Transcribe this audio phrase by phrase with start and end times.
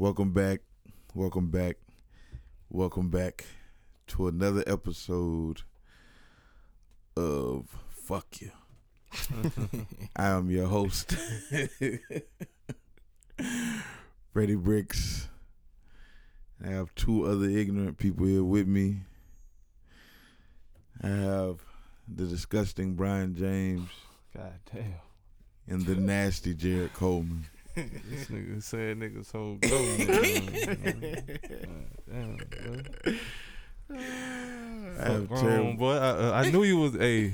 [0.00, 0.60] Welcome back.
[1.14, 1.76] Welcome back.
[2.70, 3.44] Welcome back
[4.06, 5.60] to another episode
[7.18, 8.50] of Fuck You.
[10.16, 11.12] I am your host,
[14.32, 15.28] Freddie Bricks.
[16.64, 19.00] I have two other ignorant people here with me.
[21.02, 21.60] I have
[22.08, 23.90] the disgusting Brian James
[24.34, 24.94] God damn.
[25.68, 27.44] and the nasty Jared Coleman.
[27.74, 31.40] This nigga said niggas whole government.
[32.10, 33.96] Damn, bro.
[34.98, 35.92] I have Fuck terrible- wrong, boy.
[35.94, 37.30] I, uh, I knew you was a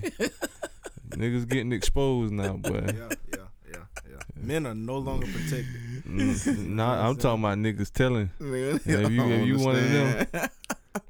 [1.10, 2.84] niggas getting exposed now, boy.
[2.86, 2.92] yeah,
[3.32, 3.38] yeah,
[3.72, 3.78] yeah,
[4.10, 4.18] yeah.
[4.36, 5.66] Men are no longer protected.
[6.06, 8.30] Mm, Nah, I'm talking about niggas telling.
[8.40, 10.26] Nigga, Yeah, if you- if you one of them.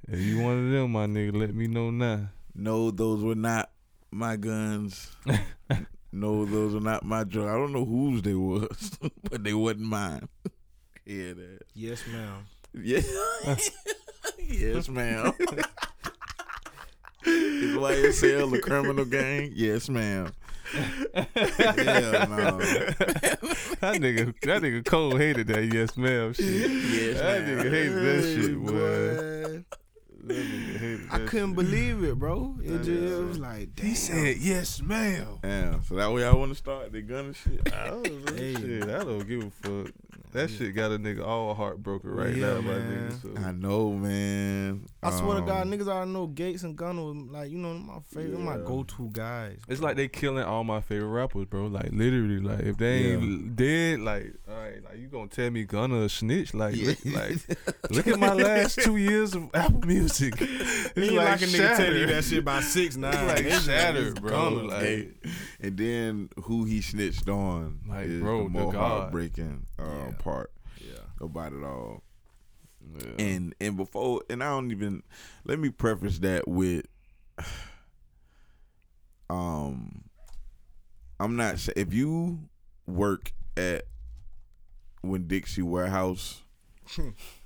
[0.09, 2.29] If you one of them, my nigga, let me know now.
[2.55, 3.71] No, those were not
[4.11, 5.15] my guns.
[6.13, 7.51] No, those were not my drugs.
[7.51, 8.99] I don't know whose they was,
[9.31, 10.29] but they wasn't mine.
[11.07, 11.61] yeah, that.
[11.75, 12.47] Yes, ma'am.
[12.75, 13.01] Yeah.
[14.49, 15.33] yes, ma'am.
[17.25, 19.51] Is YSL a criminal gang?
[19.55, 20.33] Yes, ma'am.
[20.75, 20.83] yeah,
[22.29, 22.59] no.
[22.59, 26.71] that nigga, that nigga Cole hated that yes ma'am shit.
[26.71, 27.59] Yes, that ma'am.
[27.59, 29.77] nigga hated that shit, boy.
[30.27, 32.57] Boy, That nigga hated I couldn't believe it, bro.
[32.63, 33.87] It That just it was like, damn.
[33.87, 35.39] He said yes ma'am.
[35.45, 37.73] Yeah, so that way I want to start the gun and shit.
[37.73, 38.55] I don't know Hey.
[38.55, 38.83] shit.
[38.85, 39.93] I don't give a fuck.
[40.37, 43.23] That shit got a nigga all heartbroken right Yeah, now, my nigga.
[43.23, 43.43] So.
[43.49, 44.87] I know, man.
[45.03, 47.99] I swear to God, Um, niggas I know Gates and Gunna like, you know, my
[48.13, 49.59] favorite, my go-to guys.
[49.69, 51.67] It's like they killing all my favorite rappers, bro.
[51.67, 55.65] Like literally, like if they ain't dead, like all right, like you gonna tell me
[55.65, 56.53] Gunna a snitch?
[56.55, 57.39] Like, look, like
[57.91, 60.35] look at my last two years of Apple Music.
[60.97, 63.13] It's Ain't like, a nigga tell you that shit by six nine.
[63.13, 64.31] It's like It's shattered, it's bro.
[64.31, 64.63] Gunna.
[64.69, 65.09] Like, Hey,
[65.61, 69.01] and then who he snitched on Like, is bro, the the more God.
[69.01, 70.13] heartbreaking uh, Yeah.
[70.27, 70.99] Part yeah.
[71.21, 72.03] about it all.
[72.99, 73.25] yeah.
[73.25, 75.05] And and before and I don't even
[75.45, 76.87] let me preface that with
[79.31, 80.03] um
[81.21, 82.41] I'm not if you
[82.87, 83.85] work at
[85.03, 86.43] Winn-Dixie warehouse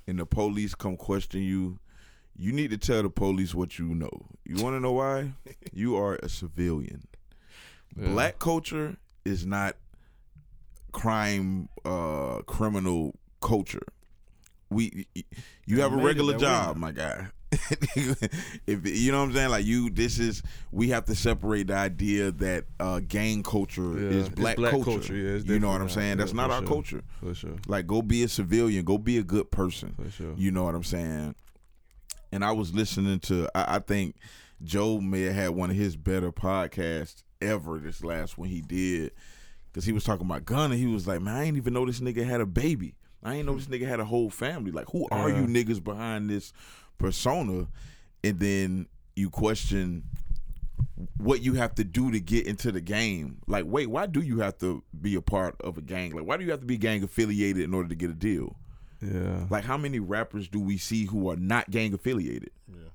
[0.07, 1.79] and the police come question you,
[2.35, 4.25] you need to tell the police what you know.
[4.43, 5.33] You want to know why?
[5.73, 7.07] you are a civilian.
[7.95, 8.07] Yeah.
[8.09, 9.75] Black culture is not
[10.91, 13.83] crime uh criminal culture.
[14.69, 15.07] We
[15.65, 17.27] you have a regular job, my guy.
[17.51, 20.41] if you know what I'm saying, like you, this is
[20.71, 24.91] we have to separate the idea that uh, gang culture Yeah, is black, black culture.
[24.91, 26.17] culture, yeah, you know what I'm saying?
[26.17, 26.67] That's not our sure.
[26.67, 27.01] culture.
[27.19, 28.85] for sure, Like, go be a civilian.
[28.85, 29.93] Go be a good person.
[30.01, 30.33] for sure.
[30.37, 31.35] You know what I'm saying?
[32.31, 34.15] And I was listening to, I, I think
[34.63, 39.11] Joe may have had one of his better podcasts ever this last one he did.
[39.71, 40.75] Because he was talking about Gunna.
[40.75, 42.95] He was like, man, I ain't even know this nigga had a baby.
[43.23, 44.71] I ain't know this nigga had a whole family.
[44.71, 45.41] Like, who are Yeah.
[45.41, 46.51] you niggas behind this
[46.97, 47.67] persona?
[48.23, 50.03] And then you question
[51.17, 53.37] what you have to do to get into the game.
[53.47, 56.11] Like, wait, why do you have to be a part of a gang?
[56.13, 58.55] Like, why do you have to be gang affiliated in order to get a deal?
[59.01, 62.51] Yeah, Like, how many rappers do we see who are not gang affiliated?
[62.71, 62.89] Yeah.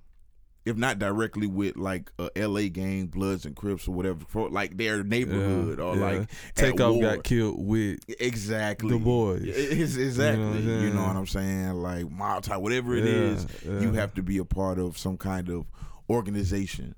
[0.66, 4.77] If not directly with like a LA gang, Bloods and Crips or whatever, for like
[4.77, 6.00] their neighborhood Yeah, or yeah.
[6.19, 9.43] like Takeoff got killed with exactly the boys.
[9.47, 10.44] It's, exactly.
[10.44, 11.06] You know what I'm You know, saying?
[11.06, 11.72] what I'm saying?
[11.75, 15.49] Like type, whatever it Yeah, is, you have to be a part of some kind
[15.49, 15.66] of
[16.10, 16.94] organization.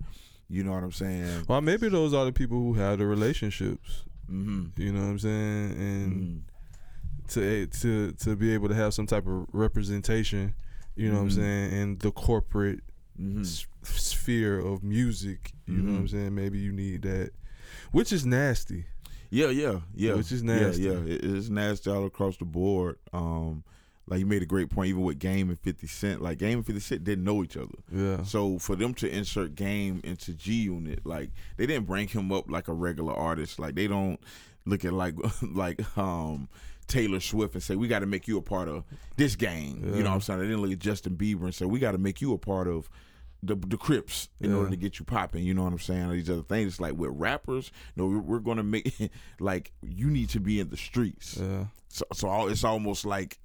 [0.48, 1.44] You know what I'm saying?
[1.46, 4.04] Well, maybe those are the people who have the relationships.
[4.32, 4.80] Mm-hmm.
[4.80, 5.72] You know what I'm saying?
[5.72, 6.42] And
[7.28, 10.54] to to to be able to have some type of representation,
[10.96, 11.34] you know what I'm Mhm.
[11.34, 12.80] saying, in the corporate
[13.20, 13.42] Mm-hmm.
[13.42, 16.10] s- sphere of music, you know what I'm Mhm.
[16.10, 16.34] saying?
[16.34, 17.30] Maybe you need that,
[17.92, 18.84] which is nasty.
[19.30, 20.14] Yeah, yeah, yeah.
[20.14, 20.82] Which is nasty.
[20.84, 21.14] Yeah, yeah.
[21.14, 22.96] It- it's nasty all across the board.
[23.12, 23.64] Um,
[24.06, 26.22] like you made a great point, even with Game and Fifty Cent.
[26.22, 29.54] Like Game and Fifty Cent didn't know each other, Yeah, so for them to insert
[29.54, 33.58] Game into G Unit, like they didn't bring him up like a regular artist.
[33.58, 34.18] Like they don't
[34.64, 36.48] look at like like um.
[36.86, 38.82] Taylor Swift and say we got to make you a part of
[39.18, 39.82] this gang.
[39.94, 40.38] You know what I'm saying?
[40.40, 42.66] They didn't look at Justin Bieber and say we got to make you a part
[42.66, 42.88] of
[43.42, 44.56] the the Crips in Yeah.
[44.56, 45.44] order to get you popping.
[45.44, 46.02] You know what I'm saying?
[46.10, 46.72] Or these other things.
[46.74, 50.70] It's like with rappers, no, we're, we're gonna make like you need to be in
[50.70, 51.36] the streets.
[51.40, 53.38] yeah, So, so all, it's almost like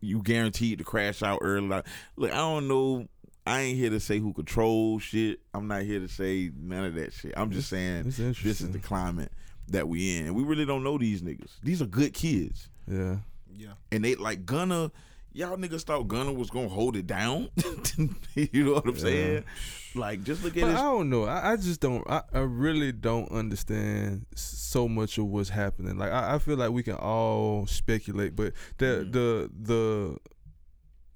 [0.00, 1.68] you guaranteed to crash out early.
[1.68, 1.86] Like,
[2.16, 3.08] look, I don't know.
[3.46, 5.40] I ain't here to say who controls shit.
[5.52, 7.34] I'm not here to say none of that shit.
[7.36, 9.30] I'm just saying this is the climate
[9.68, 11.50] that we in, and we really don't know these niggas.
[11.62, 13.16] These are good kids, yeah,
[13.54, 13.72] Yeah.
[13.92, 14.90] and they like Gunna.
[15.36, 17.48] Y'all niggas thought Gunna was gonna hold it down.
[18.34, 19.44] you know what I'm saying?
[19.96, 21.24] Like, just look at But his I don't know.
[21.24, 22.08] I, I just don't.
[22.08, 25.98] I, I really don't understand so much of what's happening.
[25.98, 29.12] Like I, I feel like we can all speculate, but the Mhm.
[29.12, 30.16] the the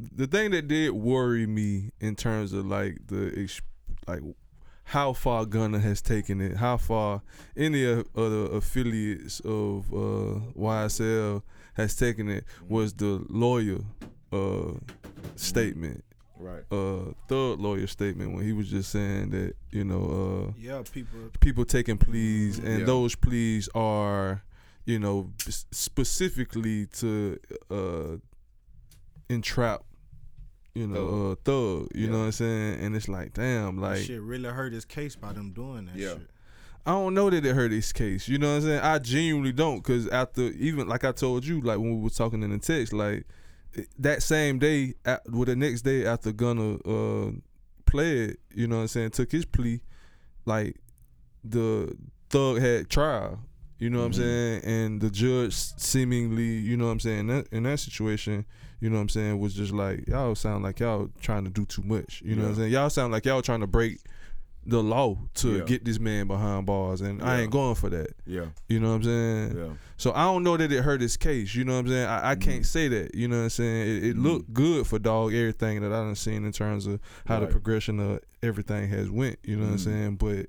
[0.01, 3.49] the thing that did worry me in terms of like the
[4.09, 4.23] like
[4.85, 7.23] how far Gunna has taken it, how far
[7.57, 11.43] any of other affiliates of uh, YSL
[11.79, 13.79] has taken it was the lawyer
[14.33, 14.73] uh,
[15.37, 16.05] statement
[16.39, 16.65] right.
[16.71, 20.05] uh third lawyer statement when he was just saying that you know
[20.51, 21.19] uh Yeah, people.
[21.41, 22.85] people taking pleas and Yeah.
[22.87, 24.43] those pleas are
[24.85, 25.33] you know
[25.71, 27.39] specifically to
[27.71, 28.17] uh
[29.29, 29.83] entrap
[30.75, 32.11] you know uh thug you Yeah.
[32.13, 35.17] know what i'm saying and it's like damn Like, like shit really hurt his case
[35.17, 36.15] by them doing that Yeah.
[36.15, 36.31] shit.
[36.87, 38.29] I don't know that it hurt his case.
[38.29, 38.81] You know what I'm saying?
[38.81, 42.43] I genuinely don't, cause after even like I told you, like when we were talking
[42.43, 43.27] in the text, like
[43.99, 47.31] that same day, at, well, the next day after Gunna uh,
[47.85, 49.81] played, you know what I'm saying, took his plea,
[50.47, 50.77] like
[51.45, 51.95] the
[52.31, 53.41] thug had trial.
[53.79, 54.07] You know what Mhm.
[54.07, 54.61] I'm saying?
[54.65, 58.45] And the judge seemingly, you know what I'm saying, in that, in that situation,
[58.81, 61.65] you know what I'm saying, was just like, y'all sound like y'all trying to do
[61.65, 62.21] too much.
[62.25, 62.73] You know what I'm saying?
[62.73, 64.01] Y'all sound like y'all trying to break
[64.69, 65.65] the law to Yeah.
[65.65, 68.11] get this man behind bars, and I ain't going for that.
[68.27, 68.47] Yeah.
[68.69, 69.57] You know what I'm saying?
[69.57, 69.73] Yeah.
[69.97, 71.55] So I don't know that it hurt his case.
[71.55, 72.07] You know what I'm saying?
[72.07, 72.67] I, I can't Mhm.
[72.67, 73.15] say that.
[73.15, 73.89] You know what I'm saying?
[73.89, 74.23] It, it Mhm.
[74.23, 77.99] looked good for dog everything that I done seen in terms of how the progression
[77.99, 79.39] of everything has went.
[79.43, 79.85] You know what I'm Mhm.
[79.85, 80.17] saying?
[80.17, 80.47] But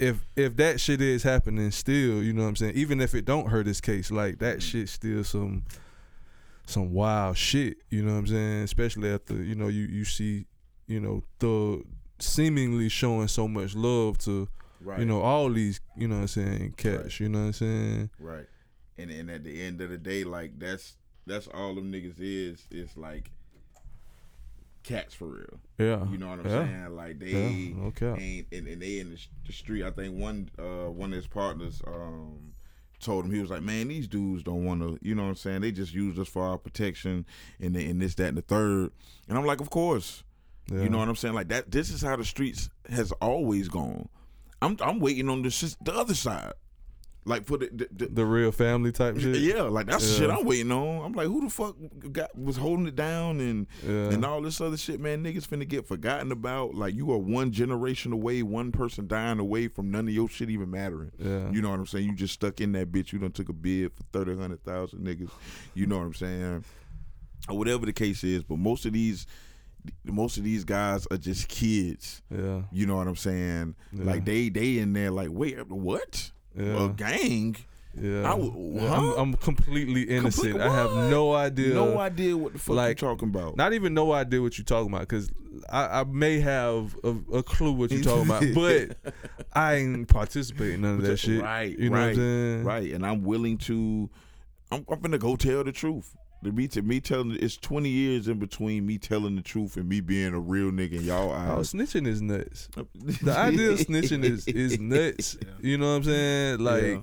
[0.00, 2.74] if if that shit is happening still, you know what I'm saying?
[2.74, 4.62] Even if it don't hurt his case, like that Mhm.
[4.62, 5.62] shit still some
[6.66, 7.76] some wild shit.
[7.90, 8.62] You know what I'm saying?
[8.64, 10.46] Especially after you know you you see
[10.86, 11.82] you know the
[12.24, 14.48] seemingly showing so much love to
[14.80, 14.98] Right.
[15.00, 17.02] you know all these you know what I'm saying cats.
[17.04, 17.20] Right.
[17.20, 18.10] You know what I'm saying?
[18.18, 18.46] Right.
[18.98, 22.66] And and at the end of the day, like that's that's all them niggas is
[22.70, 23.30] is like
[24.82, 25.60] cats for real.
[25.78, 26.06] Yeah.
[26.10, 26.64] You know what I'm Yeah.
[26.66, 26.96] saying?
[26.96, 28.20] Like they Yeah, cap.
[28.20, 29.82] ain't and, and they in the, the street.
[29.84, 32.52] I think one uh one of his partners um
[33.00, 34.98] told him he was like, man, these dudes don't want to.
[35.02, 35.60] You know what I'm saying?
[35.62, 37.24] They just use us for our protection
[37.60, 38.90] and and this that and the third.
[39.28, 40.22] And I'm like, of course.
[40.72, 40.82] Yeah.
[40.82, 41.34] You know what I'm saying?
[41.34, 41.70] Like that.
[41.70, 44.08] This is how the streets has always gone.
[44.62, 46.52] I'm I'm waiting on the the other side,
[47.26, 49.36] like for the, the, the the real family type shit.
[49.36, 50.18] yeah, like that's the Yeah.
[50.20, 51.04] shit I'm waiting on.
[51.04, 51.76] I'm like, who the fuck
[52.12, 54.10] got was holding it down and Yeah.
[54.10, 55.22] and all this other shit, man.
[55.22, 56.74] Niggas finna get forgotten about.
[56.74, 60.48] Like you are one generation away, one person dying away from none of your shit
[60.48, 61.12] even mattering.
[61.18, 61.50] Yeah.
[61.50, 62.06] You know what I'm saying?
[62.06, 63.12] You just stuck in that bitch.
[63.12, 65.30] You done took a bid for thirty, hundred thousand niggas.
[65.74, 66.64] You know what I'm saying?
[67.50, 68.42] Or whatever the case is.
[68.42, 69.26] But most of these,
[70.04, 72.22] most of these guys are just kids.
[72.30, 72.62] yeah.
[72.72, 73.74] You know what I'm saying?
[73.92, 74.04] Yeah.
[74.04, 76.30] Like they they in there like, wait, what?
[76.56, 76.84] Yeah.
[76.84, 77.56] A gang?
[78.00, 78.20] Yeah.
[78.26, 78.94] I w- huh?
[78.94, 80.52] I'm, I'm completely innocent.
[80.52, 81.74] Complete- I have no idea.
[81.74, 83.56] No idea what the fuck like, you talking about.
[83.56, 85.30] Not even no idea what you're talking about because
[85.70, 89.14] I, I may have a, a clue what you're talking about, but
[89.52, 91.40] I ain't participating in none of that shit.
[91.42, 92.64] Right, You know right, what I'm saying?
[92.64, 92.92] right.
[92.92, 94.10] And I'm willing to.
[94.72, 96.16] I'm, I'm gonna go tell the truth.
[96.42, 99.88] To me, to me telling it's 20 years in between me telling the truth and
[99.88, 101.72] me being a real nigga in y'all Oh, eyes.
[101.72, 102.68] snitching is nuts.
[103.22, 105.38] The idea of snitching is is nuts.
[105.40, 105.48] Yeah.
[105.62, 106.58] You know what I'm saying?
[106.58, 107.00] Like, Yeah.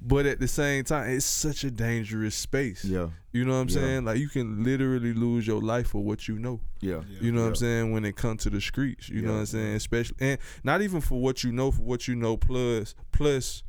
[0.00, 2.86] but at the same time, it's such a dangerous space.
[2.86, 3.74] Yeah, You know what I'm Yeah.
[3.74, 4.04] saying?
[4.06, 6.60] Like, you can literally lose your life for what you know.
[6.80, 7.18] yeah, Yeah.
[7.20, 7.92] You know what I'm saying?
[7.92, 9.74] When it comes to the streets, you know what I'm saying?
[9.74, 13.62] Especially, and not even for what you know, for what you know, plus plus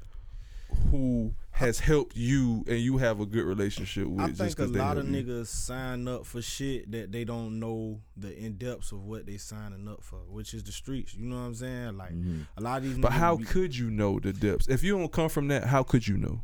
[0.92, 4.22] who has helped you and you have a good relationship with.
[4.22, 5.24] I just think a lot of help you.
[5.26, 9.38] niggas sign up for shit that they don't know the in depths of what they
[9.38, 11.14] signing up for, which is the streets.
[11.16, 11.98] You know what I'm saying?
[11.98, 12.48] Like Mhm.
[12.58, 12.98] a lot of these.
[12.98, 15.66] But how be- could you know the depths if you don't come from that?
[15.66, 16.44] How could you know?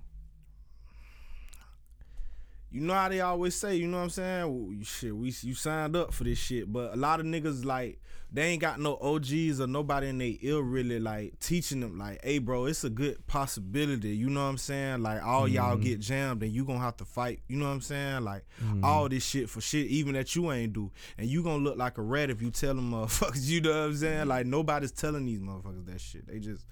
[2.71, 4.43] you know how they always say, you know what I'm saying?
[4.75, 8.01] Well, shit, we you signed up for this shit, but a lot of niggas like
[8.35, 12.19] they ain't got no OGs or nobody in they ill really like teaching them like,
[12.23, 14.09] hey bro, it's a good possibility.
[14.15, 15.01] You know what I'm saying?
[15.01, 15.81] Like all y'all Mhm.
[15.81, 17.39] get jammed and you gonna have to fight.
[17.47, 18.23] You know what I'm saying?
[18.23, 18.83] Like Mm-hmm.
[18.83, 21.97] all this shit for shit even that you ain't do, and you gonna look like
[21.97, 23.45] a rat if you tell them motherfuckers.
[23.47, 24.27] You know what I'm saying?
[24.27, 26.27] Like nobody's telling these motherfuckers that shit.
[26.27, 26.65] They just,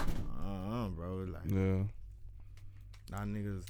[0.00, 1.84] uh, bro, like Yeah,
[3.10, 3.64] Nah, niggas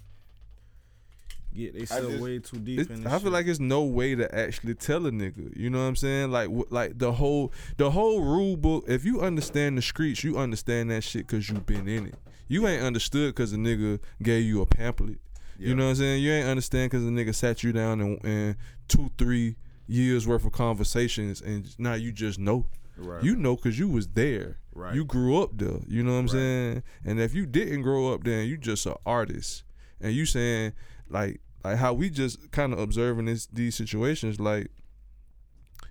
[1.55, 3.33] get they self just- way too deep It's- in this I feel shit.
[3.33, 5.57] like it's no way to actually tell a nigga.
[5.57, 6.31] You know what I'm saying?
[6.31, 8.85] Like, like the whole the whole rule book.
[8.89, 12.15] If you understand the streets, you understand that shit because you've been in it.
[12.49, 15.19] You ain't understood because a nigga gave you a pamphlet.
[15.59, 15.69] Yeah.
[15.69, 16.23] You know what I'm saying?
[16.23, 18.57] You ain't understand because a nigga sat you down and, and
[18.89, 19.57] two, three
[19.87, 22.67] years worth of conversations, and now you just know.
[22.97, 23.23] Right.
[23.23, 24.59] You know because you was there.
[24.75, 24.95] Right.
[24.95, 25.79] You grew up there.
[25.89, 26.33] You know what I'm Right.
[26.33, 26.83] saying?
[27.05, 29.63] And if you didn't grow up there, you just an artist,
[30.01, 30.73] and you saying
[31.09, 34.69] like like how we just kind of observing this these situations like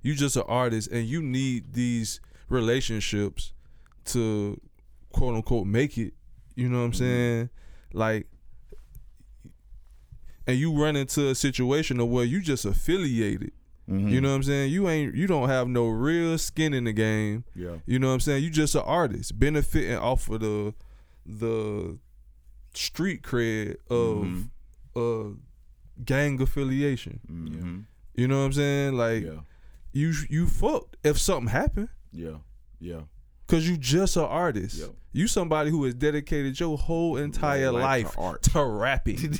[0.01, 3.53] you just an artist and you need these relationships
[4.05, 4.60] to
[5.12, 6.13] quote unquote make it
[6.55, 7.50] you know what i'm saying
[7.93, 8.27] like
[10.46, 13.51] and you run into a situation of where you just affiliated
[13.91, 14.08] Mm-hmm.
[14.08, 16.93] you know what i'm saying you ain't you don't have no real skin in the
[16.93, 17.79] game Yeah.
[17.86, 18.41] you know what I'm saying?
[18.41, 20.74] You just an artist benefiting off of the
[21.25, 21.98] the
[22.74, 24.50] street cred of Mhm.
[24.95, 25.29] Uh
[26.03, 27.19] gang affiliation.
[27.31, 27.79] Mm-hmm.
[28.15, 28.93] You know what I'm saying?
[28.97, 29.39] Like Yeah.
[29.91, 32.38] you you fucked if something happened Yeah.
[32.79, 33.01] Yeah.
[33.47, 34.77] cuz you just an artist.
[34.79, 34.88] Yeah.
[35.15, 38.41] You somebody who has dedicated your whole entire Life life, to art.
[38.43, 39.17] to rapping.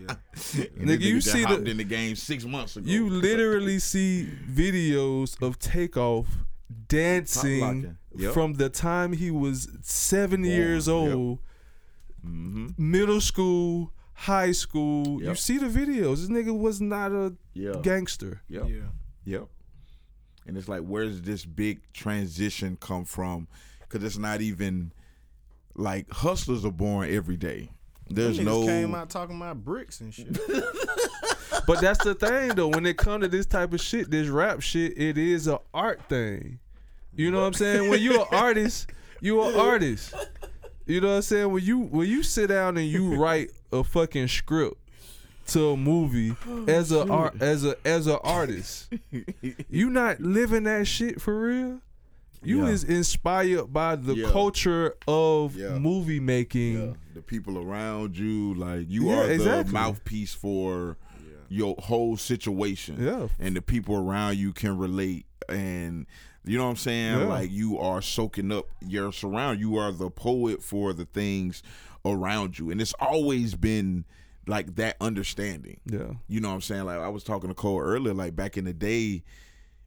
[0.00, 0.14] Yeah.
[0.78, 2.90] Nigga, you see the- in the game six months ago.
[2.90, 6.26] You literally see videos of Takeoff
[6.88, 7.96] dancing.
[8.16, 8.34] Yep.
[8.34, 10.96] from the time he was 7 years yep.
[12.24, 12.66] Old Mm-hmm.
[12.78, 15.22] middle school, high school.
[15.22, 16.16] You see the videos.
[16.16, 17.74] This nigga was not a Yeah.
[17.82, 18.42] gangster.
[18.48, 18.68] Yep.
[18.68, 18.76] Yeah.
[19.24, 19.46] Yep.
[20.46, 23.46] And it's like, where's this big transition come from?
[23.80, 24.92] Because it's not even
[25.74, 27.70] like hustlers are born every day.
[28.08, 28.64] There's Them no.
[28.66, 30.38] came out talking about bricks and shit.
[31.66, 32.68] But that's the thing though.
[32.68, 36.00] When it come to this type of shit, this rap shit, it is a art
[36.08, 36.58] thing.
[37.14, 37.90] You know what I'm saying?
[37.90, 40.14] When you're an artist, you're an artist.
[40.90, 41.52] You know what I'm saying?
[41.52, 44.76] When you when you sit down and you write a fucking script
[45.48, 48.92] to a movie oh, as a art as a as a artist,
[49.70, 51.80] you not living that shit for real.
[52.42, 52.70] You Yeah.
[52.72, 54.30] is inspired by the Yeah.
[54.30, 55.78] culture of Yeah.
[55.78, 56.96] movie making.
[57.14, 59.72] The people around you, like you are the exactly.
[59.72, 60.96] mouthpiece for
[61.50, 62.96] your whole situation.
[62.98, 63.28] Yeah.
[63.38, 66.06] and the people around you can relate, and
[66.44, 67.18] you know what I'm saying.
[67.20, 67.24] Yeah.
[67.26, 69.60] Like you are soaking up your surround.
[69.60, 71.62] You are the poet for the things
[72.04, 74.04] around you, and it's always been
[74.46, 75.80] like that understanding.
[75.84, 76.12] Yeah.
[76.28, 76.84] You know what I'm saying?
[76.84, 79.22] Like I was talking to Cole earlier, like back in the day,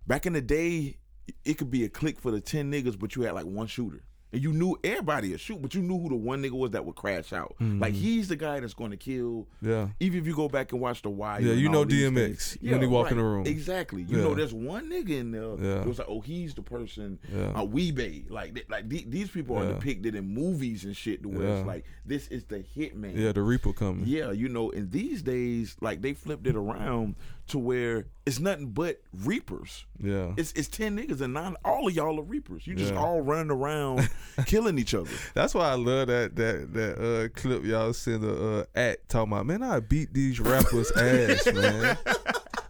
[0.08, 0.98] back in the day,
[1.46, 4.04] it could be a click for the ten niggas, but you had like one shooter.
[4.34, 6.84] And you knew everybody would shoot, but you knew who the one nigga was that
[6.84, 7.56] would crash out.
[7.62, 7.80] Mm-hmm.
[7.80, 9.48] Like he's the guy that's going to kill.
[9.62, 9.90] Yeah.
[10.00, 12.58] Even if you go back and watch The Wire, Yeah, you know DMX things.
[12.72, 13.46] when he walk in the room.
[13.46, 14.02] Exactly.
[14.02, 14.24] You Yeah.
[14.24, 15.56] know, there's one nigga in there.
[15.62, 15.82] Yeah.
[15.82, 17.20] It was like, oh, he's the person.
[17.32, 17.54] Yeah.
[17.60, 18.26] Uh, Wee-Bey.
[18.30, 19.74] Like, th- like th- these people are Yeah.
[19.74, 21.22] depicted in movies and shit.
[21.24, 21.66] To where it's Yeah.
[21.68, 23.16] like, this is the hitman.
[23.16, 24.06] Yeah, the Reaper coming.
[24.08, 27.16] Yeah, you know, in these days, like they flipped it around
[27.48, 29.86] to where it's nothing but reapers.
[30.00, 30.34] Yeah.
[30.38, 31.56] It's it's ten niggas and nine.
[31.66, 32.66] All of y'all are reapers.
[32.66, 33.00] You just Yeah.
[33.00, 34.10] all running around
[34.46, 35.10] killing each other.
[35.34, 39.34] That's why I love that that that uh, clip y'all send the uh, Ak talking
[39.34, 39.46] about.
[39.46, 41.98] Man, I beat these rappers ass, man.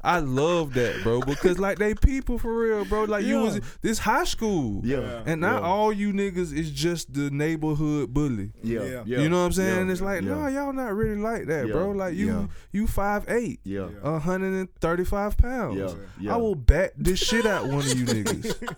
[0.05, 3.05] I love that, bro, because like they people for real, bro.
[3.05, 5.67] Like you was this high school, Yeah, and not yeah.
[5.69, 8.51] all you niggas is just the neighborhood bully.
[8.61, 9.03] Yeah, Yeah.
[9.05, 9.19] yeah.
[9.21, 9.85] you know what I'm saying?
[9.87, 10.29] yeah, it's like, yeah.
[10.35, 11.91] no, y'all not really like that, Yeah, bro.
[11.91, 12.47] Like you, yeah.
[12.73, 13.87] you five eight, Yeah,
[14.19, 15.77] hundred and thirty five pounds.
[15.77, 16.33] yeah, yeah.
[16.33, 18.73] I will bat this shit out one of you niggas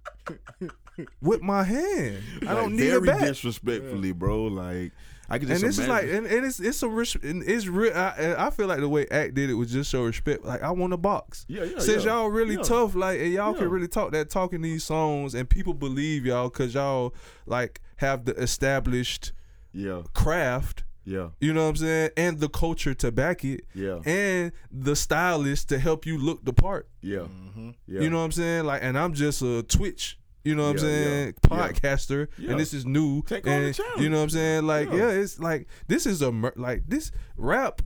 [1.22, 2.18] with my hand.
[2.44, 3.22] I Like, don't need very a bat.
[3.22, 4.44] disrespectfully, bro.
[4.44, 4.92] Like
[5.30, 7.68] I can and just this is like, and, and it's it's some res- and it's
[7.68, 7.94] real.
[7.96, 10.46] I, I feel like the way Ak did it was just show respect.
[10.46, 11.46] Like I want a box.
[11.48, 12.12] Yeah, yeah, Since yeah.
[12.20, 12.62] y'all really Yeah.
[12.64, 13.60] tough, like, and y'all Yeah.
[13.60, 17.14] can really talk that talking these songs, and people believe y'all because y'all
[17.46, 19.32] like have the established
[19.74, 20.84] yeah, craft.
[21.06, 24.96] yeah, You know what I'm saying, and the culture to back it, yeah, and the
[24.96, 26.88] stylist to help you look the part.
[27.02, 27.70] yeah, Mm-hmm.
[27.88, 28.02] yeah.
[28.02, 28.66] You know what I'm saying?
[28.66, 30.18] Like, and I'm just a Twitch.
[30.46, 31.34] You know what I'm Yeah, yeah, saying?
[31.44, 31.50] yeah.
[31.50, 32.52] Podcaster, Yeah.
[32.52, 33.22] and this is new.
[33.24, 34.02] Take on the and challenge.
[34.02, 34.66] You know what I'm saying?
[34.68, 35.10] Like, Yeah.
[35.10, 37.82] it's like this is a like this rap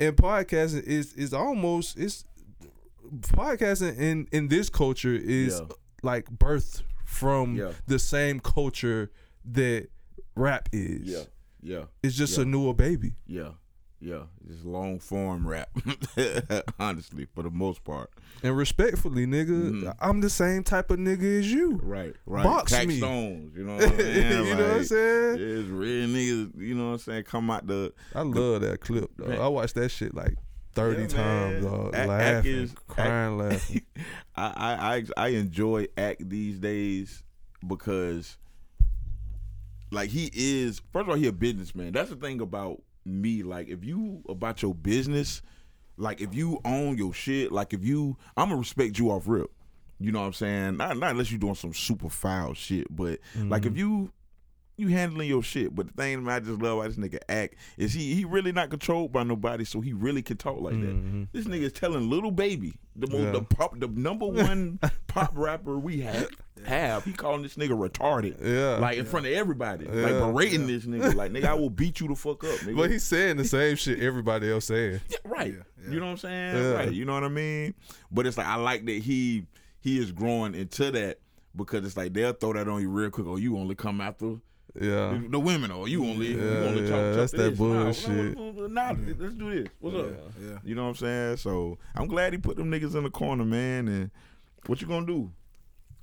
[0.00, 2.24] and podcasting is is almost it's
[3.22, 5.60] podcasting in in this culture is
[6.02, 9.10] like birthed from the same culture
[9.44, 9.88] that
[10.36, 11.02] rap is.
[11.06, 11.22] yeah,
[11.62, 13.14] yeah, It's just a newer baby.
[13.26, 13.50] yeah,
[14.04, 14.24] yeah.
[14.46, 15.70] Just long form rap,
[16.78, 18.10] honestly, for the most part.
[18.42, 19.94] And respectfully, nigga, Mhm.
[20.00, 21.80] I'm the same type of nigga as you.
[21.82, 22.44] Right, right.
[22.44, 22.98] Box Tax me.
[22.98, 24.32] stones, you know what I'm saying?
[24.46, 25.36] you know what I'm saying?
[25.40, 27.24] It's real niggas, you know what I'm saying?
[27.24, 29.10] Come out the I love that clip.
[29.16, 29.28] Though.
[29.28, 29.40] Man.
[29.40, 30.34] I watched that shit like
[30.74, 31.94] thirty Yeah, times, dog.
[31.94, 33.82] Ak- Ak laughing, is- crying, laughing.
[34.36, 37.22] I, I I I enjoy Ak these days
[37.66, 38.36] because
[39.90, 41.92] like he is first of all he a businessman.
[41.92, 43.42] That's the thing about me.
[43.42, 45.42] Like if you about your business,
[45.96, 49.50] like if you own your shit, like if you I'm gonna respect you off rip.
[50.00, 50.76] You know what I'm saying?
[50.76, 53.78] Not not unless you're doing some super foul shit, but like if mm-hmm.
[53.78, 54.12] you
[54.76, 55.74] you handling your shit.
[55.74, 58.70] But the thing I just love about this nigga Ak is he he really not
[58.70, 61.28] controlled by nobody, so he really can talk like Mhm.
[61.32, 61.32] that.
[61.32, 63.30] This nigga is telling Lil Baby the most Yeah.
[63.32, 66.28] the pop the number one pop rapper we have
[66.64, 67.04] have.
[67.04, 68.42] He calling this nigga retarded.
[68.42, 68.78] Yeah.
[68.78, 70.18] Like in front of everybody, like Yeah.
[70.20, 72.76] berating this nigga, like nigga, I will beat you the fuck up, nigga.
[72.76, 75.00] But he's saying the same shit everybody else saying.
[75.10, 75.52] Yeah, right.
[75.52, 75.92] Yeah, yeah.
[75.92, 76.56] You know what I'm saying?
[76.56, 76.70] Yeah.
[76.72, 76.92] Right.
[76.92, 77.74] You know what I mean?
[78.10, 79.46] But it's like I like that he
[79.80, 81.18] he is growing into that
[81.54, 83.26] because it's like they'll throw that on you real quick.
[83.28, 84.36] Oh, you only come after
[84.80, 85.20] Yeah.
[85.28, 87.60] the women, or you only you Yeah, only yeah, talk, talk that's to that this.
[87.60, 88.36] Nah, bullshit.
[88.38, 89.68] Nah, nah, nah, let's do this.
[89.80, 90.06] What's up?
[90.42, 90.58] Yeah.
[90.64, 91.36] You know what I'm saying?
[91.36, 93.86] So I'm glad he put them niggas in the corner, man.
[93.88, 94.10] And
[94.66, 95.30] what you gonna do?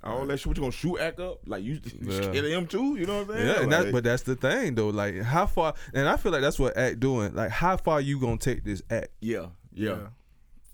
[0.04, 0.46] All that shit.
[0.46, 1.40] What you gonna shoot Ak up?
[1.46, 2.22] Like you, you Yeah.
[2.22, 2.96] scared him too?
[2.96, 3.46] You know what I'm saying?
[3.46, 4.88] Yeah, and Like, that, but that's the thing though.
[4.88, 5.74] Like, how far?
[5.94, 7.34] And I feel like that's what Ak doing.
[7.34, 9.08] Like, how far you gonna take this act?
[9.20, 9.98] yeah, yeah,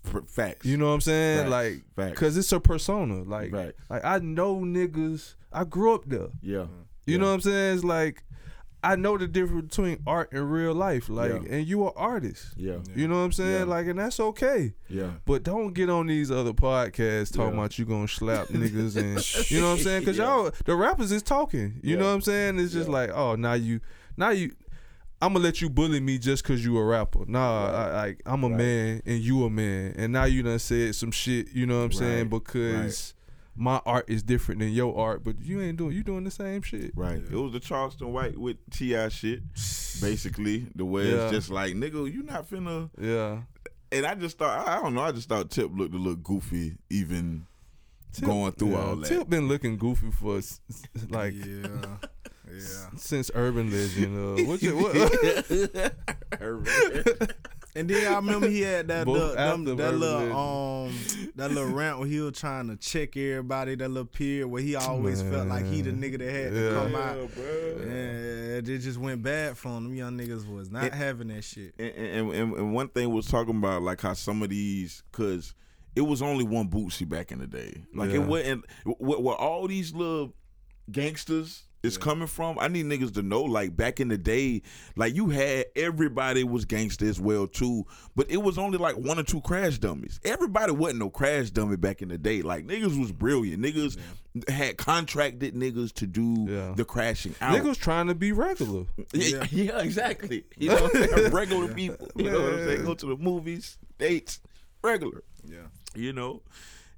[0.05, 0.65] F- facts.
[0.65, 1.39] You know what I'm saying?
[1.39, 2.19] Facts, Like, facts.
[2.19, 3.23] cause it's a persona.
[3.23, 3.73] Like, Facts.
[3.89, 5.35] like I know niggas.
[5.51, 6.29] I grew up there.
[6.41, 6.81] yeah, mm-hmm.
[7.09, 7.21] You Yeah.
[7.21, 7.75] know what I'm saying?
[7.75, 8.23] It's like
[8.81, 11.09] I know the difference between art and real life.
[11.09, 11.53] Like, Yeah.
[11.57, 12.53] and you are artist.
[12.55, 13.51] yeah, You know what I'm saying?
[13.67, 13.73] Yeah.
[13.75, 14.73] Like, and that's okay.
[14.87, 15.11] yeah.
[15.25, 17.59] But don't get on these other podcasts talking Yeah.
[17.59, 20.05] about you gonna slap niggas and you know what I'm saying?
[20.05, 20.23] Cause Yeah.
[20.27, 21.81] y'all the rappers is talking.
[21.83, 21.99] You Yeah.
[21.99, 22.57] know what I'm saying?
[22.59, 22.93] It's just Yeah.
[22.95, 23.81] like, oh now you
[24.15, 24.53] now you
[25.21, 27.25] I'm gonna let you bully me just cause you a rapper.
[27.27, 27.73] Nah, Right.
[27.75, 28.57] I, like I'm a Right.
[28.57, 31.51] man and you a man, and now you done said some shit.
[31.53, 32.19] You know what I'm saying?
[32.19, 32.29] Right.
[32.29, 33.13] Because
[33.59, 36.61] my art is different than your art, but you ain't doing you doing the same
[36.61, 36.91] shit.
[36.95, 37.17] Right.
[37.19, 39.09] It was the Charleston White with T.I.
[39.09, 39.41] shit,
[40.01, 40.67] basically.
[40.75, 41.23] The way Yeah.
[41.25, 42.89] it's just like, nigga, you not finna.
[42.99, 43.41] Yeah.
[43.91, 46.77] And I just thought, I don't know, I just thought Tip looked a little goofy,
[46.89, 47.45] even
[48.13, 49.07] Tip- going through yeah, all that.
[49.07, 51.67] Tip been looking goofy for s- s- like yeah,
[52.51, 52.89] yeah.
[52.95, 54.39] since Urban Legend.
[54.39, 54.95] Uh, what you, what,
[57.79, 60.93] And then I remember he had that Both little, them, that little um
[61.35, 64.75] that little rant where he was trying to check everybody, that little period where he
[64.75, 66.69] always felt like he the nigga that had Yeah.
[66.69, 67.35] to come Yeah, out.
[67.35, 67.77] bro.
[67.81, 69.85] And it just went bad for him.
[69.85, 71.73] Them young niggas was not It- having that shit.
[71.79, 75.53] And, and, and, and one thing was talking about like how some of these, cause
[75.95, 77.83] it was only one Bootsy back in the day.
[77.93, 78.15] Like Yeah.
[78.17, 78.65] it wasn't
[78.97, 80.33] where, where all these little
[80.91, 82.57] gangsters is coming from.
[82.59, 84.61] I need niggas to know, like back in the day,
[84.95, 89.17] like you had everybody was gangster as well too, but it was only like one
[89.19, 90.19] or two crash dummies.
[90.25, 92.41] Everybody wasn't no crash dummy back in the day.
[92.41, 93.63] Like niggas was brilliant.
[93.63, 93.97] Niggas
[94.47, 96.73] had contracted niggas to do Yeah.
[96.75, 97.55] the crashing out.
[97.57, 98.85] niggas trying to be regular.
[99.13, 100.43] Yeah, yeah, exactly.
[100.57, 101.31] You know, what I'm saying?
[101.31, 102.09] regular people.
[102.15, 102.83] You know what I'm saying?
[102.85, 104.41] Go to the movies, dates,
[104.83, 105.23] regular.
[105.45, 105.67] Yeah.
[105.95, 106.41] You know,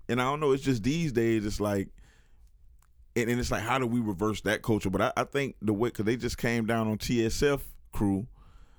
[0.09, 0.51] and I don't know.
[0.51, 1.45] It's just these days.
[1.45, 1.87] It's like,
[3.15, 4.89] and, and it's like, how do we reverse that culture?
[4.89, 8.25] But I, I think the way because they just came down on TSF crew,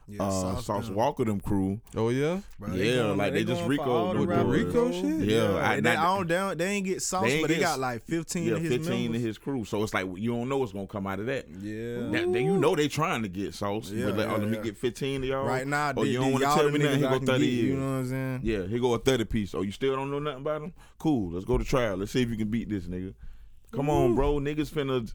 [0.09, 0.97] Yeah, uh, Sauce Sauce Gun.
[0.97, 1.81] Walka them crew.
[1.95, 2.41] Oh yeah.
[2.59, 5.29] Bro, Yeah, like they just going RICO- for with the rappers, RICO shit?
[5.29, 7.49] Yeah, I- and they, I don't, they, don't- they ain't get sauce, They ain't but
[7.55, 9.21] they got like fifteen Yeah, of his fifteen members.
[9.21, 9.65] of his crew.
[9.67, 11.47] So it's like you don't know what's gonna come out of that.
[11.61, 12.09] Yeah.
[12.11, 13.91] That, then you know they trying to get sauce.
[13.91, 15.45] Yeah, but like, oh, yeah, let me get fifteen of y'all.
[15.47, 16.97] Right now, oh, the- you don't want to tell me nothing.
[16.97, 17.69] He go thirty get, years.
[17.69, 18.41] You know what I'm saying?
[18.45, 19.55] Yeah, he go a thirty piece.
[19.55, 20.73] Oh, you still don't know nothing about him?
[20.99, 21.33] Cool.
[21.33, 21.97] Let's go to trial.
[21.99, 23.13] Let's see if you can beat this nigga.
[23.73, 24.35] Come on, bro.
[24.39, 25.13] Niggas finna.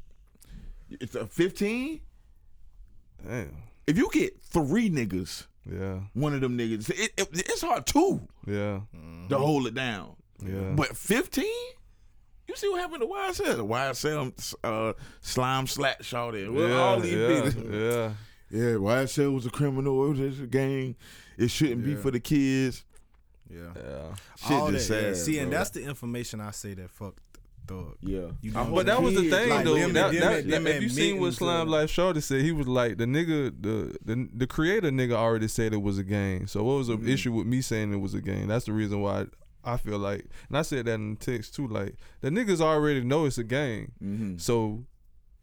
[0.89, 2.01] It's a fifteen.
[3.25, 3.55] Damn.
[3.85, 5.99] If you get three niggas, Yeah.
[6.13, 8.81] one of them niggas, it, it- it's hard too Yeah.
[9.29, 10.15] to hold it down.
[10.43, 10.73] Yeah.
[10.75, 11.45] But fifteen.
[12.47, 13.67] You see what happened to YSL?
[13.67, 16.53] YSL uh, slime slat shot in.
[16.55, 16.75] Well, yeah.
[16.77, 17.19] all these yeah.
[17.27, 17.73] niggas.
[17.73, 18.13] yeah.
[18.49, 20.05] Yeah, YSL was a criminal.
[20.05, 20.95] It was just a gang.
[21.37, 22.85] It shouldn't be for the kids.
[23.49, 23.59] Yeah.
[23.75, 24.15] Yeah.
[24.37, 25.13] Shit All just that, yeah.
[25.13, 25.17] sad.
[25.17, 27.19] See, and that's the information I say that fucked
[27.67, 27.95] Thug.
[28.01, 28.27] yeah.
[28.41, 29.75] You know, But that was the thing like, though.
[29.75, 32.51] them- that, them- that- them if you seen what Slime to- Life Shawty said, he
[32.51, 36.47] was like the nigga, the the the creator nigga already said it was a game.
[36.47, 37.09] So what was the Mm-hmm.
[37.09, 38.47] issue with me saying it was a game?
[38.47, 39.25] That's the reason why
[39.63, 41.67] I, feel like, and I said that in the text too.
[41.67, 43.91] Like the niggas already know it's a game.
[44.01, 44.37] Mm-hmm.
[44.37, 44.85] So,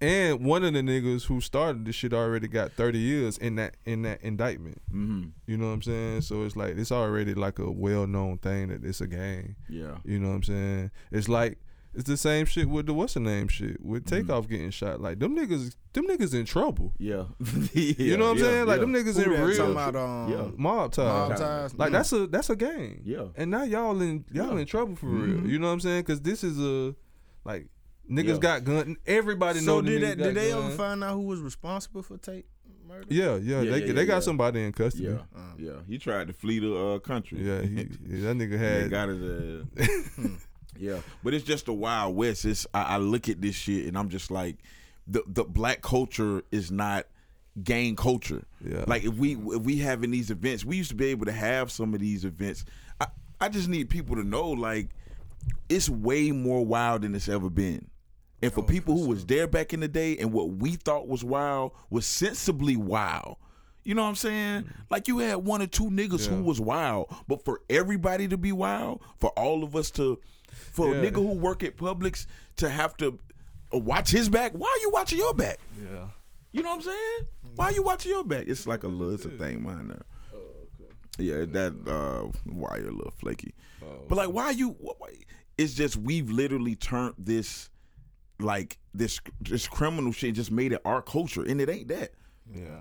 [0.01, 3.77] and one of the niggas who started this shit already got thirty years in that
[3.85, 4.81] in that indictment.
[4.93, 5.29] Mm-hmm.
[5.47, 6.21] You know what I'm saying?
[6.23, 9.57] So it's like it's already like a well known thing that it's a game.
[9.69, 9.99] Yeah.
[10.05, 10.91] You know what I'm saying?
[11.13, 11.59] It's like
[11.95, 14.17] it's the same shit with the what's the name shit with Mm-hmm.
[14.27, 15.01] takeoff getting shot.
[15.01, 16.93] Like them niggas, them niggas in trouble.
[16.99, 17.25] Yeah.
[17.73, 18.67] you know what I'm saying?
[18.67, 20.51] Like them niggas Who in real talking about um, Yeah.
[20.57, 21.07] mob ties.
[21.07, 21.39] mob Ties.
[21.41, 21.75] ties?
[21.75, 21.93] Like Mm.
[21.93, 23.01] that's a that's a game.
[23.05, 23.27] Yeah.
[23.37, 24.61] And now y'all in y'all Yeah.
[24.61, 25.39] in trouble for real.
[25.39, 25.49] Mhm.
[25.49, 26.03] You know what I'm saying?
[26.03, 26.95] Because this is a
[27.45, 27.69] like
[28.11, 28.39] niggas Yeah.
[28.39, 28.97] got gun.
[29.07, 29.83] Everybody So know.
[29.83, 30.65] the did that, did they gun.
[30.67, 32.47] ever find out who was responsible for Tate
[32.87, 33.07] murder?
[33.09, 34.21] Yeah, yeah, Yeah, they yeah, they got yeah.
[34.21, 35.05] somebody in custody.
[35.05, 35.19] Yeah.
[35.35, 35.73] Uh, Yeah.
[35.87, 37.39] He tried to flee the uh, country.
[37.47, 38.91] Yeah, he, that nigga They had.
[38.91, 39.63] got it.
[39.79, 40.23] Uh,
[40.79, 42.45] yeah, but it's just the Wild West.
[42.45, 44.57] It's I, I look at this shit and I'm just like,
[45.07, 47.07] the the black culture is not
[47.63, 48.45] gang culture.
[48.67, 48.85] Yeah.
[48.87, 51.71] Like if we if we having these events, we used to be able to have
[51.71, 52.65] some of these events.
[53.01, 53.07] I
[53.41, 54.89] I just need people to know like
[55.69, 57.89] it's way more wild than it's ever been.
[58.43, 60.75] And for Oh, people for who was there back in the day and what we
[60.77, 63.37] thought was wild was sensibly wild.
[63.85, 64.63] You know what I'm saying?
[64.63, 64.71] Mm.
[64.91, 66.37] Like you had one or two niggas Yeah.
[66.37, 70.19] who was wild, but for everybody to be wild, for all of us to,
[70.55, 73.19] for a nigga who work at Publix to have to
[73.73, 75.59] uh, watch his back, why are you watching your back?
[75.79, 76.07] Yeah.
[76.53, 77.21] You know what I'm saying?
[77.57, 78.45] Why are you watching your back?
[78.47, 80.03] It's like a little, it's a thing, mine there.
[81.17, 83.55] Yeah, that uh, wire a little flaky.
[83.83, 83.87] Oh.
[84.09, 84.71] But like, why are you?
[84.81, 84.95] Why,
[85.57, 87.71] it's just we've literally turned this,
[88.41, 92.15] like this this criminal shit, just made it our culture, and it ain't that.
[92.53, 92.81] Yeah.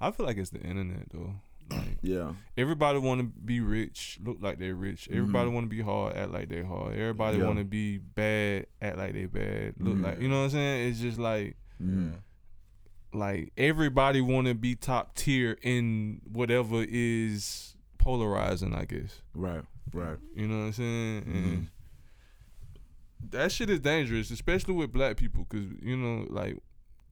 [0.00, 1.34] I feel like it's the internet though.
[1.70, 5.08] Like Yeah, everybody want to be rich, look like they're rich.
[5.10, 6.92] Everybody want to be hard, act like they're hard.
[6.96, 7.40] Everybody Mm-hmm.
[7.42, 7.46] Yeah.
[7.46, 9.74] want to be bad, act like they bad.
[9.80, 10.04] Look Mhm.
[10.04, 10.88] like you know what I'm saying.
[10.90, 12.12] It's just like Mhm.
[13.12, 18.74] like everybody want to be top tier in whatever is polarizing.
[18.74, 20.18] I guess right, right.
[20.36, 21.22] you know what I'm saying.
[21.22, 21.34] Mhm.
[21.34, 21.68] And
[23.30, 26.58] that shit is dangerous, especially with black people, because you know like.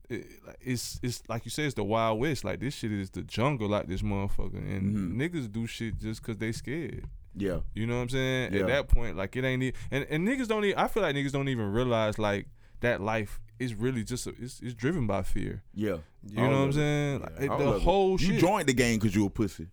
[0.09, 0.27] It,
[0.61, 2.43] it's it's like you said, it's the wild west.
[2.43, 5.15] Like this shit is the jungle, like this motherfucker, and Mhm.
[5.15, 7.05] niggas do shit just cause they scared.
[7.37, 8.53] Yeah, You know what I'm saying?
[8.53, 8.61] Yeah.
[8.61, 10.63] At that point, like it ain't e- and and niggas don't.
[10.63, 12.47] Even, I feel like niggas don't even realize like
[12.79, 15.61] that life is really just a, it's it's driven by fear.
[15.73, 15.97] yeah.
[16.27, 16.73] You know what I'm of it.
[16.73, 17.19] saying?
[17.21, 17.81] Like, All the of it.
[17.81, 19.67] whole You joined the game because you a pussy.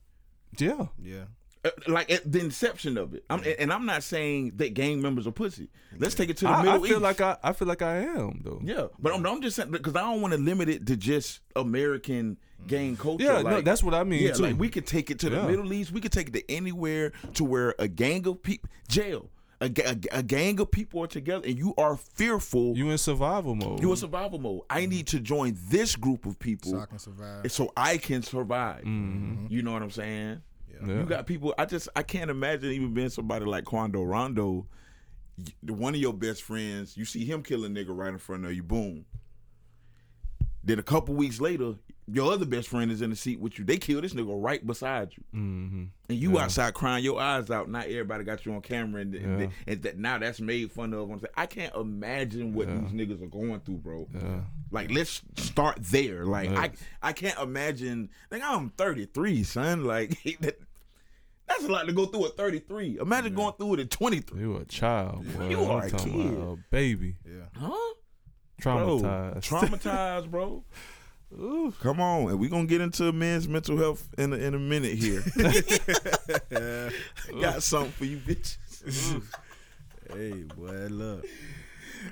[0.59, 0.87] yeah.
[1.01, 1.25] Yeah.
[1.65, 5.27] Uh, Like at the inception of it, I'm, and I'm not saying that gang members
[5.29, 5.69] are pussy.
[5.97, 7.03] Let's take it to the I, I Middle feel East.
[7.03, 8.61] like I I feel like I am though.
[8.65, 11.41] Yeah, but I'm, I'm just saying because I don't want to limit it to just
[11.55, 13.25] American gang culture.
[13.25, 14.43] Yeah, no, that's what I mean yeah, too.
[14.43, 15.47] like we could take it to the Yeah.
[15.47, 15.93] Middle East.
[15.93, 19.97] We could take it to anywhere to where a gang of people jail, a, a,
[20.19, 22.77] a gang of people are together, and you are fearful.
[22.77, 23.81] You, you in survival mode.
[23.81, 24.63] You in survival mode.
[24.69, 27.53] I need to join this group of people So I can survive.
[27.53, 28.83] so I can survive.
[28.85, 29.49] Mhm.
[29.51, 30.43] You know what I'm saying?
[30.87, 31.01] Yeah.
[31.01, 31.55] You got people.
[31.59, 34.67] I just I can't imagine even being somebody like Quando Rondo.
[35.67, 38.53] One of your best friends, you see him kill a nigga right in front of
[38.53, 38.63] you.
[38.63, 39.05] Boom.
[40.65, 41.75] Then a couple weeks later,
[42.07, 43.65] your other best friend is in the seat with you.
[43.65, 45.89] They kill this nigga right beside you, Mhm.
[46.09, 46.45] and you Yeah.
[46.45, 47.69] outside crying your eyes out.
[47.69, 49.49] Not everybody got you on camera, and, and, Yeah.
[49.67, 51.25] and that now that's made fun of.
[51.37, 52.79] I can't imagine what Yeah.
[52.79, 54.09] these niggas are going through, bro.
[54.71, 56.27] Like, let's start there.
[56.27, 56.71] Like, I.
[57.03, 58.11] I can't imagine.
[58.31, 59.85] Like, I'm 33, son.
[59.85, 60.17] Like,
[61.53, 62.99] that's a lot to go through at 33.
[63.01, 64.41] Imagine going through it at 23.
[64.41, 65.49] You a child, boy.
[65.49, 66.33] You I'm are a talking kid.
[66.35, 67.17] about a baby.
[67.25, 67.43] Yeah.
[67.57, 67.95] Huh?
[68.61, 69.49] Traumatized.
[69.49, 70.65] Bro, traumatized, bro.
[71.39, 71.73] Ooh.
[71.81, 74.99] Come on, and we gonna get into men's mental health in a, in a minute
[74.99, 75.23] here.
[77.41, 79.23] Got something for you, bitches.
[80.13, 81.25] Hey, boy, look.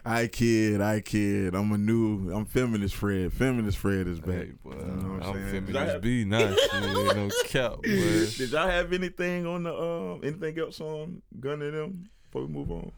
[0.05, 1.55] I kid, I kid.
[1.55, 3.33] I'm a new, I'm feminist Fred.
[3.33, 4.29] Feminist Fred is back.
[4.47, 4.71] Hey, boy.
[4.73, 5.65] You know what I'm I'm saying?
[5.67, 6.25] Did feminist have- B.
[6.25, 6.61] Nice.
[6.71, 7.17] shit.
[7.17, 8.27] No cap, boy.
[8.37, 12.53] Did y'all have anything on the um anything else on Gun and them before we
[12.53, 12.93] move on?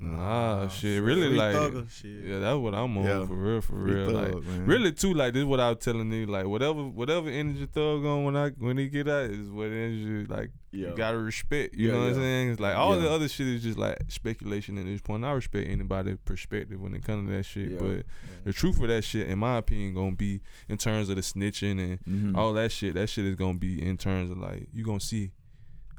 [0.00, 1.02] Nah, shit.
[1.02, 2.24] Really, like, thugger, shit.
[2.24, 3.26] yeah, that's what I'm on Yeah.
[3.26, 4.06] for real, for Free real.
[4.12, 4.66] thug, like, man.
[4.66, 5.12] really too.
[5.12, 6.26] Like, this is what I was telling you.
[6.26, 10.24] Like, whatever, whatever energy thug on when I when he get out is what energy
[10.26, 10.90] like Yeah.
[10.90, 11.74] you gotta respect.
[11.74, 12.50] You Yeah, know what I'm saying?
[12.52, 15.24] It's like all the other shit is just like speculation at this point.
[15.24, 18.04] I respect anybody's perspective when it comes to that shit, but
[18.44, 21.80] the truth of that shit, in my opinion, gonna be in terms of the snitching
[21.80, 21.98] and
[22.34, 22.36] Mhm.
[22.36, 22.94] all that shit.
[22.94, 25.32] That shit is gonna be in terms of like you gonna see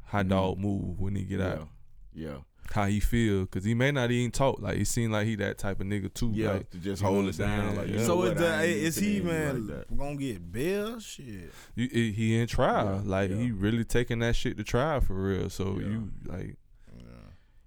[0.06, 0.28] how Mhm.
[0.30, 1.68] dog move when he get out,
[2.14, 2.38] Yeah.
[2.72, 4.60] How he feel, cause he may not even talk.
[4.60, 6.32] Like he seem like he that type of nigga too.
[6.34, 6.52] Yeah.
[6.52, 7.76] like, to just you know hold it down.
[7.76, 8.04] Like, you Yeah.
[8.04, 11.00] So what, is, the, is he finna man like gonna get bail?
[11.00, 11.52] Shit.
[11.74, 13.02] you, he he in trial.
[13.04, 13.36] Yeah, like yeah.
[13.36, 15.50] he really taking that shit to trial for real.
[15.50, 15.86] So Yeah.
[15.86, 16.56] you like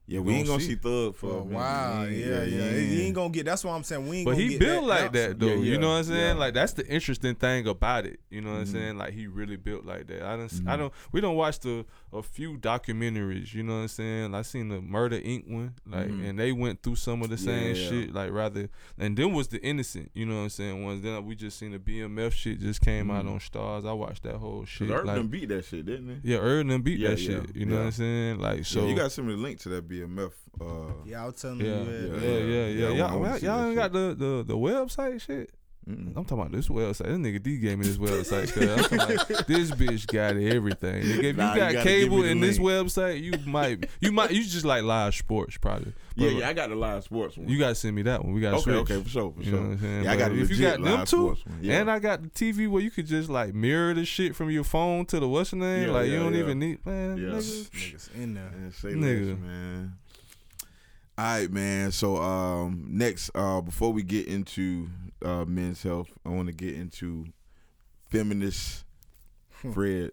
[0.05, 0.71] Yeah, we ain't gonna gonna see.
[0.71, 2.71] see Thug for For a a while, He yeah, ain't- yeah.
[2.71, 3.45] he He ain't gonna get.
[3.45, 4.05] That's what I'm saying.
[4.07, 4.25] We ain't.
[4.25, 5.45] But gonna he get built that like out that though.
[5.47, 6.35] Yeah, yeah, you know what I'm saying?
[6.35, 6.39] yeah.
[6.43, 8.19] Like that's the interesting thing about it.
[8.29, 8.71] You know what I'm Mhm.
[8.73, 8.97] saying?
[8.97, 10.21] Like he really built like that.
[10.23, 10.53] I don't.
[10.67, 10.77] I Mhm.
[10.77, 10.93] don't.
[11.13, 13.53] We don't watch the a few documentaries.
[13.53, 14.35] You know what I'm saying?
[14.35, 15.49] I seen the Murder Inc.
[15.49, 15.73] one.
[15.87, 16.29] Like Mhm.
[16.29, 17.89] and they went through some of the same Yeah.
[17.89, 18.13] shit.
[18.13, 20.11] Like rather and then was the innocent.
[20.13, 20.83] You know what I'm saying?
[20.83, 23.31] Ones then we just seen the BMF shit just came out Mhm.
[23.31, 23.87] on Starz.
[23.87, 24.89] I watched that whole shit.
[24.89, 26.31] Cause Urban Like, done beat that shit, didn't he?
[26.33, 27.55] yeah, Erden done beat Yeah, that yeah, shit.
[27.55, 28.39] You know what I'm saying?
[28.39, 28.81] Like so.
[28.83, 29.59] yeah, you got some of the link
[29.99, 30.31] to that BMF.
[30.61, 31.71] Uh, Yeah, I was telling yeah, you.
[31.71, 32.21] yeah, that.
[32.21, 35.51] yeah, yeah, yeah, yeah, Y'all, y'all, y'all that ain't got the, the the website shit.
[35.89, 36.07] Mm-mm.
[36.15, 37.05] I'm talking about this website.
[37.05, 38.53] This nigga D gave me this website.
[38.53, 41.03] Cause I'm talking about, this bitch got everything.
[41.03, 44.31] Nigga, if Nah, you you got gotta cable in this website, you might, you might,
[44.31, 45.93] you just like live sports probably.
[46.15, 47.47] yeah, But yeah, I got the live sports one.
[47.49, 48.33] You gotta send me that one.
[48.33, 48.75] We gotta okay, switch.
[48.91, 49.59] okay, for sure, for You sure.
[49.59, 50.03] know what I'm saying?
[50.05, 51.37] Yeah, I got if you got them live two.
[51.61, 51.81] Yeah.
[51.81, 54.63] and I got the TV where you could just like mirror the shit from your
[54.63, 55.87] phone to the what's your name.
[55.87, 56.39] Yeah, like you don't yeah.
[56.39, 57.17] even need man.
[57.17, 57.23] Yeah.
[57.29, 57.69] Nigga.
[57.71, 58.49] Niggas in there.
[58.51, 59.29] Man, say Nigga.
[59.29, 59.93] less, man.
[61.15, 61.91] All right, man.
[61.91, 64.87] So um, next, uh, before we get into
[65.23, 67.25] uh, men's health, I want to get into
[68.09, 68.85] feminist
[69.49, 70.11] Fred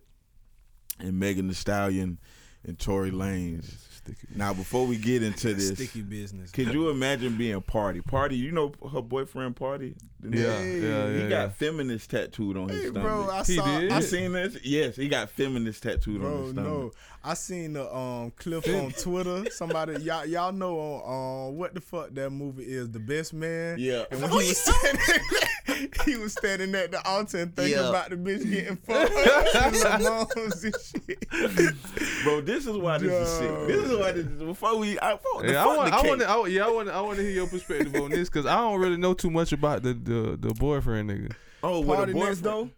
[0.98, 2.18] and Megan Thee Stallion
[2.66, 3.86] and Tory Lanez.
[4.34, 6.50] Now, before we get into this, Sticky business.
[6.50, 8.02] could you imagine being Pardi?
[8.02, 9.96] Pardi, you know her boyfriend Pardi?
[10.22, 10.82] The Yeah, nigga?
[10.82, 11.48] yeah, He got yeah.
[11.48, 13.02] feminist tattooed on his Hey, stomach.
[13.02, 13.78] bro, I He saw.
[13.80, 13.92] did?
[13.92, 14.56] I seen this?
[14.62, 16.70] Yes, he got feminist tattooed on his stomach.
[16.72, 16.92] no,
[17.24, 19.50] I seen the um clip on Twitter.
[19.50, 23.76] Somebody, y'all, y'all know on um what the fuck that movie is, The Best Man.
[23.78, 24.04] Yeah.
[24.10, 27.88] And when he was standing, he was standing at the altar and thinking Yeah.
[27.88, 29.12] about the bitch getting fucked.
[29.74, 32.24] His moms and shit.
[32.24, 33.66] Bro, this is why this is sick.
[33.66, 36.20] This is why this is before we I, before, the Yeah, I want, I want,
[36.20, 38.80] to, yeah, I want, I want to hear your perspective on this because I don't
[38.80, 41.32] really know too much about the the, the the boyfriend nigga.
[41.62, 42.42] Oh, with Party a next boyfriend.
[42.44, 42.70] door.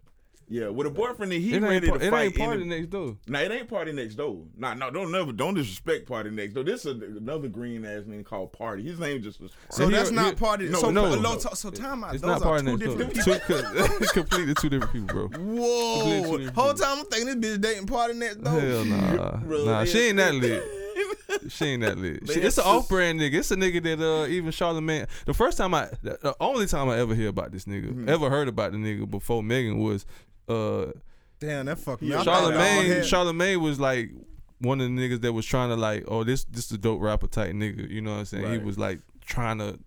[0.49, 2.23] Yeah, with a boyfriend that he It ready ain't, to par- it fight.
[2.25, 3.15] ain't party in next door.
[3.27, 4.45] Nah, it ain't PartyNextDoor.
[4.57, 6.65] Nah, no, don't never don't disrespect PartyNextDoor.
[6.65, 8.83] This is another green ass nigga called Pardi.
[8.83, 9.51] His name just was.
[9.71, 10.67] So that's he- not party.
[10.67, 11.15] no, so no.
[11.15, 12.13] no, so, so time out.
[12.13, 12.97] It's Those not are party two next door.
[12.97, 13.99] different people.
[13.99, 15.39] Two, completely two different people, bro.
[15.39, 16.21] Whoa!
[16.37, 18.61] different Whole time I'm thinking this bitch dating PartyNextDoor.
[18.61, 19.85] Hell nah, Bro, nah.
[19.85, 20.61] She ain't that lit.
[21.49, 22.27] She ain't that lit.
[22.31, 23.35] She, it's an off brand nigga.
[23.35, 25.07] It's a nigga that uh even Charlamagne.
[25.25, 28.09] The first time I, the the only time I ever hear about this nigga, Mm-hmm.
[28.09, 30.05] ever heard about the nigga before Megan was,
[30.47, 30.87] uh,
[31.39, 32.09] Damn, that fucked me.
[32.09, 32.99] Yeah, I thought y'all Charlamagne.
[33.01, 34.11] Charlamagne was like
[34.59, 37.27] one of the niggas that was trying to like, oh this this a dope rapper
[37.27, 37.89] type nigga.
[37.89, 38.51] You know what I'm saying?
[38.51, 39.77] He was like trying to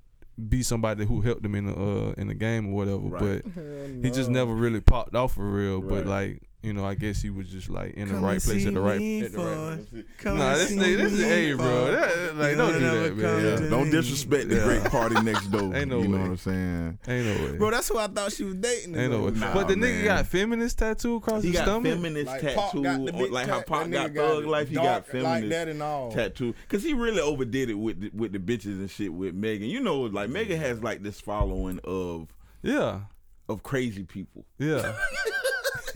[0.48, 2.98] be somebody who helped him in the uh in the game or whatever.
[2.98, 3.42] Right.
[3.44, 3.64] But Hell
[4.02, 5.80] he just never really popped off for real.
[5.80, 8.42] But like you know, I guess he was just like in the Come right and
[8.42, 9.88] place see at the right me at the right.
[9.88, 11.64] for- Come Nah, and this see nigga, this is me hey, bro.
[11.86, 13.44] for- That, like, don't do never that, come man.
[13.44, 15.74] Yeah, to don't disrespect the great PartyNextDoor.
[15.76, 16.22] Ain't no you know way.
[16.22, 16.98] what I'm saying?
[17.08, 17.56] Ain't no way.
[17.58, 18.96] Bro, that's who I thought she was dating.
[18.96, 19.30] Ain't no way.
[19.30, 20.04] Nah, but the nigga man.
[20.04, 21.92] got feminist tattoo across He his got stomach.
[21.94, 24.14] feminist Like, Pac tattoo, got the on- big like how tat- Pac that got nigga
[24.16, 24.68] Thug it Life.
[24.68, 26.10] He dark got feminist like that and all.
[26.12, 29.68] tattoo because he really overdid it with the, with the bitches and shit with Megan.
[29.68, 32.28] You know, like Megan has like this following of
[32.62, 33.00] Yeah,
[33.48, 34.44] of crazy people.
[34.58, 34.92] yeah,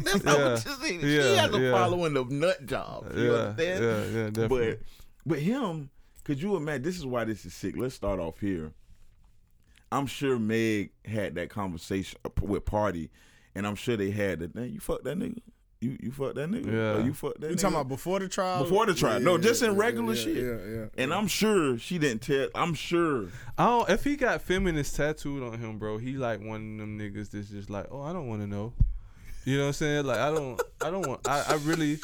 [0.05, 0.33] That's Yeah.
[0.33, 1.01] not what you're saying.
[1.01, 1.73] she Yeah, has a yeah.
[1.73, 3.17] following of nut jobs.
[3.17, 3.85] You yeah, understand?
[3.85, 4.71] yeah, yeah, definitely.
[4.71, 4.79] But
[5.27, 5.91] but him,
[6.25, 6.83] could you imagine?
[6.83, 7.75] This is why this is sick.
[7.77, 8.73] Let's start off here.
[9.93, 13.09] I'm sure Meg had that conversation uh, with Pardi,
[13.55, 14.55] and I'm sure they had that.
[14.55, 15.39] Man, you fuck that nigga.
[15.81, 16.67] You you fuck that nigga.
[16.67, 17.01] Yeah.
[17.03, 17.49] Or you fuck that.
[17.51, 17.61] You nigga?
[17.61, 18.63] talking about before the trial?
[18.63, 19.19] Before the trial.
[19.19, 20.37] No, just in yeah, regular yeah, shit.
[20.37, 20.87] Yeah, yeah.
[21.03, 22.49] And I'm sure she didn't tell.
[22.55, 23.29] I'm sure.
[23.59, 23.89] I don't.
[23.91, 27.49] If he got feminist tattooed on him, bro, he like one of them niggas that's
[27.49, 28.75] just like, oh, I don't want to know.
[29.51, 30.05] You know what I'm saying?
[30.07, 30.63] Like, I don't.
[30.81, 31.29] I don't want.
[31.29, 31.99] I, I really,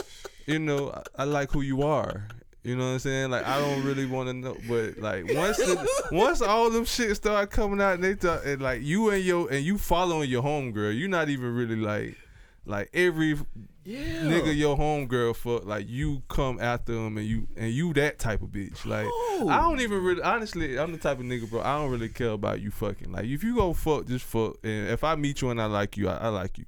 [0.46, 2.26] you know, I, I like who you are.
[2.64, 3.30] You know what I'm saying?
[3.30, 4.56] Like, I don't really want to know.
[4.68, 8.60] But like, once the, once all them shit start coming out, and they thought, and
[8.60, 12.16] like you and your and you following your homegirl, you're not even really like,
[12.64, 13.38] like every
[13.84, 14.00] Yeah.
[14.24, 18.42] nigga your homegirl fuck like you come after him and you and you that type
[18.42, 19.46] of bitch like Oh.
[19.48, 22.30] I don't even really honestly I'm the type of nigga bro I don't really care
[22.30, 25.50] about you fucking like if you go fuck just fuck and if I meet you
[25.50, 26.64] and I like you I, I like you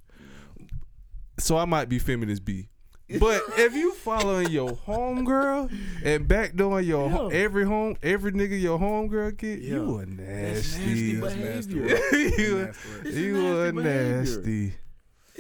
[1.39, 2.69] so I might be feminist B
[3.19, 5.73] but if you following your homegirl
[6.05, 9.75] and backdooring your ho- every home every nigga your homegirl get Yeah.
[9.77, 12.75] you a nasty, That's nasty behavior.
[13.05, 14.75] you, you a nasty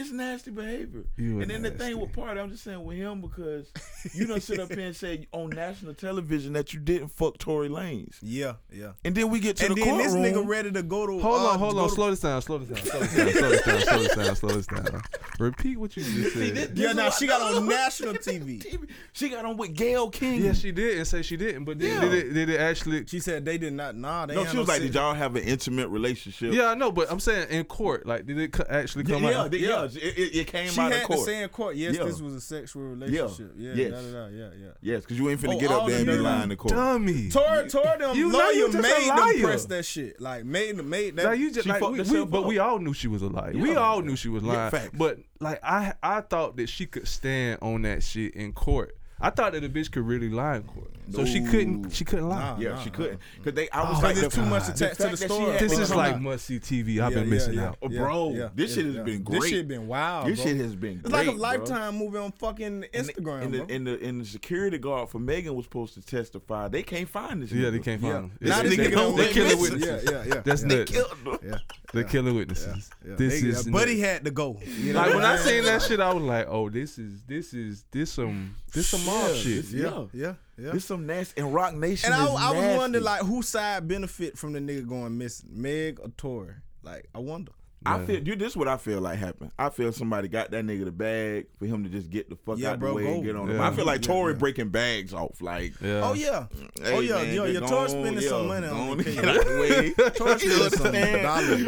[0.01, 1.05] It's nasty behavior.
[1.17, 3.73] You and then the thing with Pardi, I'm just saying with him because
[4.15, 7.69] you done sit up here and say on national television that you didn't fuck Tory
[7.69, 8.15] Lanez.
[8.23, 8.93] Yeah, yeah.
[9.05, 11.19] And then we get to And the then this nigga ready to go to.
[11.19, 11.89] Hold uh, on, hold on.
[11.89, 12.41] to- Slow this down.
[12.43, 12.87] Slow this down.
[12.87, 13.35] Slow this down.
[13.35, 13.81] Slow this down.
[13.83, 14.37] Slow this down.
[14.37, 15.03] Slow this down.
[15.41, 16.55] Repeat what you just See, said.
[16.55, 18.61] this- Yeah, now she got on national TV.
[18.63, 18.89] TV.
[19.13, 20.45] She got on with Gayle King.
[20.45, 22.01] Yeah, she did and say she didn't, but did, Yeah.
[22.03, 22.33] did it?
[22.35, 23.05] Did it actually?
[23.07, 23.97] She said they did not.
[23.97, 24.87] Nah, they no, she was like, sex.
[24.87, 26.53] did y'all have an intimate relationship?
[26.55, 29.51] Yeah, I know, but I'm saying in court, like, did it actually come yeah, out?
[29.51, 29.88] they- yeah.
[29.97, 32.05] It, it- it came She out had of to say in court, yes, Yeah.
[32.05, 33.53] this was a sexual relationship.
[33.57, 33.91] Yeah, Yes.
[33.91, 34.69] da, da, da, yeah, yeah.
[34.81, 36.75] Yes, because you ain't finna Oh, get up there and the be lying to court.
[36.75, 37.29] Dummy.
[37.31, 39.43] Tor, Tor them You know lawyer you made them liar.
[39.43, 40.21] press that shit.
[40.21, 41.25] Like made made that.
[41.27, 43.23] Like you just She like fucked we, we, herself but we all knew she was
[43.23, 43.53] a liar.
[43.55, 44.71] We all knew she was lying.
[44.71, 44.91] facts.
[44.95, 48.97] but like I I thought that she could stand on that shit in court.
[49.21, 50.93] I thought that a bitch could really lie in court.
[51.11, 52.39] So she couldn't she couldn't lie.
[52.39, 52.59] Nah.
[52.61, 53.21] Yeah, she couldn't.
[53.39, 55.17] Because they, I was Oh, like, Because it's the- too much the attached to fact
[55.17, 55.53] the that she story.
[55.53, 56.23] had- This Well, is come like on.
[56.23, 56.79] must see TV.
[56.79, 57.79] I've Yeah, been yeah, missing yeah, out.
[57.83, 59.03] Oh, yeah, bro, yeah, this yeah, shit has yeah.
[59.03, 59.51] been This great.
[59.51, 60.27] shit been wild.
[60.29, 60.47] This bro.
[60.47, 61.13] shit has been It's great.
[61.13, 61.41] like a bro.
[61.41, 63.67] lifetime movie on fucking Instagram, and the, bro.
[63.75, 66.69] and the and the security guard for Megan was supposed to testify.
[66.69, 67.53] They can't find this.
[67.53, 67.85] Yeah, they nigga.
[67.85, 68.13] can't yeah.
[68.13, 68.33] find him.
[68.41, 69.73] Now They- this they- nigga don't they went killing missing.
[69.81, 70.11] witnesses.
[70.11, 70.43] Yeah, yeah, yeah.
[70.45, 70.69] That's yeah.
[70.69, 70.91] nuts.
[70.93, 71.39] Killed him.
[71.43, 71.59] Yeah,
[71.95, 72.91] They're yeah, killing witnesses.
[73.07, 73.15] yeah.
[73.17, 74.07] This They- is Buddy nuts.
[74.09, 74.59] had to go.
[74.79, 75.63] You know Like what when I'm saying?
[75.65, 79.05] seen that shit, I was like, "Oh, this is this is this some this some
[79.07, 80.73] mob Yeah, shit." Yeah, yeah, yeah.
[80.73, 82.13] This some nasty and Roc Nation.
[82.13, 86.01] And I, I was wondering like whose side benefit from the nigga going missing, Meg
[86.01, 86.55] or Tory?
[86.83, 87.53] Like I wonder.
[87.87, 89.53] I feel dude, this is what I feel like happened.
[89.59, 92.59] I feel somebody got that nigga the bag for him to just get the fuck
[92.59, 93.15] Yeah, out bro, the way go.
[93.15, 93.57] and get on him.
[93.57, 93.69] Yeah.
[93.69, 94.39] I feel like Tory yeah.
[94.39, 95.41] breaking bags off.
[95.41, 96.01] Like Yeah.
[96.05, 96.47] Oh yeah.
[96.83, 99.05] Hey, oh yeah, man, yo, your go Tory spending yeah, some money on on the
[99.05, 100.11] get out the way.
[100.11, 101.23] Tory spending some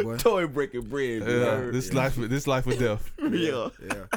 [0.05, 0.21] dollars.
[0.23, 1.05] Tory breaking bread.
[1.07, 1.73] you Yeah, heard?
[1.73, 3.11] this life, this life or death.
[3.19, 3.29] yeah.
[3.29, 3.69] Yeah,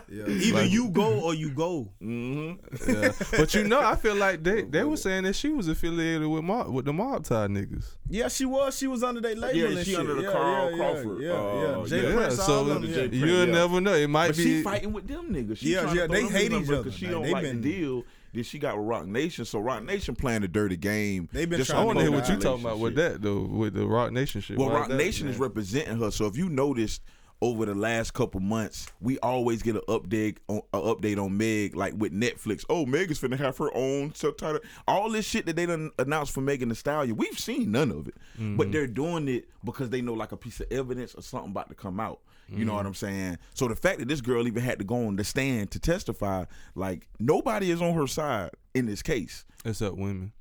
[0.09, 0.27] yeah.
[0.29, 1.89] Either Like- you go or you go.
[2.03, 2.91] Mm-hmm.
[2.91, 3.13] Yeah.
[3.39, 6.43] But you know, I feel like they they were saying that she was affiliated with
[6.45, 7.97] mob, with the mob tie niggas.
[8.09, 8.77] Yeah, she was.
[8.77, 10.01] She was under their label Yeah, and she shit.
[10.01, 11.87] under the yeah, Carl yeah, Crawford, Yeah, uh, yeah.
[11.89, 12.15] Jay yeah.
[12.15, 13.53] Prince, so Jay you'll yeah.
[13.53, 13.95] never know.
[13.95, 14.43] It might But be.
[14.43, 15.57] she fighting with them niggas.
[15.59, 16.83] She Yeah, trying to yeah, they hate each other.
[16.83, 19.45] because she Like, don't like been- the deal that she got with Roc Nation.
[19.47, 21.29] So Roc Nation playing a dirty game.
[21.33, 23.41] They've been Just trying I want to hear what you talking about with that though,
[23.43, 24.59] with the Roc Nation shit.
[24.59, 24.97] Well, Why Rock that?
[24.97, 26.11] Nation is representing her.
[26.11, 27.01] So if you noticed
[27.43, 31.77] over the last couple months, we always get an update on an update on Meg,
[31.77, 32.65] like with Netflix.
[32.71, 34.61] Oh, Meg is finna have her own subtitle.
[34.89, 38.09] All this shit that they done announced for Megan Thee Stallion, we've seen none of
[38.09, 38.15] it.
[38.35, 38.57] Mm-hmm.
[38.57, 41.69] But they're doing it because they know like a piece of evidence or something about
[41.69, 42.21] to come out.
[42.49, 42.77] You know Mm-hmm.
[42.77, 43.39] what I'm saying?
[43.55, 46.45] So the fact that this girl even had to go on the stand to testify,
[46.75, 49.45] like nobody is on her side in this case.
[49.65, 50.33] Except women.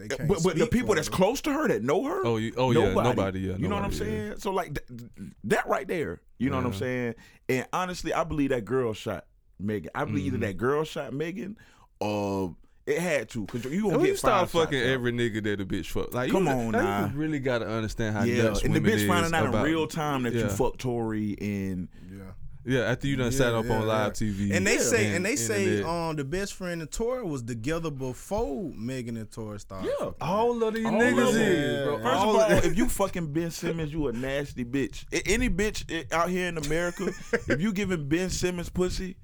[0.00, 1.12] They can't But, but the people that's her.
[1.14, 3.40] close to her that know her, Oh, you, oh yeah, nobody.
[3.40, 4.16] Yeah, you know what I'm nobody, yeah.
[4.28, 4.38] saying?
[4.38, 5.08] So like th-
[5.44, 7.14] that right there, you know what I'm saying?
[7.48, 9.26] And honestly, I believe that girl shot
[9.58, 9.90] Megan.
[9.94, 10.36] I believe Mm-hmm.
[10.36, 11.56] either that girl shot Megan,
[12.00, 14.80] or it had to because you gonna And when get you start five shots fucking
[14.80, 14.86] out.
[14.86, 17.06] every nigga that a bitch fuck, like Come you, on now now.
[17.12, 19.86] you really gotta understand how Yeah, nuts and the bitch finding out about, in real
[19.86, 20.48] time that you Yeah.
[20.48, 22.22] fucked Tory and Yeah.
[22.64, 24.28] Yeah, after you done sat Yeah, up on live yeah.
[24.28, 25.86] TV, And they say, and they say, internet.
[25.86, 29.90] um, the best friend and Tory was together before Megan and Tory started.
[30.00, 30.10] yeah.
[30.20, 31.96] all of these All niggas of is, bro.
[31.96, 32.02] Yeah.
[32.02, 35.04] First All of all, if you fucking Ben Simmons, you a nasty bitch.
[35.26, 37.10] Any bitch out here in America,
[37.48, 39.16] if you giving Ben Simmons pussy,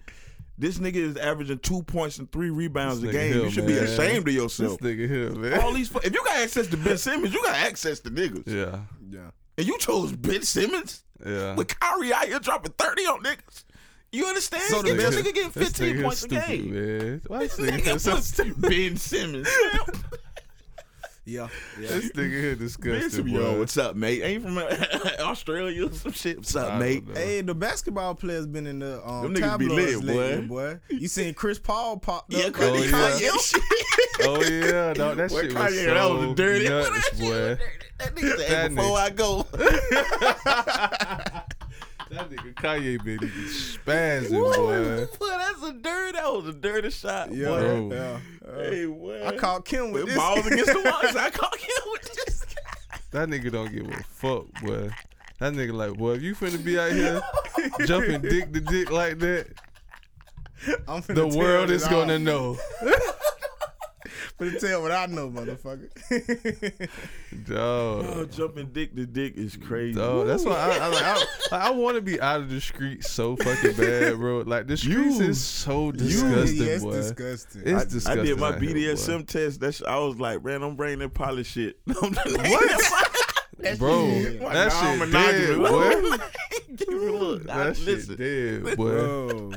[0.59, 3.33] this nigga is averaging two points and three rebounds This a game.
[3.35, 4.79] here, you should be ashamed of yourself.
[4.81, 4.99] this yourself.
[4.99, 5.61] nigga here, man.
[5.61, 8.47] All these, fu- if you got access to Ben Simmons, you got access to niggas.
[8.47, 9.31] yeah, Yeah.
[9.59, 11.55] And you chose Ben Simmons yeah.
[11.55, 13.65] with Kyrie out here dropping thirty on niggas.
[14.13, 14.63] You understand?
[14.65, 16.75] So the Get this nigga getting fifteen nigga points a stupid, game.
[16.75, 17.23] man.
[17.27, 18.61] Why this nigga so stupid?
[18.63, 19.49] Ben Simmons.
[21.29, 21.49] Yeah.
[21.81, 21.89] Yeah.
[21.89, 23.51] This nigga here disgusting, Simmons, bro.
[23.55, 24.23] yo, what's up, mate?
[24.23, 24.63] Ain't from uh,
[25.21, 26.37] Australia or some shit.
[26.37, 27.05] What's up, mate?
[27.07, 27.15] know.
[27.15, 30.75] Hey, the basketball players been in the um, Them niggas be tabloids lit, lately, boy.
[30.75, 30.81] boy.
[30.89, 32.27] You seen Chris Paul pop?
[32.29, 32.53] Yeah, up?
[32.53, 32.91] Kanye, Oh, yeah.
[32.93, 33.63] Kanye shit.
[34.23, 36.69] Oh yeah, no, that Boy, shit was Kanye, so that was dirty.
[36.71, 37.35] nuts, That shit was boy.
[37.35, 37.63] dirty.
[37.99, 39.47] That nigga said, That before I go.
[42.11, 45.07] That nigga Kanye been spazzing, Woo, boy.
[45.19, 46.13] boy, that's a dirty.
[46.13, 47.61] That was a dirty shot, Yeah, boy.
[47.61, 47.91] Bro.
[47.93, 48.19] yeah.
[48.49, 49.27] Uh, Hey, boy.
[49.27, 50.17] I caught Kim with With this.
[50.17, 51.23] balls against the wall.
[51.25, 52.47] I caught him with this.
[53.11, 54.91] That nigga don't give a fuck, boy.
[55.41, 57.21] That nigga like, boy, if you finna be out here
[57.87, 59.47] jumping dick to dick like that,
[60.89, 62.57] I'm finna the world is gonna know.
[64.39, 65.89] Finna tell what I know, motherfucker.
[67.47, 68.05] Dog.
[68.07, 69.99] Oh, jumping dick to dick is crazy.
[69.99, 71.15] Dog, that's why I, I, like, I,
[71.53, 74.41] like, I want to be out of the street so fucking bad, bro.
[74.41, 76.93] Like the streets You- is so disgusting, yeah, it's boy.
[76.93, 77.63] disgusting.
[77.65, 78.21] It's I, disgusting.
[78.21, 78.81] I did my out here, boy.
[78.81, 79.61] BDSM test.
[79.61, 81.79] That's I was like, man, I'm bringing that poly shit.
[81.85, 83.79] what?
[83.79, 84.07] bro.
[84.11, 85.33] That shit non-monogamy.
[85.33, 86.27] dead, boy.
[86.77, 87.49] Give me a look.
[87.49, 88.77] I, That shit listen, dead.
[88.77, 89.53] Bro,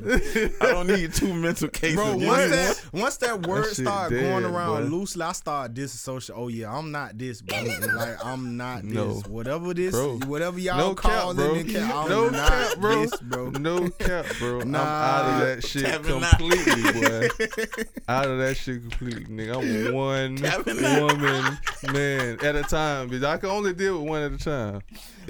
[0.61, 1.95] I don't need two mental cases.
[1.95, 4.95] bro, once that once that word shit start dead, going around boy.
[4.97, 6.33] loosely, I start disassociating.
[6.35, 7.57] Oh yeah, I'm not this, bro.
[7.95, 8.93] like I'm not this.
[8.93, 9.21] No.
[9.27, 10.19] Whatever this, Bro.
[10.27, 11.55] whatever y'all No cap, bro.
[11.55, 13.01] it, cap, I'm No not cap, bro.
[13.01, 13.49] this, bro.
[13.51, 14.61] No cap, bro.
[14.61, 16.37] I'm out of that shit Tapping out.
[16.37, 17.83] completely, boy.
[18.07, 19.87] out of that shit completely, nigga.
[19.89, 21.01] I'm one Tapping out.
[21.01, 21.57] woman
[21.93, 23.23] man at a time, bitch.
[23.23, 24.81] I can only deal with one at a time.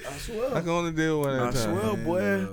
[0.08, 0.56] I swear.
[0.56, 1.62] I can only deal with one at I a time.
[1.62, 2.22] swear, boy.
[2.22, 2.48] Uh,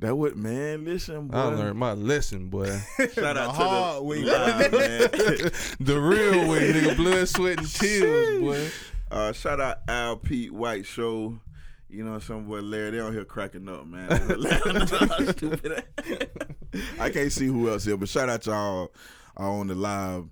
[0.00, 0.84] That what man?
[0.84, 1.36] Listen, boy.
[1.36, 2.66] I learned my lesson, boy.
[3.14, 4.18] Shout out The to hard the way.
[4.22, 5.10] live, man.
[5.80, 6.96] the real way, nigga.
[6.96, 8.70] Blood, sweat, and tears, boy.
[9.10, 11.38] Uh, shout out Al Pete White Show.
[11.90, 14.08] You know, some boy Larry, they on here cracking up, man.
[16.98, 18.90] I can't see who else here, but shout out y'all
[19.38, 20.24] uh, on the live.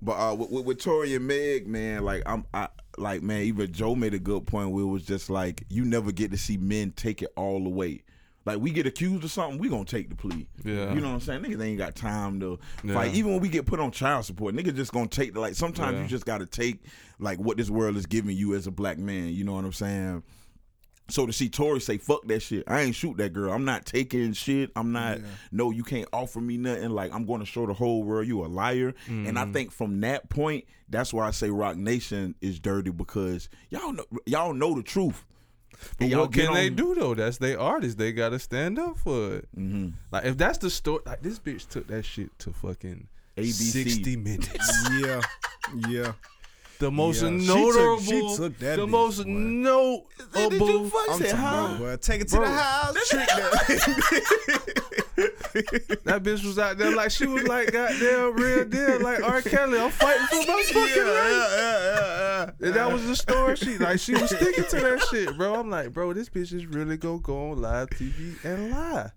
[0.00, 2.68] But uh, with, with, with Tory and Meg, man, like I'm, I
[3.00, 3.42] like man.
[3.42, 6.36] Even Joe made a good point where it was just like you never get to
[6.38, 8.02] see men take it all the way.
[8.46, 10.46] Like we get accused of something, we gonna take the plea.
[10.64, 10.94] Yeah.
[10.94, 11.42] You know what I'm saying?
[11.42, 12.94] Niggas ain't got time to Yeah.
[12.94, 13.14] fight.
[13.14, 15.54] Even when we get put on child support, niggas just gonna take the like.
[15.54, 16.02] Sometimes Yeah.
[16.02, 16.82] you just gotta take
[17.18, 19.28] like what this world is giving you as a black man.
[19.28, 20.22] You know what I'm saying?
[21.10, 23.52] So to see Tory say "fuck that shit," I ain't shoot that girl.
[23.52, 24.70] I'm not taking shit.
[24.76, 25.18] I'm not.
[25.20, 25.26] Yeah.
[25.52, 26.90] No, you can't offer me nothing.
[26.90, 28.94] Like I'm going to show the whole world you a liar.
[29.06, 29.38] And Mm-hmm.
[29.38, 33.92] I think from that point, that's why I say Roc Nation is dirty because y'all
[33.92, 35.24] know y'all know the truth.
[35.98, 37.14] But what can get they do though?
[37.14, 37.94] That's they artists.
[37.94, 39.48] They gotta stand up for it.
[39.56, 39.88] Mm-hmm.
[40.12, 43.52] Like if that's the story, like this bitch took that shit to fucking ABC.
[43.72, 44.88] sixty minutes.
[45.00, 45.22] yeah,
[45.88, 46.12] yeah.
[46.80, 49.30] The most Yeah, she took- notable, she took that the bitch, most boy.
[49.30, 50.06] notable.
[50.34, 51.66] Did you fuck I'm say, talking huh?
[51.66, 51.96] about, boy.
[51.96, 52.44] Take it to Bro.
[52.46, 53.08] the house.
[53.08, 54.80] Trick that.
[56.04, 59.42] That bitch was out there like she was like goddamn real deal, like R.
[59.42, 59.78] Kelly.
[59.78, 60.94] I'm fighting for my fucking life.
[60.96, 62.66] yeah, yeah, yeah.
[62.66, 63.56] And that was the story.
[63.56, 65.54] She like she was sticking to that shit, bro.
[65.56, 69.10] I'm like, bro, this bitch is really gonna go on live TV and lie.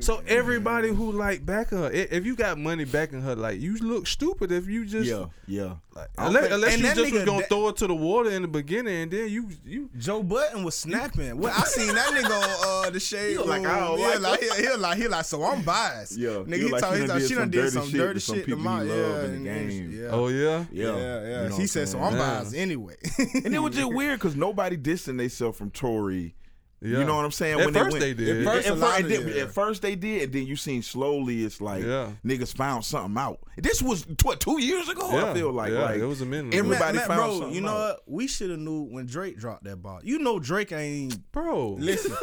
[0.00, 4.06] So everybody who like backing her, if you got money backing her, like you look
[4.06, 5.74] stupid if you just Yeah, yeah.
[5.94, 8.30] like, unless, think- unless you that just was gonna that- throw it to the water
[8.30, 11.36] in the beginning and then you you Joe Budden was snapping.
[11.36, 13.32] Well, I seen that nigga on uh, the shade.
[13.32, 13.70] He like, room.
[13.70, 16.16] I don't yeah, like like, he, he like, he like, so I'm biased.
[16.16, 17.70] Yeah, nigga, he he, like told, she he done did she some done did dirty
[17.70, 20.00] some shit to dirty shit to my he yeah, love in the game.
[20.02, 20.08] Yeah.
[20.12, 20.64] oh yeah.
[20.72, 21.42] Yeah, Yeah, yeah.
[21.44, 22.00] You know he said, so?
[22.00, 22.96] I'm biased anyway.
[23.44, 26.34] And it was just weird because nobody dissing themselves from Tory.
[26.80, 26.98] Yeah.
[26.98, 27.58] You know what I'm saying?
[27.58, 28.38] At When first they did.
[28.38, 30.82] At first, at, a fir- and then- at first they did, and then you seen
[30.82, 32.10] slowly it's like Yeah.
[32.24, 33.40] niggas found something out.
[33.56, 35.10] This was what two years ago.
[35.10, 36.84] Yeah, I feel like yeah, like it was a minute every- ago.
[36.84, 37.88] Everybody Man, found bro, something you know out.
[37.88, 38.00] what?
[38.06, 39.98] We should have knew when Drake dropped that ball.
[40.04, 41.70] You know Drake ain't bro.
[41.80, 42.12] listen.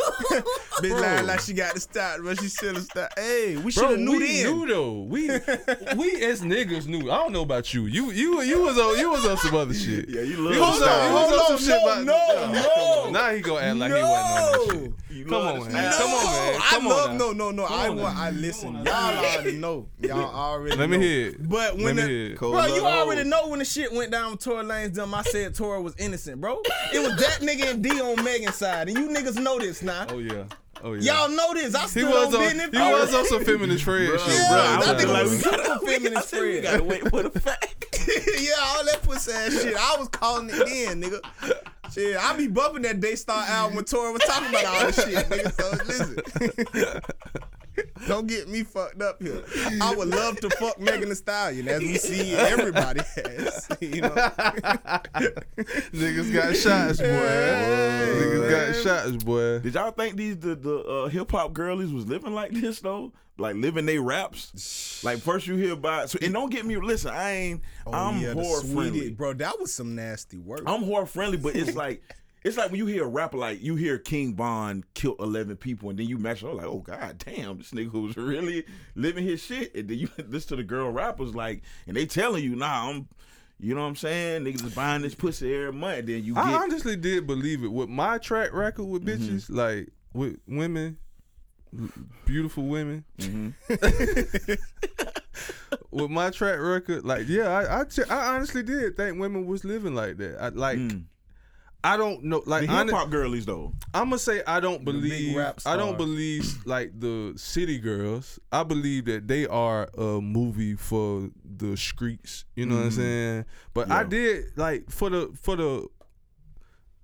[0.82, 1.00] Bitch Bro.
[1.02, 3.14] lying like she got the start, but she should have started.
[3.18, 4.58] Hey, we should have knew we then.
[4.60, 5.02] knew though.
[5.04, 5.28] We
[5.98, 7.12] we as niggas knew.
[7.12, 7.86] I don't know about you.
[7.86, 10.08] You you you was on you was on some other shit.
[10.10, 12.52] Yeah, you You love was on, you was Hold on on, some shit no, no,
[13.06, 13.10] no.
[13.12, 14.96] Now he gonna act like he wasn't on.
[15.10, 15.92] You Come on, man.
[15.92, 15.98] nigga.
[15.98, 16.56] Come on, man.
[16.62, 17.18] I Come on love now.
[17.18, 17.64] no, no, no.
[17.66, 18.16] I on want.
[18.16, 18.22] now.
[18.24, 18.74] I listen.
[18.86, 19.88] Y'all already know.
[20.02, 20.76] Y'all already.
[20.76, 20.82] know.
[20.82, 21.04] Let me know.
[21.04, 21.50] hear it.
[21.50, 22.38] But when Let me the, hear it.
[22.38, 22.88] Cold bro, you hoe.
[22.88, 25.14] already know when the shit went down with Tory Lanez them.
[25.14, 26.62] I said Tory was innocent, bro.
[26.94, 30.06] It was that nigga and D on Megan's side, and you niggas know this now.
[30.10, 30.44] Oh yeah.
[30.84, 31.14] Oh yeah.
[31.26, 31.74] Y'all know this.
[31.74, 32.70] I he still was on on business.
[32.72, 34.58] he was on some feminist Fred Bruh, shit, Yeah, bro.
[34.58, 37.24] that I think nigga like, was we super gotta- feminist I we gotta wait for
[37.24, 37.86] the fact.
[38.40, 39.76] yeah, all that pussy ass shit.
[39.78, 41.22] I was calling it in, nigga.
[41.96, 45.30] Shit, I be bumping that Daystar album when Tory was talking about all this shit,
[45.30, 45.52] nigga.
[45.54, 47.02] So listen.
[48.08, 49.44] Don't get me fucked up here.
[49.82, 53.68] I would love to fuck Megan Thee Stallion, as we see everybody has.
[53.82, 54.10] You know,
[55.94, 57.06] Niggas got shots, boy.
[57.06, 59.60] Niggas got shots, boy.
[59.60, 63.14] Did y'all think these the the uh, hip hop girlies was living like this though?
[63.38, 65.04] Like living they raps?
[65.04, 68.20] Like first you hear about so and don't get me listen, I ain't I'm Oh,
[68.20, 69.10] yeah, the horror sweetie- friendly.
[69.12, 69.34] bro.
[69.34, 70.62] That was some nasty work.
[70.66, 72.02] I'm horror friendly, but it's like
[72.46, 75.90] it's like when you hear a rapper like you hear King Von killed eleven people
[75.90, 78.64] and then you match up like, oh god damn, this nigga was really
[78.96, 79.76] living his shit.
[79.76, 83.08] And then you listen to the girl rappers like and they telling you, nah, I'm
[83.60, 84.44] you know what I'm saying?
[84.44, 86.06] Niggas is buying this pussy every month.
[86.06, 89.36] Then you get I honestly did believe it with my track record with Mm-hmm.
[89.38, 90.98] bitches, like with women,
[92.26, 93.06] beautiful women.
[93.18, 94.54] Mm-hmm.
[95.92, 97.82] with my track record, like yeah, I
[98.14, 100.38] I, honestly did think women was living like that.
[100.42, 101.06] I, like Mm.
[101.86, 103.72] I don't know, like the like hip hon- hop girlies though.
[103.94, 108.40] I'm gonna say I don't believe I don't believe like the city girls.
[108.52, 112.46] I believe that they are a movie for the streets.
[112.56, 112.96] You know what I'm Mhm.
[112.96, 113.46] saying?
[113.74, 115.88] But I did like for the for the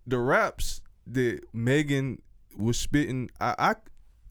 [0.07, 2.21] the raps that Megan
[2.57, 3.29] was spitting.
[3.39, 3.75] I, I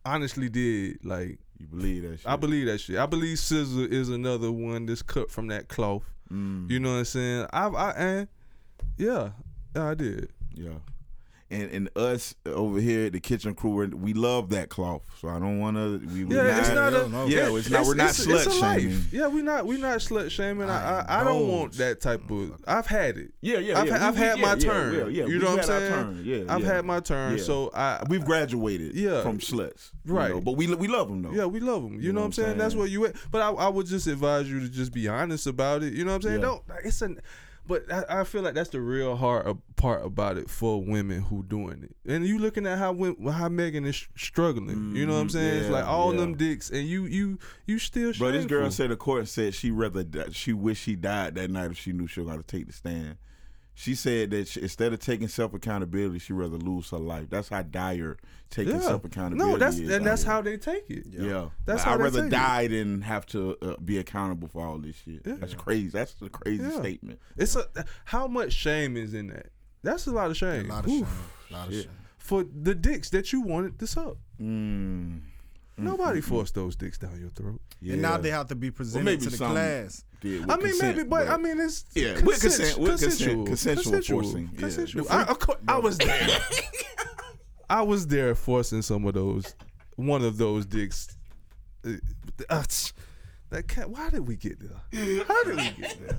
[0.05, 2.27] honestly did like You believe that shit.
[2.27, 2.99] I believe that shit.
[2.99, 6.03] I believe Scissor is another one that's cut from that cloth.
[6.33, 7.47] Mm, You know what I'm saying?
[7.53, 8.29] I I and
[8.97, 9.31] yeah,
[9.77, 10.31] yeah, I did.
[10.55, 10.71] Yeah.
[11.53, 15.03] And and us over here the kitchen crew, we're- we love that cloth.
[15.21, 15.99] So I don't want to.
[16.15, 17.09] We, we Yeah, it's not a.
[17.09, 18.81] no, Yeah, it's not- we're not it's slut a life.
[18.83, 19.05] shaming.
[19.11, 20.71] Yeah, we not we not slut shaming.
[20.71, 22.55] I I, I don't want that type of.
[22.69, 23.33] I've had it.
[23.41, 24.07] Yeah, yeah, I've, yeah.
[24.07, 24.95] I've We- had my yeah, turn.
[24.95, 25.27] Yeah, yeah.
[25.27, 26.23] You know what I'm saying?
[26.23, 26.67] Yeah, I've yeah.
[26.73, 27.37] had my turn.
[27.41, 28.05] So I.
[28.09, 28.95] We've graduated.
[28.95, 29.23] Yeah.
[29.23, 29.91] from sluts.
[30.05, 30.31] you Right.
[30.31, 31.33] know, but we we love them though.
[31.33, 31.95] yeah, we love them.
[31.95, 32.59] You, You know, know what I'm what I'm saying?
[32.59, 32.79] That's saying?
[32.79, 33.13] where you.
[33.33, 35.95] But I, I would just advise you to just be honest about it.
[35.95, 36.41] You know what I'm saying?
[36.43, 36.63] Don't.
[36.85, 37.19] It's an.
[37.71, 41.23] But I, I feel like that's the real hard uh, part about it for women
[41.23, 41.95] who doing it.
[42.11, 44.95] And you looking at how wom- how Megan is struggling.
[44.97, 45.61] You know what I'm Mhm, saying?
[45.63, 46.21] it's like all yeah.
[46.21, 48.13] them dicks, and you you you still.
[48.13, 51.49] Bro, this girl said the court said she rather di- she wish she died that
[51.49, 53.17] night if she knew she was going to take the stand.
[53.81, 57.31] She said that she, instead of taking self accountability, she rather lose her life.
[57.31, 58.19] That's how dire
[58.51, 58.81] taking Yeah.
[58.83, 59.53] self accountability.
[59.53, 60.33] No, that's is and that's here.
[60.33, 61.07] how they take it.
[61.09, 62.31] Yeah, That's Like, how I'd rather take it.
[62.31, 65.23] die than have to uh, be accountable for all this shit.
[65.25, 65.37] Yeah.
[65.41, 65.89] That's crazy.
[65.89, 66.79] That's a crazy Yeah.
[66.79, 67.21] statement.
[67.39, 67.65] It's a
[68.05, 69.47] how much shame is in that?
[69.83, 70.51] That's a lot of shame.
[70.51, 70.69] A shame.
[70.69, 70.99] lot of Oof.
[71.09, 71.17] shame.
[71.49, 71.91] A lot of shame.
[72.19, 74.19] For the dicks that you wanted to suck.
[74.39, 75.21] Mm.
[75.85, 77.61] Nobody forced those dicks down your throat.
[77.81, 77.95] Yeah.
[77.95, 80.05] And now they have to be presented maybe to the some- class.
[80.21, 82.91] Did with I mean, consent, maybe, but, I mean, it's Yeah, consent, with consent- with
[82.91, 84.61] consent- consensual, consensual consensual, forcing, yeah.
[84.61, 85.05] consensual.
[85.05, 86.29] The I, of course, I was there.
[87.71, 89.55] I was there forcing some of those,
[89.97, 91.17] one of those dicks.
[91.87, 91.93] Uh,
[92.51, 92.63] uh,
[93.51, 93.89] that cat.
[93.91, 95.25] Why did we get there?
[95.25, 96.19] How did we get there?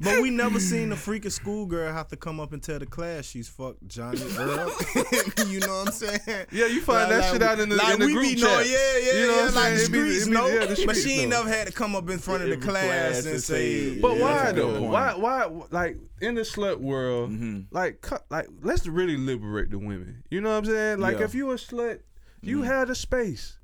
[0.00, 3.24] But we never seen the freaking schoolgirl have to come up and tell the class
[3.24, 4.70] she's fucked Johnny Earl.
[5.48, 6.46] you know what I'm saying?
[6.52, 8.42] Yeah, you find that shit out in the, like in the we group be chat.
[8.44, 9.92] know, yeah, yeah, You know yeah, what I'm like the saying?
[9.92, 10.46] Be- streets be- know.
[10.46, 11.38] yeah, the but she ain't know.
[11.42, 13.94] never had to come up in front of the class class and say.
[13.94, 14.82] say- But Yeah, why that's a good though?
[14.82, 17.30] Why why like in the slut world?
[17.32, 17.66] Mhm.
[17.72, 20.22] Like cut like let's really liberate the women.
[20.30, 21.00] You know what I'm saying?
[21.00, 21.24] Like Yeah.
[21.24, 22.00] if you a slut,
[22.40, 23.57] you had a space.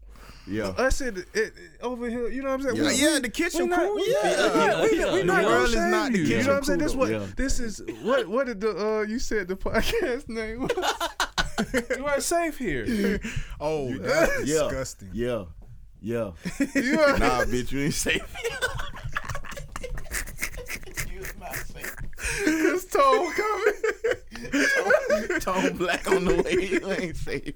[0.47, 0.69] Yeah.
[0.77, 2.77] Us in it, it, over here, you know what I'm saying?
[2.77, 3.95] Yeah, We- yeah, the kitchen we not- cool.
[3.95, 5.13] we- Yeah, we- yeah, we- yeah.
[5.15, 6.25] we The not gonna world is not the you.
[6.25, 6.79] You know what I'm saying?
[6.81, 7.27] cool, This what yeah.
[7.37, 7.81] this is.
[8.03, 10.71] What what did the uh you said the podcast name was?
[11.97, 13.19] you are safe here.
[13.61, 14.65] Oh, that's Yeah.
[14.65, 15.11] disgusting.
[15.15, 15.45] Yeah.
[16.03, 16.33] Yeah.
[16.75, 18.21] You are nah, bitch, you ain't safe.
[21.11, 21.97] you was not safe.
[22.45, 23.75] this tone coming.
[25.41, 26.69] Tone black on the way.
[26.69, 27.55] You ain't safe.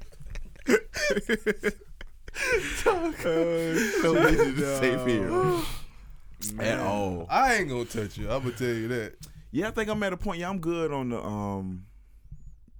[2.84, 6.64] No bitch is safe here.
[6.64, 7.26] At all.
[7.28, 8.30] I ain't gonna touch you.
[8.30, 9.14] I'm gonna tell you that.
[9.50, 10.38] Yeah, I think I'm at a point.
[10.40, 11.86] Yeah, I'm good on the um,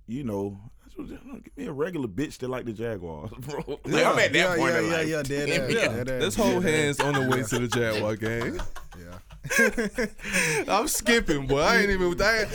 [0.06, 0.58] you know,
[0.96, 3.58] give me a regular bitch that like the Jaguars, bro.
[3.66, 4.10] Like, Yeah.
[4.12, 4.72] I'm at that Yeah, point.
[4.74, 5.08] yeah, in yeah, life.
[5.08, 5.70] yeah, dead ass.
[5.72, 5.88] Yeah.
[5.88, 6.22] Dead ass.
[6.22, 8.60] Let's hold hands on the way to the Jaguar game.
[8.98, 9.18] Yeah.
[10.68, 11.60] I'm skipping, boy.
[11.60, 12.20] I ain't even.
[12.20, 12.50] I, ain't-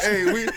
[0.00, 0.48] hey, we.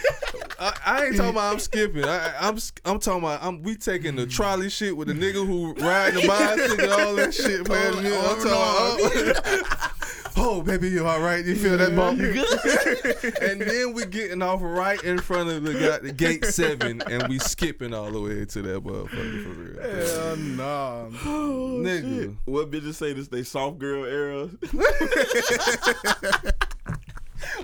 [0.60, 2.06] I, I ain't talking about I'm skipping.
[2.06, 5.74] I, I'm I'm talking about I'm we taking the trolley shit with the nigga who
[5.74, 7.94] riding the bicycle, and all that shit, man.
[7.96, 9.94] Oh, I'm oh, talking about, oh.
[10.38, 11.44] oh, oh, baby, you all right?
[11.46, 12.20] You feel that bump?
[13.42, 17.28] and then we getting off right in front of the, guy, the gate seven, and
[17.28, 19.82] we skipping all the way to that motherfucker for real.
[19.82, 21.10] Hell no.
[21.12, 22.36] Nigga.
[22.46, 23.28] What bitches say this?
[23.28, 24.50] They soft girl era.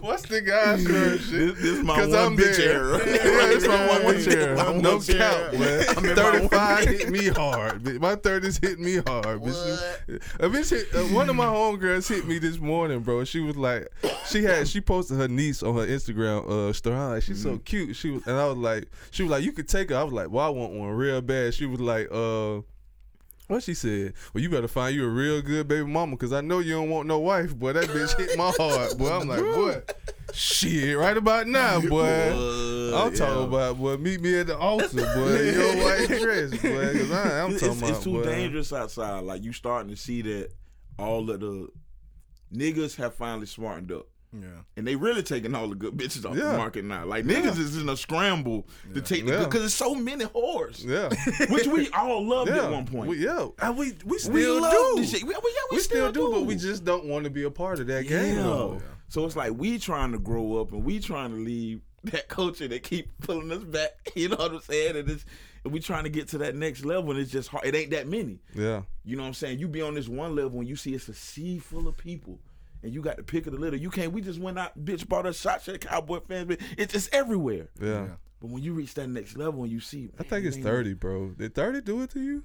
[0.02, 1.56] What's the guy's shirt shit?
[1.56, 2.72] This, this my 'Cause one I'm bitch there.
[2.76, 2.98] era.
[3.00, 3.04] Yeah,
[3.56, 4.56] it's my one One bitch era.
[4.56, 5.86] my No one count, man.
[5.98, 7.84] I'm in my one 35 hit me hard.
[7.84, 8.00] bitch.
[8.00, 9.42] My 30s hit me hard.
[9.42, 10.22] Bitch.
[10.40, 13.24] A bitch hit, uh, one of my homegirls hit me this morning, bro.
[13.24, 13.88] She was like,
[14.28, 16.96] she had, she posted her niece on her Instagram uh, story.
[16.96, 17.96] I was like, she's so cute.
[17.96, 19.96] She was, and I was like, she was like, you could take her.
[19.98, 21.54] I was like, well, I want one real bad.
[21.54, 22.62] She was like, uh.
[23.50, 24.14] What she said?
[24.32, 26.92] Well, you better find you a real good baby mama, cause I know you don't
[26.92, 27.74] want no wife, boy.
[27.74, 29.12] That bitch hit my heart, boy.
[29.12, 29.96] I'm like, what?
[30.36, 32.06] shit, right about now, boy.
[32.06, 33.18] I'm yeah.
[33.18, 33.98] talking about, boy.
[33.98, 35.48] Meet me at the altar, boy.
[35.48, 37.00] in Your white dress, boy.
[37.00, 38.24] Cause I, I'm talking it's, about, it's too boy.
[38.26, 39.24] dangerous outside.
[39.24, 40.52] Like you starting to see that
[41.00, 41.70] all of the
[42.54, 44.06] niggas have finally smartened up.
[44.32, 44.48] Yeah.
[44.78, 46.52] And they really taking all the good bitches off Yeah.
[46.52, 47.06] the market now.
[47.06, 49.38] Like niggas is in a scramble to take the Yeah.
[49.40, 51.10] good because there's so many whores, Yeah,
[51.50, 52.66] which we all loved yeah.
[52.66, 53.10] at one point.
[53.10, 54.94] We, yeah, and we we still We do.
[54.98, 55.24] this shit.
[55.24, 57.52] We, we- yeah, we, We still do, but we just don't want to be a
[57.52, 58.36] part of that game.
[58.36, 58.44] yeah.
[58.44, 58.82] no.
[59.08, 62.68] So it's like we trying to grow up and we trying to leave that culture
[62.68, 63.90] that keep pulling us back.
[64.16, 64.96] You know what I'm saying?
[64.96, 65.26] And it's
[65.64, 67.66] and we trying to get to that next level, and it's just hard.
[67.66, 68.40] It ain't that many.
[68.56, 69.60] Yeah, You know what I'm saying?
[69.60, 72.40] You be on this one level and you see it's a sea full of people.
[72.84, 73.76] And you got the pick of the litter.
[73.78, 74.14] You can't.
[74.14, 76.48] We just went out, bitch, bought us shots at Cowboy fans.
[76.48, 77.70] But it's just everywhere.
[77.82, 78.08] yeah.
[78.42, 81.32] But when you reach that next level and you see, I think it's thirty, bro.
[81.38, 82.44] Did thirty do it to you?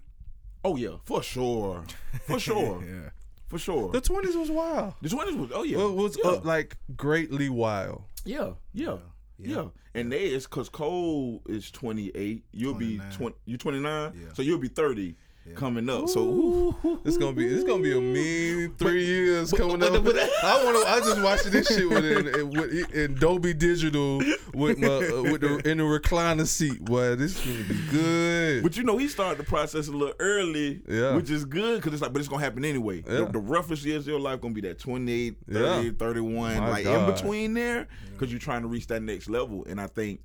[0.65, 1.85] Oh yeah, for sure,
[2.27, 3.11] for sure, Yeah.
[3.47, 3.93] for sure.
[3.93, 4.95] The twenties was wild.
[5.03, 6.31] The twenties was oh yeah, Well, it was yeah.
[6.33, 8.03] uh, like greatly wild.
[8.25, 8.97] yeah, yeah,
[9.39, 12.43] yeah, And they is because Cole is twenty eight.
[12.51, 13.09] You'll 29.
[13.11, 13.37] be twenty.
[13.45, 14.15] You twenty nine.
[14.21, 14.33] Yeah.
[14.35, 15.15] So you'll be thirty
[15.55, 16.09] coming up.
[16.09, 19.93] So ooh, It's gonna be it's gonna be a mean three years coming up.
[19.93, 20.91] I want to.
[20.91, 24.23] I just watching this shit with in, in, Dolby Digital
[24.55, 26.85] with my uh, with the in the recliner seat.
[26.85, 28.63] Boy, this is gonna be good.
[28.63, 31.15] But you know, he started the process a little early, Yeah.
[31.15, 33.01] which is good because it's like, but it's gonna happen anyway.
[33.03, 33.25] The, Yeah.
[33.27, 35.93] the roughest years of your life gonna be that 28, 30, Yeah.
[35.99, 39.65] 31, My like in between there, because you're trying to reach that next level.
[39.69, 40.21] And I think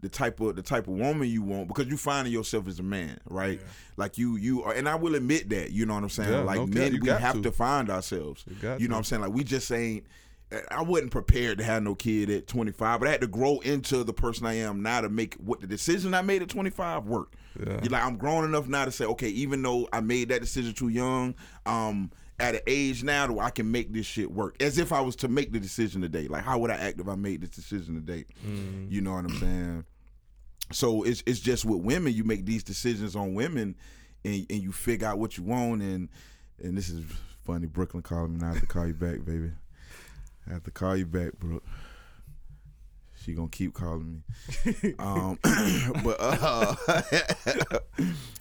[0.00, 2.82] the type of the type of woman you want because you finding yourself as a
[2.82, 3.60] man, right?
[3.96, 5.72] Like you you are, and I will admit that.
[5.72, 6.30] You know what I'm saying?
[6.30, 7.42] Yeah, like no men, we have to.
[7.42, 7.52] to.
[7.52, 8.44] find ourselves.
[8.46, 8.88] You, got know to.
[8.88, 9.22] what I'm saying?
[9.22, 10.04] Like we just ain't.
[10.70, 14.02] I wasn't prepared to have no kid at 25, but I had to grow into
[14.02, 17.34] the person I am now to make what the decision I made at 25 work.
[17.58, 17.80] Yeah.
[17.82, 20.72] You're like I'm grown enough now to say, okay, even though I made that decision
[20.72, 21.34] too young,
[21.66, 22.10] um,
[22.40, 24.62] at an age now that I can make this shit work.
[24.62, 26.28] As if I was to make the decision today.
[26.28, 28.24] Like, how would I act if I made this decision today?
[28.88, 29.84] You know what I'm saying?
[30.70, 33.74] So it's it's just with women, you make these decisions on women,
[34.24, 36.08] and and you figure out what you want, and
[36.62, 37.04] and this is
[37.44, 37.66] funny.
[37.66, 38.50] Brooklyn calling me now.
[38.50, 39.50] I have to call you back, baby.
[40.46, 41.64] I have to call you back, Brooke.
[43.16, 44.22] She gonna keep calling
[44.82, 44.94] me.
[44.98, 45.38] um,
[46.04, 46.74] but uh,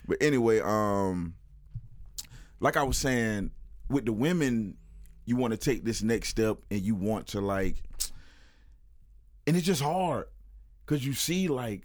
[0.08, 1.34] but anyway, um,
[2.60, 3.52] like I was saying,
[3.90, 4.78] with the women,
[5.26, 7.76] you want to take this next step, and you want to like,
[9.46, 10.28] and it's just hard
[10.86, 11.84] because you see like.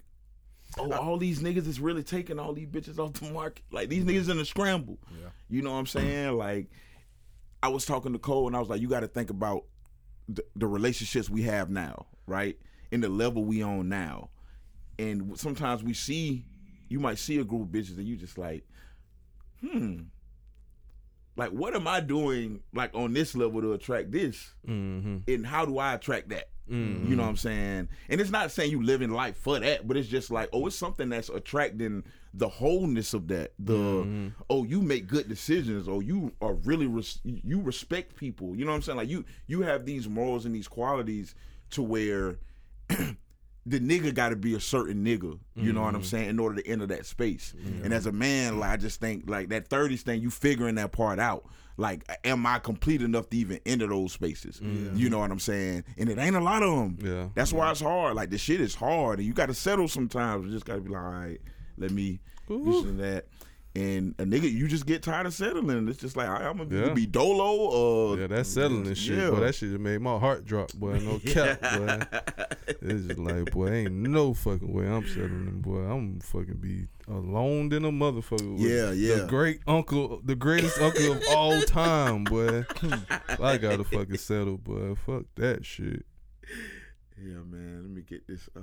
[0.78, 3.62] Oh, all these niggas is really taking all these bitches off the market.
[3.70, 4.98] Like these niggas in a scramble.
[5.10, 5.28] Yeah.
[5.50, 6.32] You know what I'm saying?
[6.38, 6.70] Like
[7.62, 9.64] I was talking to Cole and I was like, you got to think about
[10.28, 12.58] the, the relationships we have now, right?
[12.90, 14.30] In the level we on now,
[14.98, 16.44] and sometimes we see,
[16.88, 18.64] you might see a group of bitches, and you just like,
[19.60, 20.00] hmm,
[21.36, 25.18] like what am I doing like on this level to attract this, Mm-hmm.
[25.28, 26.48] and how do I attract that?
[26.70, 27.10] Mm-hmm.
[27.10, 27.88] You know what I'm saying?
[28.08, 30.76] And it's not saying you living life for that, but it's just like, oh, it's
[30.76, 32.04] something that's attracting
[32.34, 33.52] the wholeness of that.
[33.58, 34.28] The Mm-hmm.
[34.48, 38.54] oh, you make good decisions, or you are really res- you respect people.
[38.56, 38.98] You know what I'm saying?
[38.98, 41.34] Like you you have these morals and these qualities
[41.70, 42.38] to where
[43.64, 45.38] the nigga got to be a certain nigga.
[45.54, 45.84] You know Mm-hmm.
[45.84, 46.30] what I'm saying?
[46.30, 47.54] In order to enter that space.
[47.84, 50.92] And as a man, like I just think like that 30s thing, you figuring that
[50.92, 51.44] part out.
[51.78, 54.60] Like, am I complete enough to even enter those spaces?
[54.60, 55.84] You know what I'm saying?
[55.96, 56.98] And it ain't a lot of them.
[57.02, 57.28] Yeah.
[57.34, 58.14] That's why it's hard.
[58.14, 60.44] Like the shit is hard, and you got to settle sometimes.
[60.46, 61.40] You just got to be like, all right,
[61.78, 63.26] let me do this and that.
[63.74, 65.88] And a nigga, you just get tired of settling.
[65.88, 66.92] It's just like I'm gonna Yeah.
[66.92, 69.16] be dolo or Yeah, that's settling and shit.
[69.16, 69.30] Yeah.
[69.30, 70.98] Boy, that shit made my heart drop, boy.
[70.98, 72.00] No cap, boy.
[72.82, 75.78] It's just like, boy, ain't no fucking way I'm settling, boy.
[75.78, 78.52] I'm fucking be alone than a motherfucker.
[78.52, 79.22] with Yeah, yeah.
[79.22, 82.66] The great uncle, the greatest uncle of all time, boy.
[83.40, 84.96] I gotta fucking settle, boy.
[85.06, 86.04] Fuck that shit.
[87.18, 87.80] Yeah, man.
[87.84, 88.60] Let me get this uh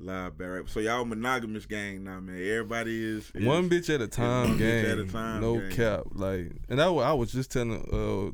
[0.00, 0.48] live back.
[0.48, 0.68] right.
[0.68, 2.36] So y'all monogamous gang now, man.
[2.36, 4.86] Everybody is, is One bitch at a time, one bitch gang.
[4.92, 5.70] at a time, no gang.
[5.70, 6.00] cap.
[6.12, 8.32] Like, and I, I was just telling uh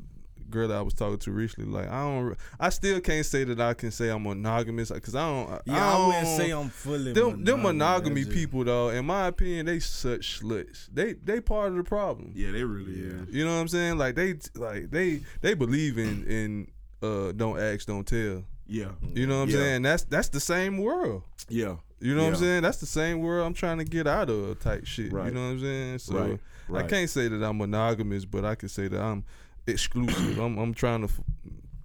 [0.48, 3.60] girl that I was talking to recently, like I don't, I still can't say that
[3.60, 5.60] I can say I'm monogamous because I don't.
[5.66, 7.12] Yeah, I, wouldn't don't- say I'm fully.
[7.12, 10.88] them them monogamy people though, in my opinion, they such sluts.
[10.92, 12.30] They they part of the problem.
[12.36, 13.28] Yeah, they really is.
[13.34, 13.98] You know what I'm saying?
[13.98, 16.68] Like they like they they believe in in
[17.02, 18.44] uh don't ask, don't tell.
[18.68, 19.56] Yeah, You know what I'm Yeah.
[19.56, 19.82] saying?
[19.82, 21.22] That's that's the same world.
[21.48, 21.76] yeah.
[21.98, 22.62] You know what I'm saying?
[22.62, 25.12] That's the same world I'm trying to get out of type shit.
[25.12, 25.26] Right.
[25.28, 25.98] You know what I'm saying?
[26.00, 26.38] So
[26.68, 29.24] Right, I can't say that I'm monogamous, but I can say that I'm
[29.66, 30.38] exclusive.
[30.38, 31.20] I'm I'm trying to f-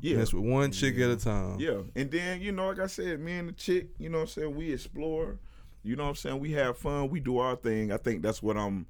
[0.02, 0.18] Yeah.
[0.18, 1.60] mess with one chick at a time.
[1.60, 4.24] Yeah, and then you know, like I said, me and the chick, you know, what
[4.24, 5.38] I'm saying we explore.
[5.84, 7.10] You know, what I'm saying we have fun.
[7.10, 7.92] We do our thing.
[7.92, 8.86] I think that's what I'm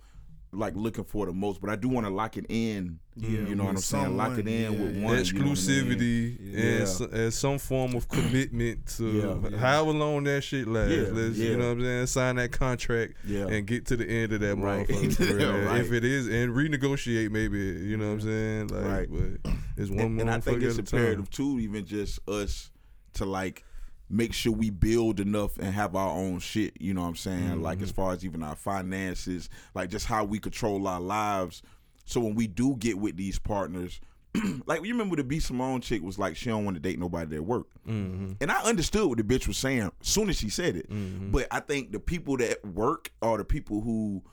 [0.54, 1.62] like looking for the most.
[1.62, 3.00] But I do want to lock it in.
[3.16, 4.18] Yeah, you know what I'm with saying.
[4.18, 5.06] Lock it in yeah, with yeah.
[5.06, 5.24] one.
[5.26, 5.56] you know I mean?
[5.56, 6.60] Exclusivity Yeah.
[6.64, 9.06] and, s- and some form of commitment to
[9.44, 9.58] Yeah, yeah.
[9.58, 10.94] however long that shit lasts.
[10.96, 11.50] Yeah, Let's, yeah.
[11.52, 12.08] You know what I'm saying?
[12.08, 13.48] Sign that contract Yeah.
[13.48, 14.88] and get to the end of that Right.
[14.88, 15.40] motherfucker.
[15.42, 15.66] for.
[15.68, 15.82] Right.
[15.82, 17.58] If it is, and renegotiate maybe.
[17.60, 18.68] You know what I'm saying?
[18.68, 19.08] Like, Right.
[19.44, 21.00] but it's one and, and I think it's at a time.
[21.00, 22.72] imperative too, even just us
[23.14, 23.64] to like
[24.12, 26.74] make sure we build enough and have our own shit.
[26.80, 27.62] You know what I'm saying?
[27.62, 27.84] Like Mm-hmm.
[27.86, 31.62] as far as even our finances, like just how we control our lives.
[32.06, 34.02] So when we do get with these partners,
[34.66, 37.36] like you remember the B Simone chick was like she don't want to date nobody
[37.36, 38.34] at work, Mm-hmm.
[38.42, 40.88] and I understood what the bitch was saying as soon as she said it.
[41.32, 44.24] But I think the people that work are the people who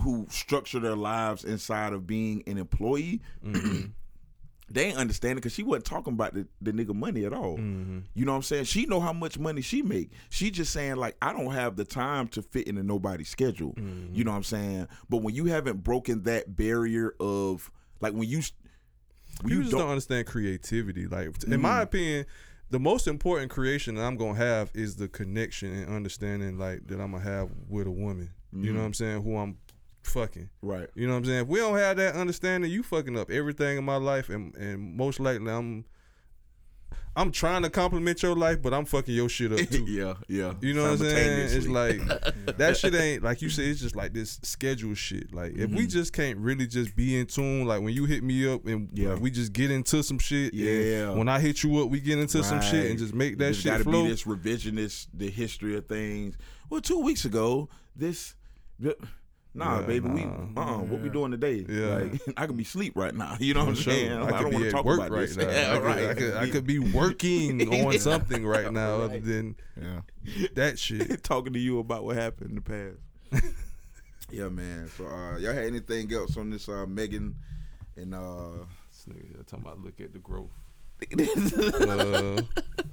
[0.00, 3.20] who structure their lives inside of being an employee.
[4.64, 4.74] Mm-hmm.
[4.74, 7.56] they ain't understanding because she wasn't talking about the, the nigga money at all.
[7.56, 8.00] Mm-hmm.
[8.14, 8.64] You know what I'm saying?
[8.64, 10.10] She know how much money she make.
[10.30, 13.72] She just saying like I don't have the time to fit into nobody's schedule.
[13.72, 14.14] Mm-hmm.
[14.14, 14.88] You know what I'm saying?
[15.08, 18.42] But when you haven't broken that barrier of like when you
[19.42, 21.06] when you just don't, don't understand creativity.
[21.06, 22.26] Like, in my opinion,
[22.70, 27.00] the most important creation that I'm gonna have is the connection and understanding, like that
[27.00, 28.30] I'm gonna have with a woman.
[28.56, 29.22] You know what I'm saying?
[29.22, 29.58] Who I'm
[30.06, 30.50] fucking.
[30.62, 30.88] right.
[30.94, 31.42] You know what I'm saying?
[31.42, 34.96] If we don't have that understanding, you fucking up everything in my life, and and
[34.96, 35.84] most likely I'm.
[37.16, 39.84] I'm trying to compliment your life, but I'm fucking your shit up too.
[39.86, 40.54] yeah, yeah.
[40.60, 41.48] You know what I'm saying?
[41.56, 42.00] It's like
[42.58, 43.66] that shit ain't like you said.
[43.66, 45.32] It's just like this schedule shit.
[45.32, 45.76] Like if Mm-hmm.
[45.76, 47.66] we just can't really just be in tune.
[47.66, 49.14] Like when you hit me up and Yeah.
[49.14, 50.54] we just get into some shit.
[50.54, 51.10] Yeah.
[51.10, 53.60] When I hit you up, we get into some shit and just make that just
[53.62, 54.02] shit gotta flow.
[54.02, 56.36] be this revisionist, the history of things.
[56.68, 58.34] Well, two weeks ago, this.
[58.82, 58.98] th-
[59.56, 60.32] Nah, Yeah, baby, we nah.
[60.56, 61.64] uh, what we doing today?
[61.68, 62.10] Yeah.
[62.10, 63.36] like, I could be sleep right now.
[63.40, 63.92] You know what I'm sure.
[63.92, 64.12] saying?
[64.12, 65.36] I I, could don't be want to at talk work about right this.
[65.36, 65.48] now.
[65.48, 66.08] Yeah, I, could, right.
[66.08, 70.00] I, could, I be- could be working on something right now other than Yeah.
[70.54, 71.22] that shit.
[71.22, 72.62] talking to you about what happened in the
[73.32, 73.44] past.
[74.30, 74.90] yeah, man.
[74.96, 77.36] So, uh, y'all had anything else on this uh, Megan
[77.96, 80.50] and uh, This nigga here talking about look at the growth.
[81.02, 82.42] uh,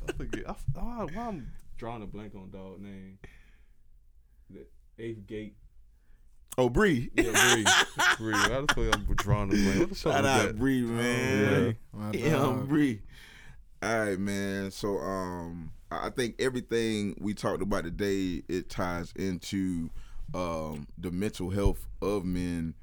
[0.07, 0.43] I forget.
[0.49, 3.17] I, oh, why I'm drawing a blank on dog name.
[4.49, 4.65] The
[4.99, 5.55] eighth gate.
[6.57, 7.09] Oh Bree?
[7.15, 7.23] Yeah,
[7.53, 7.65] Bree.
[8.17, 8.33] Bree.
[8.33, 9.79] Why the fuck I'm drawing a blank?
[9.79, 10.57] What the fuck Shout was out that?
[10.59, 11.75] Bree, man.
[11.93, 12.67] My Yeah, dog.
[12.67, 13.01] Bree.
[13.83, 14.71] All right, man.
[14.71, 19.89] So, um, I I think everything we talked about today it ties into
[20.33, 22.75] um the mental health of men.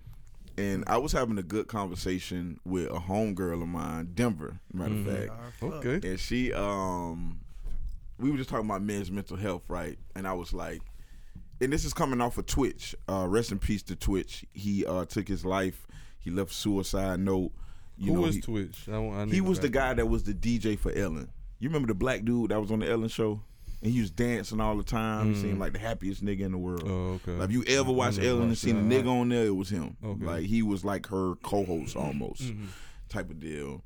[0.57, 5.07] And I was having a good conversation with a homegirl of mine, Denver, matter of
[5.07, 5.63] fact.
[5.63, 6.09] Okay.
[6.11, 7.39] and she um
[8.19, 10.83] we were just talking about men's mental health right and i was like
[11.61, 15.05] and this is coming off of twitch uh rest in peace to twitch he uh
[15.05, 15.87] took his life
[16.19, 17.53] he left suicide note
[17.97, 18.89] You Who know, was he, Twitch?
[18.89, 21.29] I, I he was the guy that was the DJ for Ellen.
[21.59, 23.41] You remember the black dude that was on the Ellen show?
[23.83, 25.35] And he was dancing all the time.
[25.35, 26.85] He seemed like the happiest nigga in the world.
[26.85, 26.91] Mm.
[26.91, 27.33] Oh, okay.
[27.33, 29.97] Like, if you ever watched Ellen and seen a nigga on there, it was him.
[30.05, 30.25] Okay.
[30.25, 32.07] Like he was like her co-host Mm-hmm.
[32.07, 32.43] almost,
[33.09, 33.83] type of deal.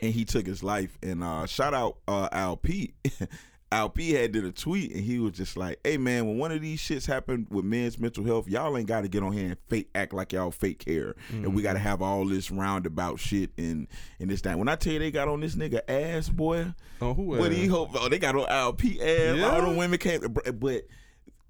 [0.00, 0.98] And he took his life.
[1.02, 2.94] And uh, shout out uh, Al P.
[3.76, 6.50] Al P had did a tweet and he was just like, "Hey man, when one
[6.50, 9.48] of these shits happen with men's mental health, y'all ain't got to get on here
[9.48, 11.86] and fake act like y'all fake care, and we got to mm-hmm.
[11.88, 13.86] have all this roundabout shit and
[14.18, 14.58] and this that.
[14.58, 16.72] When I tell you they got on this nigga ass, boy,
[17.02, 17.24] Oh, who?
[17.24, 17.90] what do you hope?
[17.94, 19.36] Oh, they got on Al P ass.
[19.36, 19.50] Yeah?
[19.50, 20.84] All the women came, but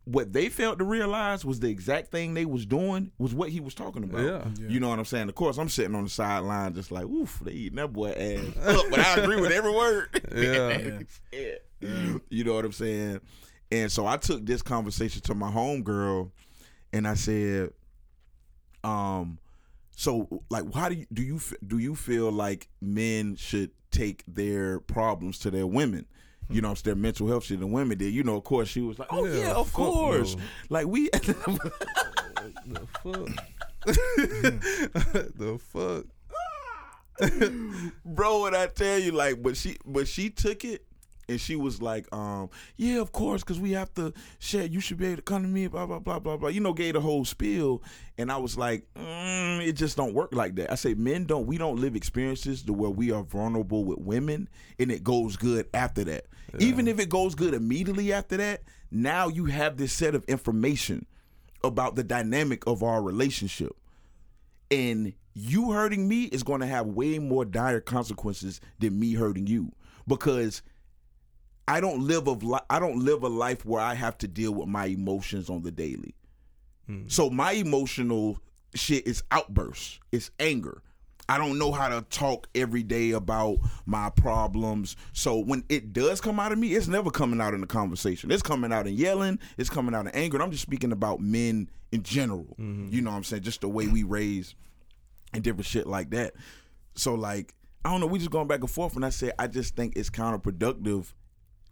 [0.07, 3.59] what they failed to realize was the exact thing they was doing was what he
[3.59, 4.23] was talking about.
[4.23, 4.69] Yeah.
[4.69, 5.29] You know what I'm saying?
[5.29, 8.57] Of course, I'm sitting on the sideline just like, oof, they eating that boy ass
[8.65, 8.87] up.
[8.89, 10.09] But I agree with every word.
[10.35, 11.01] Yeah.
[11.83, 12.17] Yeah.
[12.31, 13.21] You know what I'm saying?
[13.71, 16.31] And so I took this conversation to my homegirl
[16.93, 17.73] and I said,
[18.83, 19.39] um,
[19.95, 24.79] so like why do you do you do you feel like men should take their
[24.81, 26.07] problems to their women?
[26.49, 27.59] You know, their mental health shit.
[27.61, 28.13] And women did.
[28.15, 30.43] You know, of course, she was like, "Oh Yeah, yeah, of course." no.
[30.71, 31.09] Like we,
[32.67, 33.29] The fuck?
[35.37, 36.05] the fuck?
[38.05, 40.86] bro What i tell you like but she but she took it
[41.29, 44.67] and she was like um yeah of course because we have to share.
[44.67, 46.49] You should be able to come to me blah blah blah blah blah.
[46.49, 47.83] You know gave the whole spiel.
[48.19, 50.73] And i was like mm, it just don't work like that.
[50.73, 54.49] I say men don't we don't live experiences to where we are vulnerable with women
[54.79, 56.27] and it goes good after that.
[56.59, 61.07] Even if it goes good immediately after that now you have this set of information
[61.65, 63.77] about the dynamic of our relationship.
[64.71, 69.47] And you hurting me is going to have way more dire consequences than me hurting
[69.47, 69.73] you.
[70.07, 70.63] Because
[71.69, 74.53] I don't live of li- I don't live a life where I have to deal
[74.53, 76.15] with my emotions on the daily.
[76.87, 77.03] Hmm.
[77.09, 78.39] So my emotional
[78.75, 80.83] shit is outbursts, it's anger.
[81.29, 84.95] I don't know how to talk every day about my problems.
[85.13, 88.31] So when it does come out of me, it's never coming out in a conversation.
[88.31, 90.37] It's coming out in yelling, it's coming out in anger.
[90.37, 92.55] And I'm just speaking about men in general.
[92.61, 92.89] Mm-hmm.
[92.91, 93.43] You know what I'm saying?
[93.43, 94.55] Just the way we raise
[95.33, 96.35] and different shit like that.
[96.95, 97.55] So like,
[97.85, 99.95] I don't know, we just going back and forth and I said I just think
[99.97, 101.13] it's counterproductive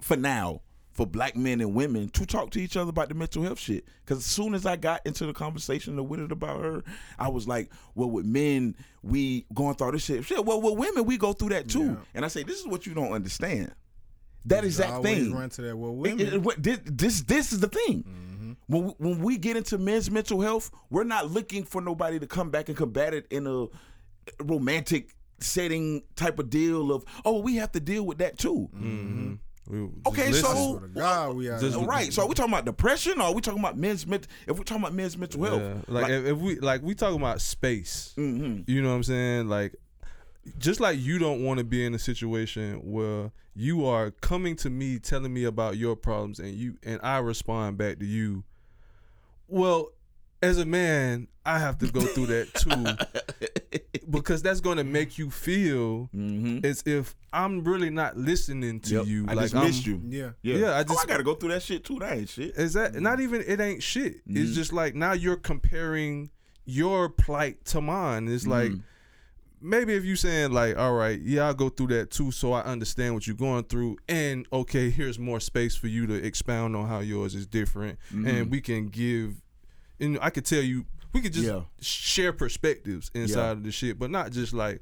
[0.00, 0.60] for now
[0.92, 3.84] for black men and women to talk to each other about the mental health shit.
[4.06, 6.84] Cause as soon as I got into the conversation with it about her,
[7.18, 10.24] I was like, well, with men, we going through this shit.
[10.24, 11.98] Shit, well, with women, we go through that too.
[12.14, 13.74] And I say, this is what you don't understand.
[14.46, 15.34] That exact thing.
[15.34, 15.76] run to that.
[15.76, 16.20] Well, women.
[16.20, 18.04] it- what- this, this this is the thing.
[18.04, 18.52] Mm-hmm.
[18.66, 22.26] When we, when we get into men's mental health, we're not looking for nobody to
[22.26, 23.66] come back and combat it in a
[24.42, 28.68] romantic setting type of deal of oh we have to deal with that too.
[28.74, 29.34] Mm-hmm.
[29.68, 30.44] We- just Okay, listen.
[30.44, 31.58] so- Swear God, we are.
[31.58, 32.12] Just- Right.
[32.12, 34.64] So are we talking about depression or are we talking about men's mental if we're
[34.64, 35.62] talking about men's mental health?
[35.62, 35.74] Yeah.
[35.88, 38.12] Like, if, if we like we talking about space.
[38.18, 38.68] Mhm.
[38.68, 39.48] You know what I'm saying?
[39.48, 39.74] Like
[40.58, 44.68] just like you don't want to be in a situation where you are coming to
[44.68, 48.44] me telling me about your problems and you and I respond back to you.
[49.48, 49.92] Well,
[50.44, 53.78] as a man, I have to go through that too
[54.10, 56.64] because that's going to make you feel Mhm.
[56.64, 59.06] as if I'm really not listening to Yep.
[59.06, 59.24] you.
[59.28, 60.00] I like just I'm, missed you.
[60.06, 60.30] yeah.
[60.42, 60.56] Yeah.
[60.56, 61.98] Yeah, I oh, just- I gotta go through that shit too.
[61.98, 62.56] That ain't shit.
[62.56, 63.42] Is that not even?
[63.46, 64.26] It ain't shit.
[64.28, 64.36] Mm-hmm.
[64.42, 66.30] It's just like now you're comparing
[66.64, 68.28] your plight to mine.
[68.28, 68.80] It's like Mm-hmm.
[69.60, 72.62] maybe if you saying like, all right, yeah, I'll go through that too, so I
[72.62, 76.86] understand what you're going through, and okay, here's more space for you to expound on
[76.88, 78.26] how yours is different, Mm-hmm.
[78.26, 79.42] and we can give,
[80.00, 81.62] and I could tell you, we could just Yeah.
[81.80, 83.50] share perspectives inside Yeah.
[83.52, 84.80] of the shit, but not just like,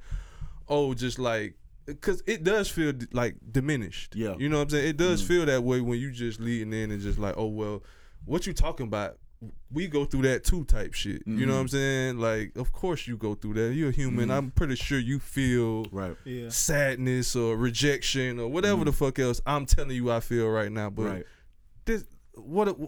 [0.69, 1.55] oh, just like.
[2.01, 4.15] Cause it does feel like diminished.
[4.15, 4.29] Yeah.
[4.29, 4.41] Mm-hmm.
[4.41, 4.89] You know what I'm saying?
[4.89, 7.83] It does feel that way when you just leading in and just like, oh well,
[8.25, 9.19] what you talking about?
[9.73, 11.25] We go through that too, type shit.
[11.27, 11.49] You Mm-hmm.
[11.49, 12.19] know what I'm saying?
[12.19, 13.75] Like, of course you go through that.
[13.75, 14.31] You're a human.
[14.31, 16.17] I'm pretty sure you feel Right.
[16.25, 16.51] Yeah.
[16.51, 20.89] sadness or rejection or whatever the fuck else I'm telling you I feel right now.
[20.89, 21.13] But Mm-hmm.
[21.15, 21.25] Right.
[21.87, 22.05] this,
[22.35, 22.79] what,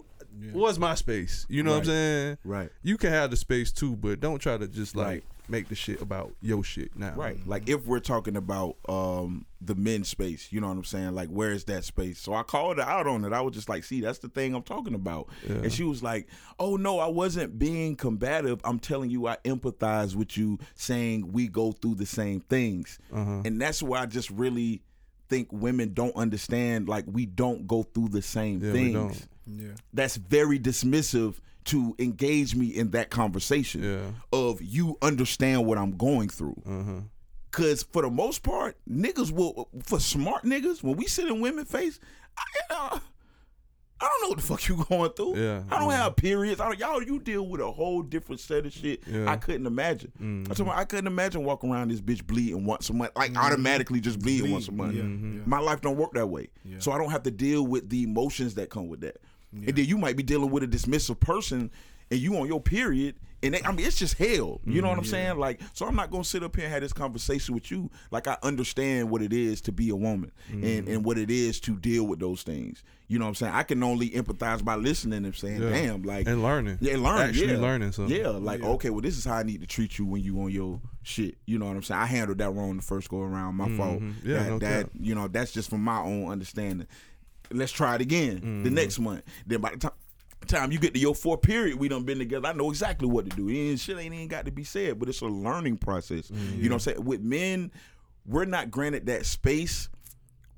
[0.52, 1.46] what's my space?
[1.48, 2.38] You know what I'm saying?
[2.44, 2.70] Right.
[2.82, 5.24] You can have the space too, but don't try to just like Right.
[5.48, 7.14] make the shit about your shit now.
[7.14, 7.38] Right.
[7.46, 11.14] Like if we're talking about um the men's space, you know what I'm saying?
[11.14, 12.18] Like where is that space?
[12.20, 13.32] So I called her out on it.
[13.32, 15.28] I was just like, see, that's the thing I'm talking about.
[15.48, 16.28] And she was like,
[16.58, 18.60] Oh no, I wasn't being combative.
[18.64, 22.98] I'm telling you I empathize with you saying we go through the same things.
[23.12, 23.42] Uh-huh.
[23.44, 24.82] And that's why I just really
[25.30, 29.26] think women don't understand like we don't go through the same Yeah, things.
[29.46, 29.72] Yeah.
[29.92, 31.34] That's very dismissive
[31.66, 34.00] to engage me in that conversation Yeah.
[34.32, 36.60] of you understand what I'm going through.
[36.66, 37.00] Uh-huh.
[37.50, 41.64] Cause for the most part, niggas will for smart niggas when we sit in women
[41.64, 42.00] face,
[42.36, 42.42] I,
[42.74, 42.98] uh,
[44.00, 45.36] I don't know what the fuck you going through.
[45.36, 46.02] Yeah, I don't yeah.
[46.02, 46.60] have periods.
[46.60, 49.04] I don't, y'all, you deal with a whole different set of shit.
[49.06, 49.30] Yeah.
[49.30, 50.12] I couldn't imagine.
[50.20, 50.68] Mhm.
[50.68, 54.18] I I couldn't imagine walking around this bitch bleeding once a month, like automatically just
[54.18, 54.96] bleeding once a month.
[54.96, 55.36] Yeah, Mhm.
[55.36, 55.42] yeah.
[55.46, 56.48] My life don't work that way,
[56.80, 59.18] so I don't have to deal with the emotions that come with that.
[59.54, 61.70] And then you might be dealing with a dismissive person,
[62.10, 64.60] and you on your period, and they, I mean it's just hell.
[64.64, 65.38] You know what I'm saying?
[65.38, 67.90] Like, so I'm not gonna sit up here and have this conversation with you.
[68.10, 71.60] Like I understand what it is to be a woman, and and what it is
[71.60, 72.82] to deal with those things.
[73.06, 73.52] You know what I'm saying?
[73.54, 75.70] I can only empathize by listening and saying, Yeah.
[75.70, 76.78] "Damn, like and learning.
[76.80, 77.28] yeah, learning.
[77.28, 77.58] Actually yeah.
[77.58, 78.16] learning something.
[78.16, 80.50] Yeah, like okay, well, this is how I need to treat you when you on
[80.50, 81.36] your shit.
[81.44, 82.00] You know what I'm saying?
[82.00, 83.56] I handled that wrong the first go around.
[83.56, 84.00] My fault.
[84.00, 84.14] Mhm.
[84.24, 86.86] Yeah, that, no that you know that's just from my own understanding.
[87.50, 88.74] Let's try it again the Mm-hmm.
[88.74, 89.22] next month.
[89.46, 89.92] Then by the time.
[90.46, 92.48] Time you get to your fourth period, we done been together.
[92.48, 93.48] I know exactly what to do.
[93.48, 96.28] And shit ain't even got to be said, but it's a learning process.
[96.30, 96.56] Mm-hmm.
[96.62, 97.04] You know what I'm saying?
[97.06, 97.72] With men,
[98.26, 99.88] we're not granted that space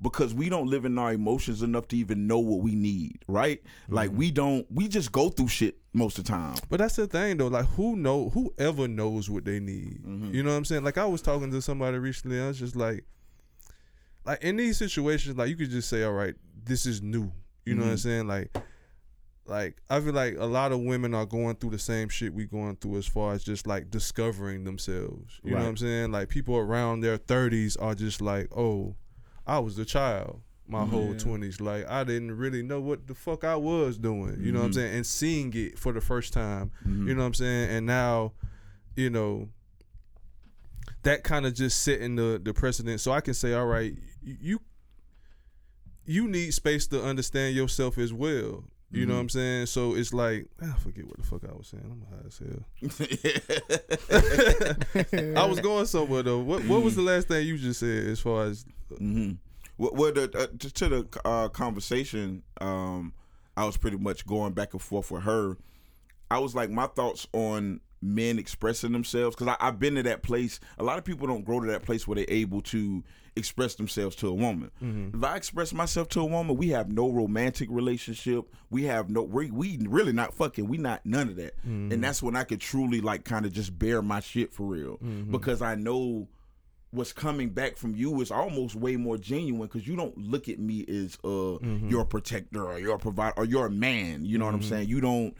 [0.01, 3.61] because we don't live in our emotions enough to even know what we need, right?
[3.87, 4.17] Like Mm-hmm.
[4.19, 6.55] we don't we just go through shit most of the time.
[6.69, 10.01] But that's the thing though, like who know whoever knows what they need.
[10.05, 10.33] Mm-hmm.
[10.33, 10.83] You know what I'm saying?
[10.83, 13.05] Like I was talking to somebody recently, I was just like
[14.25, 16.35] like in these situations, like you could just say, All right,
[16.67, 17.31] this is new.
[17.65, 17.99] You know what I'm Mhm.
[17.99, 18.27] saying?
[18.27, 18.55] Like
[19.45, 22.45] like I feel like a lot of women are going through the same shit we
[22.45, 25.39] going through as far as just like discovering themselves.
[25.43, 26.11] You know what I'm saying?
[26.11, 28.95] Like people around their thirties are just like, Oh,
[29.45, 31.61] I was a child my whole twenties.
[31.61, 34.37] Like I didn't really know what the fuck I was doing.
[34.41, 34.75] You know what I'm Mhm.
[34.75, 34.95] saying?
[34.97, 36.71] And seeing it for the first time.
[36.85, 37.07] Mhm.
[37.07, 37.69] You know what I'm saying?
[37.69, 38.33] And now,
[38.97, 39.47] you know,
[41.03, 42.99] that kind of just setting the the precedent.
[42.99, 44.59] So I can say, all right, you
[46.07, 48.63] you need space to understand yourself as well.
[48.89, 49.15] You know Mhm.
[49.15, 49.65] what I'm saying?
[49.65, 51.83] So it's like ah, I forget what the fuck I was saying.
[51.83, 52.63] I'm high as hell.
[55.37, 56.39] I was going somewhere though.
[56.39, 58.65] What what was the last thing you just said as far as
[58.97, 59.31] hmm
[59.77, 63.13] Well, well the, uh, to, to the uh, conversation, um,
[63.55, 65.57] I was pretty much going back and forth with her.
[66.31, 70.59] I was like, my thoughts on men expressing themselves because I've been to that place.
[70.77, 73.03] A lot of people don't grow to that place where they're able to
[73.37, 74.71] express themselves to a woman.
[74.83, 75.17] Mm-hmm.
[75.17, 78.45] If I express myself to a woman, we have no romantic relationship.
[78.69, 80.67] We have no we, we really not fucking.
[80.67, 81.57] We not none of that.
[81.59, 81.91] Mm-hmm.
[81.93, 84.97] And that's when I could truly like kind of just bear my shit for real
[84.97, 85.31] mm-hmm.
[85.31, 86.27] because I know
[86.91, 90.57] what's coming back from you is almost way more genuine because you don't look at
[90.57, 91.57] me as uh
[91.87, 94.25] your protector or your provider or you're man.
[94.25, 94.89] You know what I'm saying?
[94.89, 95.35] You don't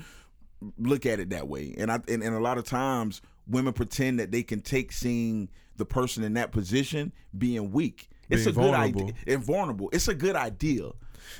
[0.77, 1.73] look at it that way.
[1.77, 5.49] And I and, and a lot of times women pretend that they can take seeing
[5.77, 8.09] the person in that position being weak.
[8.29, 9.13] It's Being a good idea.
[9.27, 9.89] And vulnerable.
[9.93, 10.89] It's a good idea.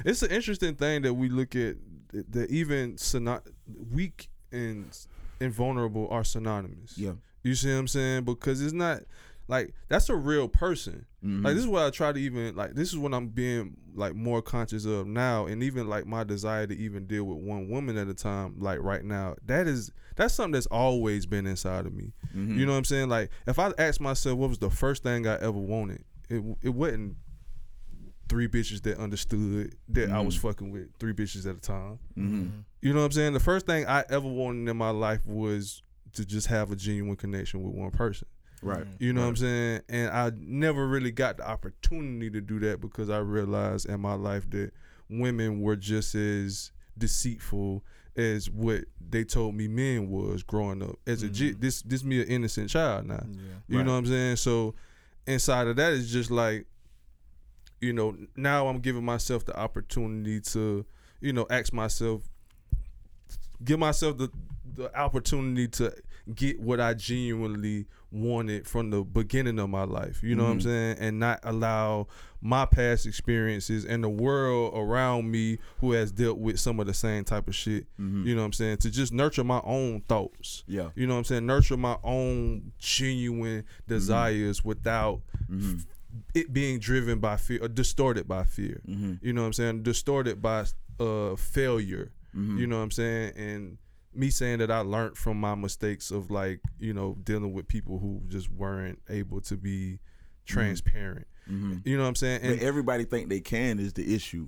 [0.05, 1.75] It's an interesting thing that we look at
[2.13, 3.41] that even syno-
[3.91, 4.97] weak and
[5.41, 6.97] and vulnerable are synonymous.
[6.97, 7.13] Yeah.
[7.43, 8.23] You see what I'm saying?
[8.23, 9.01] Because it's not
[9.47, 11.05] like that's a real person.
[11.25, 11.45] Mm-hmm.
[11.45, 14.13] Like this is what I try to even like this is what I'm being like
[14.13, 17.97] more conscious of now and even like my desire to even deal with one woman
[17.97, 19.35] at a time like right now.
[19.45, 22.13] That is that's something that's always been inside of me.
[22.35, 22.59] Mm-hmm.
[22.59, 23.09] You know what I'm saying?
[23.09, 26.69] Like if I asked myself what was the first thing I ever wanted, it it
[26.69, 27.15] wasn't
[28.29, 31.99] three bitches that understood that I was fucking with three bitches at a time.
[32.17, 32.59] Mm-hmm.
[32.81, 33.33] You know what I'm saying?
[33.33, 35.81] The first thing I ever wanted in my life was
[36.13, 38.27] to just have a genuine connection with one person.
[38.61, 38.85] Right.
[38.85, 38.95] Mm.
[38.99, 39.81] You know what I'm saying?
[39.89, 44.13] And I never really got the opportunity to do that because I realized in my
[44.15, 44.71] life that
[45.09, 47.83] women were just as deceitful
[48.15, 50.97] as what they told me men was growing up.
[51.05, 51.33] As a mm-hmm.
[51.33, 53.23] G, this this me an innocent child now.
[53.29, 53.41] Yeah.
[53.67, 53.85] You Right.
[53.85, 54.37] know what I'm saying?
[54.37, 54.73] So
[55.27, 56.65] inside of that is just like,
[57.79, 60.83] you know, now I'm giving myself the opportunity to,
[61.21, 62.23] you know, ask myself,
[63.63, 64.31] give myself the
[64.73, 65.93] the opportunity to
[66.33, 70.23] get what I genuinely wanted from the beginning of my life.
[70.23, 70.63] You know what I'm Mhm.
[70.63, 70.97] saying?
[70.99, 72.07] And not allow
[72.41, 76.93] my past experiences and the world around me who has dealt with some of the
[76.93, 78.25] same type of shit, Mm-hmm.
[78.27, 80.63] you know what I'm saying, to just nurture my own thoughts.
[80.67, 80.89] Yeah.
[80.95, 81.45] You know what I'm saying?
[81.45, 85.77] Nurture my own genuine desires without Mm-hmm.
[86.33, 88.81] it being driven by fear or distorted by fear.
[88.87, 89.13] Mm-hmm.
[89.21, 89.83] You know what I'm saying?
[89.83, 90.65] Distorted by
[90.99, 92.11] uh failure.
[92.35, 92.57] Mm-hmm.
[92.57, 93.33] You know what I'm saying?
[93.35, 93.77] And
[94.17, 97.99] me saying that I learned from my mistakes of like, you know, dealing with people
[97.99, 99.99] who just weren't able to be
[100.45, 101.27] transparent.
[101.49, 101.77] Mm-hmm.
[101.85, 102.41] You know what I'm saying?
[102.43, 104.47] But everybody think they can is the issue.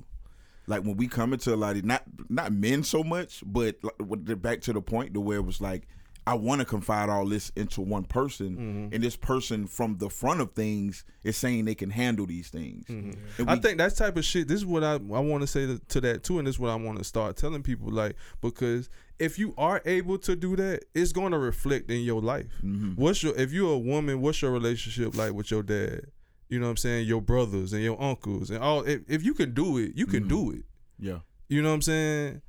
[0.67, 4.41] Like when we come into a lot of not not men so much, but like,
[4.41, 5.87] back to the point to where it was like
[6.29, 8.93] I want to confide all this into one person, Mm-hmm.
[8.93, 12.85] and this person from the front of things is saying they can handle these things.
[12.89, 14.47] I we- think that type of shit.
[14.47, 16.59] This is what I I want to say to, to that too, and this is
[16.59, 17.89] what I want to start telling people.
[17.89, 22.21] Like because if you are able to do that, it's going to reflect in your
[22.21, 22.45] life.
[22.63, 22.93] Mm-hmm.
[23.01, 24.21] What's your if you're a woman?
[24.21, 26.05] What's your relationship like with your dad?
[26.49, 27.07] You know what I'm saying?
[27.07, 28.81] Your brothers and your uncles and all.
[28.83, 30.29] If, if you can do it, you can Mhm.
[30.29, 30.63] do it.
[30.99, 32.41] yeah, You know what I'm saying?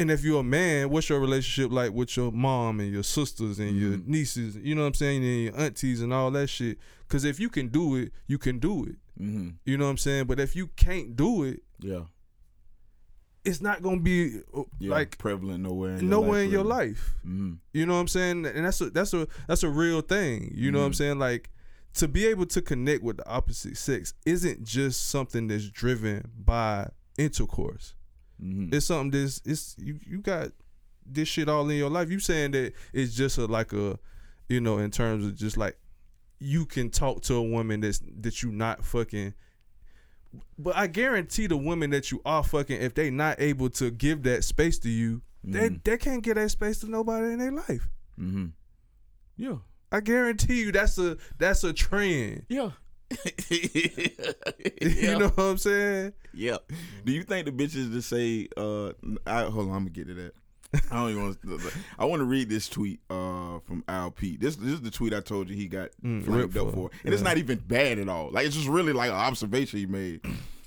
[0.00, 3.58] And if you're a man, what's your relationship like with your mom and your sisters
[3.58, 4.06] and your Mhm.
[4.06, 4.56] nieces?
[4.56, 5.22] You know what I'm saying?
[5.22, 6.78] And your aunties and all that shit.
[7.06, 8.96] Because if you can do it, you can do it.
[9.20, 9.50] Mm-hmm.
[9.66, 10.24] You know what I'm saying?
[10.26, 12.04] But if you can't do it, Yeah.
[13.44, 14.90] it's not gonna be uh, Yeah.
[14.90, 15.96] like prevalent nowhere.
[15.96, 17.14] In nowhere your in your life.
[17.26, 17.54] Mm-hmm.
[17.74, 18.46] You know what I'm saying?
[18.46, 20.50] And that's a that's a that's a real thing.
[20.54, 20.96] You know what I'm Mhm.
[20.96, 21.18] saying?
[21.18, 21.50] Like
[21.94, 26.88] to be able to connect with the opposite sex isn't just something that's driven by
[27.18, 27.94] intercourse.
[28.42, 28.74] Mm-hmm.
[28.74, 30.48] It's something that's it's you you got
[31.04, 32.10] this shit all in your life.
[32.10, 33.98] You saying that it's just a like a
[34.48, 35.76] you know in terms of just like
[36.38, 39.34] you can talk to a woman that's that you not fucking
[40.58, 44.22] but I guarantee the women that you are fucking if they not able to give
[44.22, 45.82] that space to you, they Mhm.
[45.84, 47.88] they can't get that space to nobody in their life.
[48.18, 48.46] Mm-hmm.
[49.36, 49.56] Yeah.
[49.90, 52.46] I guarantee you that's a that's a trend.
[52.48, 52.70] Yeah.
[53.50, 56.12] you know what I'm saying?
[56.34, 56.72] Yep.
[57.04, 58.92] Do you think the bitches just say uh
[59.26, 60.32] I hold on, I'm gonna get to that.
[60.92, 64.36] I don't even want to I want to read this tweet uh from Al P.
[64.36, 66.72] This this is the tweet I told you he got Mm, ripped up for.
[66.72, 66.90] for.
[67.04, 68.30] And it's not even bad at all.
[68.30, 70.20] Like it's just really like an observation he made.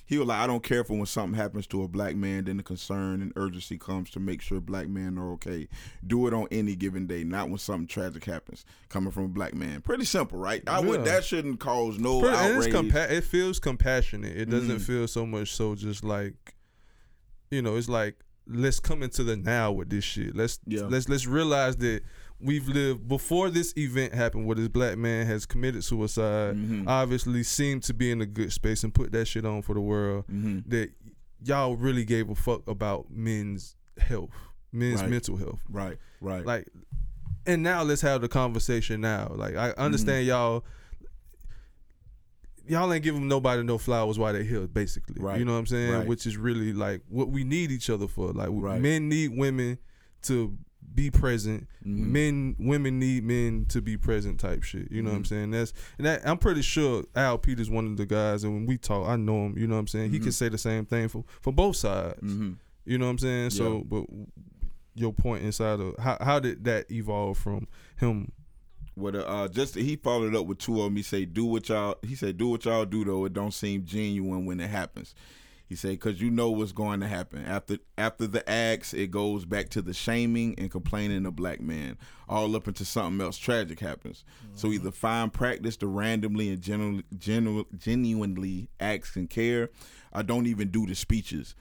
[0.05, 2.57] He was like, I don't care for when something happens to a black man, then
[2.57, 5.69] the concern and urgency comes to make sure black men are okay.
[6.05, 8.65] Do it on any given day, not when something tragic happens.
[8.89, 9.79] Coming from a black man.
[9.81, 10.61] Pretty simple, right?
[10.67, 12.73] I would that shouldn't cause no Pretty- outrage.
[12.73, 14.35] compa- it feels compassionate.
[14.35, 14.81] It doesn't Mhm.
[14.81, 16.53] feel so much so just like
[17.49, 20.35] you know, it's like let's come into the now with this shit.
[20.35, 20.81] Let's Yeah.
[20.81, 22.01] let's let's realize that
[22.39, 26.87] we've lived before this event happened where this black man has committed suicide, Mhm.
[26.87, 29.81] obviously seemed to be in a good space and put that shit on for the
[29.81, 30.25] world.
[30.27, 30.63] Mhm.
[30.69, 30.91] That
[31.43, 34.29] y'all really gave a fuck about men's health,
[34.71, 35.09] men's Right.
[35.09, 35.61] mental health.
[35.69, 36.45] Right, right.
[36.45, 36.67] Like,
[37.45, 39.33] and now let's have the conversation now.
[39.35, 40.65] Like, I understand y'all.
[42.65, 45.21] Y'all ain't giving nobody no flowers while they here, basically.
[45.21, 45.37] Right.
[45.37, 45.91] You know what I'm saying?
[45.91, 46.07] Right.
[46.07, 48.31] Which is really like what we need each other for.
[48.31, 48.79] Like, Right.
[48.81, 49.79] men need women
[50.23, 50.57] to
[50.95, 51.67] be present.
[51.85, 51.97] Mhm.
[52.07, 54.39] Men, women need men to be present.
[54.39, 54.91] Type shit.
[54.91, 55.27] You know what I'm Mhm.
[55.27, 55.51] saying?
[55.51, 58.77] That's and that, I'm pretty sure Al Pete's one of the guys, and when we
[58.77, 59.57] talk, I know him.
[59.57, 60.11] You know what I'm saying?
[60.11, 60.23] He Mhm.
[60.23, 62.21] can say the same thing for for both sides.
[62.21, 62.57] Mhm.
[62.85, 63.49] You know what I'm saying?
[63.51, 64.05] So, but
[64.95, 67.67] your point inside of how how did that evolve from
[67.97, 68.31] him?
[68.95, 70.95] What uh just he followed up with two of them.
[70.95, 73.25] He say, "Do what y'all." He said, "Do what y'all do though.
[73.25, 75.15] It don't seem genuine when it happens."
[75.73, 78.93] He said, "Cause you know what's going to happen after after the acts.
[78.93, 81.97] It goes back to the shaming and complaining of black men,
[82.29, 84.23] all up into something else tragic happens.
[84.53, 89.71] So either find practice to randomly and genu- genu- genuinely ask and care,
[90.11, 91.55] or don't even do the speeches."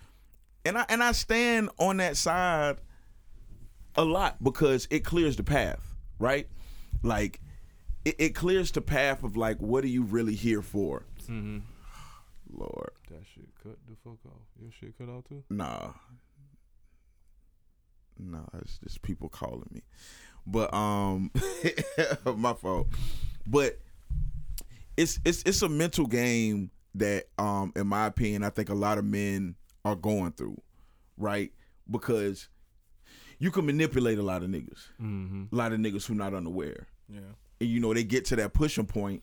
[0.66, 2.76] And I and I stand on that side
[3.96, 6.48] a lot because it clears the path, right?
[7.02, 7.40] Like
[8.04, 11.04] it, it clears the path of like what are you really here for?
[11.30, 11.60] Mm-hmm.
[12.53, 14.42] Lord, That shit cut the fuck off.
[14.61, 15.42] Your shit cut off too.
[15.50, 15.92] nah,
[18.18, 19.82] nah, it's just people calling me.
[20.46, 21.30] But um,
[22.36, 22.88] my fault.
[23.46, 23.78] But
[24.96, 28.98] it's it's it's a mental game that um, in my opinion, I think a lot
[28.98, 30.61] of men are going through,
[31.16, 31.53] right?
[31.90, 32.48] Because
[33.38, 35.44] you can manipulate a lot of niggas, Mm-hmm.
[35.53, 36.86] a lot of niggas who not unaware.
[37.09, 37.20] Yeah.
[37.61, 39.22] and you know they get to that pushing point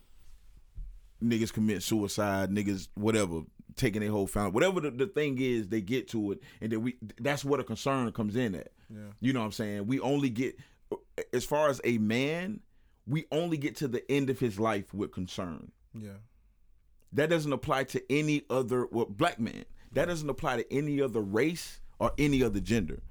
[1.23, 3.41] niggas commit suicide niggas whatever
[3.75, 6.81] taking their whole family whatever the, the thing is they get to it and then
[6.81, 8.99] we that's where the concern comes in at Yeah.
[9.19, 10.57] you know what i'm saying we only get
[11.33, 12.61] as far as a man
[13.07, 16.17] we only get to the end of his life with concern Yeah.
[17.13, 21.21] that doesn't apply to any other well, black man that doesn't apply to any other
[21.21, 23.01] race or any other gender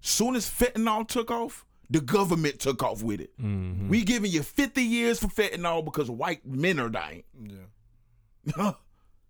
[0.00, 3.88] soon as fentanyl took off the government took off with it Mm-hmm.
[3.88, 7.24] we giving you 50 years for fentanyl because white men are dying.
[7.42, 8.72] Yeah.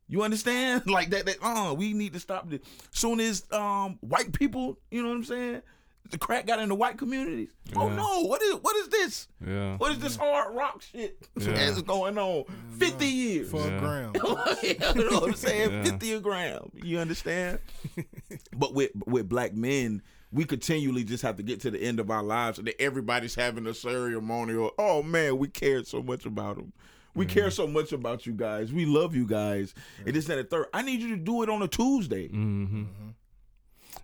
[0.08, 0.82] you understand?
[0.86, 2.60] Like that, that uh, we need to stop this.
[2.90, 5.62] Soon as um white people, you know what I'm saying?
[6.10, 7.50] The crack got in the white communities.
[7.76, 9.28] Oh no, what is what is this?
[9.46, 9.76] Yeah.
[9.76, 11.52] What is this hard rock shit Yeah.
[11.52, 12.44] that's going on?
[12.78, 13.50] 50 years.
[13.50, 13.76] For Yeah.
[13.76, 14.12] a gram.
[14.62, 15.70] you know what I'm saying?
[15.70, 15.82] Yeah.
[15.84, 16.70] 50 a gram.
[16.72, 17.58] You understand?
[18.56, 20.00] but with with black men,
[20.30, 23.34] we continually just have to get to the end of our lives and then everybody's
[23.34, 24.72] having a ceremonial.
[24.78, 26.72] Oh man, we cared so much about them.
[27.14, 28.72] We care so much about you guys.
[28.72, 29.74] We love you guys.
[30.06, 30.66] And this and the third.
[30.72, 32.84] I need you to do it on a Tuesday Mm-hmm.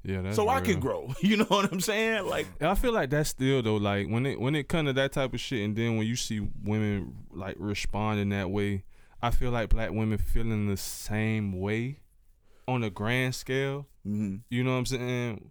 [0.03, 1.15] Yeah, that's so I can grow.
[1.23, 2.27] You know what I'm saying?
[2.27, 5.13] Like I feel like that's still though, like when it when it come to that
[5.13, 8.85] type of shit, and then when you see women like responding that way,
[9.23, 12.01] I feel like black women feeling the same way
[12.69, 13.87] on a grand scale.
[14.07, 14.41] mhm.
[14.51, 15.51] You know what I'm saying?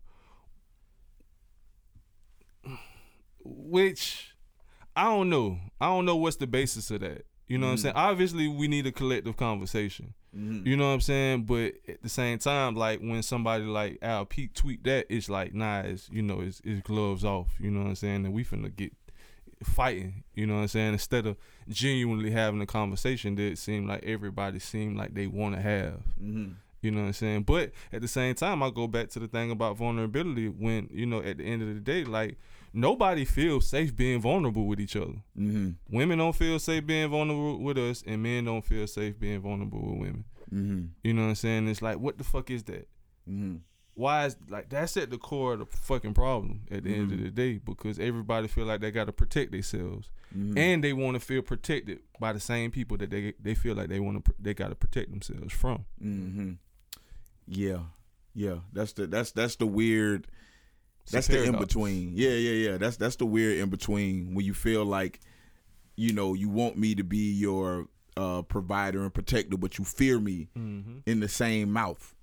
[3.43, 4.35] Which
[4.95, 5.59] I don't know.
[5.81, 7.25] I don't know what's the basis of that.
[7.47, 7.83] You know what I'm mm-hmm.
[7.83, 7.95] saying?
[7.95, 10.13] Obviously, we need a collective conversation.
[10.35, 10.65] Mm-hmm.
[10.67, 11.43] You know what I'm saying?
[11.43, 15.53] But at the same time, like when somebody like Al Pete tweet that, it's like,
[15.53, 17.49] nah, it's you know, it's, it's gloves off.
[17.59, 18.25] You know what I'm saying?
[18.25, 18.93] And we finna get
[19.63, 20.23] fighting.
[20.33, 20.93] You know what I'm saying?
[20.93, 21.37] Instead of
[21.69, 26.01] genuinely having a conversation that seemed like everybody seemed like they want to have.
[26.21, 26.53] Mm-hmm.
[26.81, 27.43] You know what I'm saying?
[27.43, 31.05] But at the same time, I go back to the thing about vulnerability when, you
[31.05, 32.37] know, at the end of the day, like
[32.73, 35.21] nobody feels safe being vulnerable with each other.
[35.37, 35.71] Mm-hmm.
[35.95, 39.79] Women don't feel safe being vulnerable with us, and men don't feel safe being vulnerable
[39.81, 40.25] with women.
[40.53, 40.85] Mm-hmm.
[41.03, 41.67] You know what I'm saying?
[41.67, 42.87] It's like, what the fuck is that?
[43.29, 43.57] Mm-hmm.
[43.95, 47.21] Why is like that's at the core of the fucking problem at the end of
[47.21, 50.57] the day because everybody feel like they got to protect themselves Mm-hmm.
[50.57, 53.89] and they want to feel protected by the same people that they they feel like
[53.89, 55.85] they want to they got to protect themselves from.
[56.03, 56.53] Mm-hmm.
[57.47, 57.81] Yeah,
[58.33, 58.55] yeah.
[58.71, 60.25] That's the that's that's the weird.
[61.11, 62.11] That's the in between.
[62.15, 62.77] Yeah, yeah, yeah.
[62.77, 65.19] That's that's the weird in between when you feel like,
[65.95, 70.19] you know, you want me to be your uh, provider and protector, but you fear
[70.19, 70.99] me Mm-hmm.
[71.05, 72.13] in the same mouth.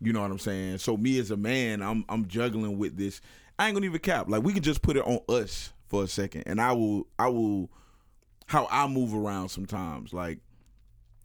[0.00, 0.78] You know what I'm saying?
[0.78, 3.20] So me as a man, I'm I'm juggling with this.
[3.58, 4.28] I ain't gonna even cap.
[4.30, 7.28] Like we can just put it on us for a second, and I will I
[7.28, 7.70] will
[8.46, 10.12] how I move around sometimes.
[10.14, 10.38] Like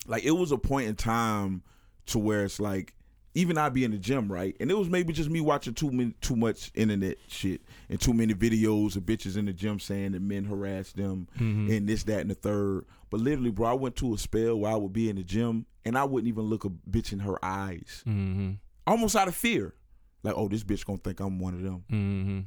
[0.08, 1.64] like it was a point in time
[2.08, 2.94] to where it's like
[3.36, 4.56] even I be in the gym, right?
[4.60, 8.14] And it was maybe just me watching too many, too much internet shit and too
[8.14, 12.22] many videos of bitches in the gym saying that men harass them and this, that,
[12.22, 12.86] and the third.
[13.12, 15.66] But literally, bro, I went to a spell where I would be in the gym
[15.86, 18.54] and I wouldn't even look a bitch in her eyes, Mm-hmm.
[18.88, 19.76] almost out of fear.
[20.24, 21.84] Like, oh, this bitch gonna think I'm one of them.
[21.92, 22.40] Mm-hmm.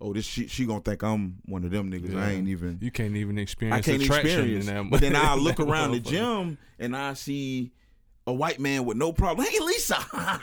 [0.00, 2.14] Oh, this she she gonna think I'm one of them niggas.
[2.18, 2.78] I ain't even.
[2.82, 3.86] You can't even experience.
[3.86, 4.66] I can't attraction experience.
[4.68, 7.70] In that, But then I look around the gym and I see
[8.26, 9.46] a white man with no problem.
[9.46, 9.98] Hey, Lisa.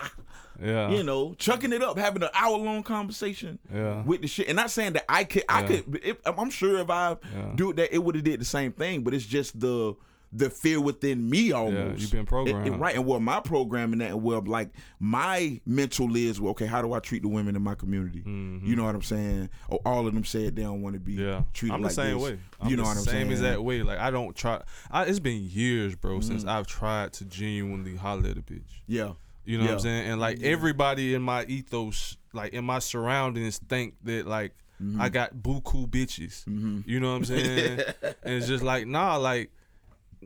[0.62, 0.90] Yeah.
[0.90, 4.04] you know, chucking it up, having an hour long conversation Yeah.
[4.04, 5.68] with the shit, and not saying that I could, I Yeah.
[5.68, 6.02] could.
[6.04, 7.52] If, I'm sure if I Yeah.
[7.56, 9.04] do that, it would have did the same thing.
[9.04, 9.96] But it's just the
[10.32, 12.02] the fear within me almost.
[12.02, 12.66] you've been programmed.
[12.66, 14.70] And- and right, and where my programming that, and where like
[15.00, 18.22] my mental is, well, okay, how do I treat the women in my community?
[18.26, 19.50] You know what I'm saying?
[19.70, 21.28] Or all of them said they don't want to be Mm-hmm.
[21.28, 22.24] Yeah, treated I'm like the same this.
[22.32, 22.40] way.
[22.62, 23.24] I'm you know what I'm saying?
[23.26, 23.82] same exact way.
[23.84, 24.62] Like I don't try.
[24.92, 26.50] I, it's been years, bro, since Mm-hmm.
[26.50, 28.62] I've tried to genuinely holler at a bitch.
[28.88, 29.14] Yeah.
[29.46, 30.12] You know what I'm saying?
[30.12, 35.02] And like everybody in my ethos, like in my surroundings, think that like Mm-hmm.
[35.02, 36.44] I got buku bitches.
[36.88, 37.80] You know what I'm saying?
[38.24, 39.52] and it's just like nah, like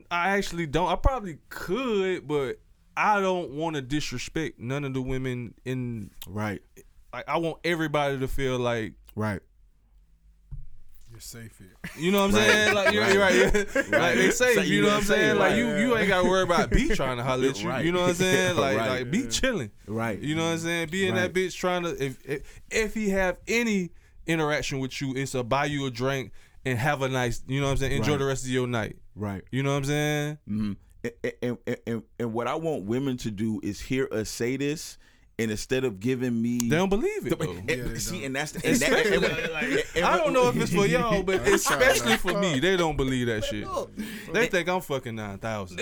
[0.10, 0.90] I actually don't.
[0.90, 2.60] I probably could, but
[2.98, 6.12] I don't want to disrespect none of the women in.
[6.28, 6.62] Right.
[7.12, 9.42] Like I want everybody to feel like Right.
[11.12, 11.76] You're safe here.
[11.96, 12.74] You know what I'm saying?
[12.74, 13.54] Like you're right.
[13.92, 15.36] Like they say, Say you you know what I'm saying?
[15.36, 17.70] it, Like you you ain't gotta worry about B trying to holler at you.
[17.70, 17.86] Right.
[17.86, 18.56] You know what I'm saying?
[18.58, 18.90] Like Right.
[18.90, 19.70] like be chilling.
[19.86, 20.18] Right.
[20.18, 20.90] You know what I'm saying?
[20.90, 23.92] Be in that bitch trying to if, if if he have any
[24.26, 26.32] interaction with you, it's a buy you a drink
[26.66, 27.92] and have a nice you know what I'm saying?
[27.94, 28.20] Enjoy Right.
[28.20, 28.98] the rest of your night.
[29.16, 29.44] Right.
[29.52, 30.38] You know what I'm saying?
[30.48, 30.72] hmm
[31.04, 34.56] And, and, and, and, and what I want women to do is hear us say
[34.58, 34.98] this,
[35.38, 37.52] and instead of giving me, They don't believe it though.
[37.52, 38.26] and, Yeah, see, don't.
[38.28, 41.22] and that's the, and that, and, and- and- I don't know if it's for y'all,
[41.24, 43.68] but especially for me, they don't believe that shit.
[44.32, 45.82] They think I'm fucking nine thousand.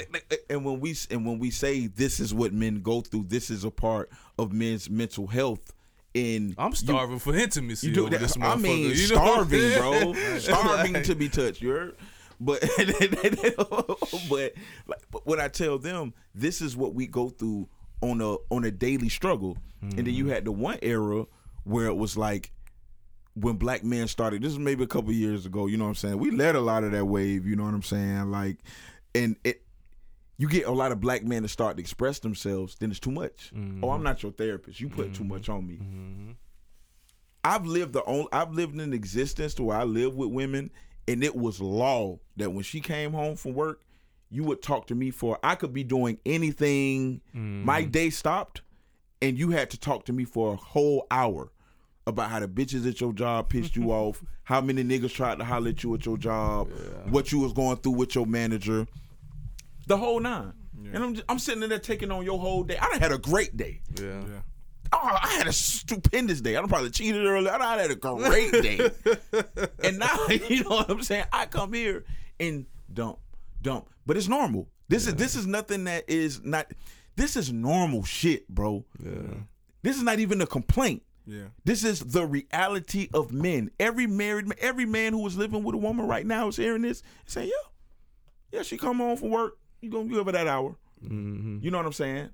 [0.49, 3.63] and when we and when we say this is what men go through, this is
[3.63, 4.09] a part
[4.39, 5.73] of men's mental health.
[6.13, 8.19] In I'm starving for intimacy You do that.
[8.19, 10.13] this I mean, you starving, bro.
[10.39, 11.61] starving to be touched.
[11.61, 11.95] You heard?
[12.39, 12.61] But
[14.29, 14.53] but
[14.87, 17.69] like but when I tell them this is what we go through
[18.01, 20.33] on a on a daily struggle, and then you mm-hmm.
[20.33, 21.25] had the one era
[21.63, 22.51] where it was like
[23.35, 24.41] when black men started.
[24.41, 25.67] This is maybe a couple years ago.
[25.67, 26.17] You know what I'm saying?
[26.17, 27.45] We led a lot of that wave.
[27.45, 28.31] You know what I'm saying?
[28.31, 28.57] Like,
[29.15, 29.61] and it.
[30.41, 33.11] You get a lot of black men to start to express themselves, then it's too
[33.11, 33.51] much.
[33.55, 33.85] Mm-hmm.
[33.85, 34.81] Oh, I'm not your therapist.
[34.81, 35.51] You put too much mm-hmm.
[35.51, 35.75] on me.
[35.75, 36.31] Mm-hmm.
[37.43, 40.71] I've lived the only I've lived in existence to where I live with women,
[41.07, 43.81] and it was law that when she came home from work,
[44.31, 47.21] you would talk to me for I could be doing anything.
[47.63, 48.61] My day stopped,
[49.21, 51.51] and you had to talk to me for a whole hour
[52.07, 55.45] about how the bitches at your job pissed you off, how many niggas tried to
[55.45, 56.67] holler at you at your job,
[57.11, 58.87] what you was going through with your manager,
[59.91, 60.53] the whole nine.
[60.93, 62.77] And I'm just, I'm sitting there taking on your whole day.
[62.77, 63.81] I done had a great day.
[63.99, 64.21] Yeah.
[64.21, 64.41] Yeah.
[64.93, 66.55] Oh, I had a stupendous day.
[66.55, 67.51] I done probably cheated earlier.
[67.51, 68.89] I had a great day.
[69.83, 71.25] and now, you know what I'm saying?
[71.31, 72.03] I come here
[72.39, 73.19] and dump,
[73.61, 73.89] dump.
[74.05, 74.67] But it's normal.
[74.87, 76.67] This is this is nothing that is not
[77.15, 78.83] this is normal shit, bro.
[79.01, 79.35] Yeah.
[79.83, 81.03] This is not even a complaint.
[81.25, 81.47] Yeah.
[81.63, 83.71] This is the reality of men.
[83.79, 86.81] Every married ma- every man who is living with a woman right now is hearing
[86.81, 89.57] this and saying, Yeah, yeah, she come home from work.
[89.81, 90.75] You gonna give her that hour.
[91.03, 91.59] Mm-hmm.
[91.61, 92.29] You know what I'm saying?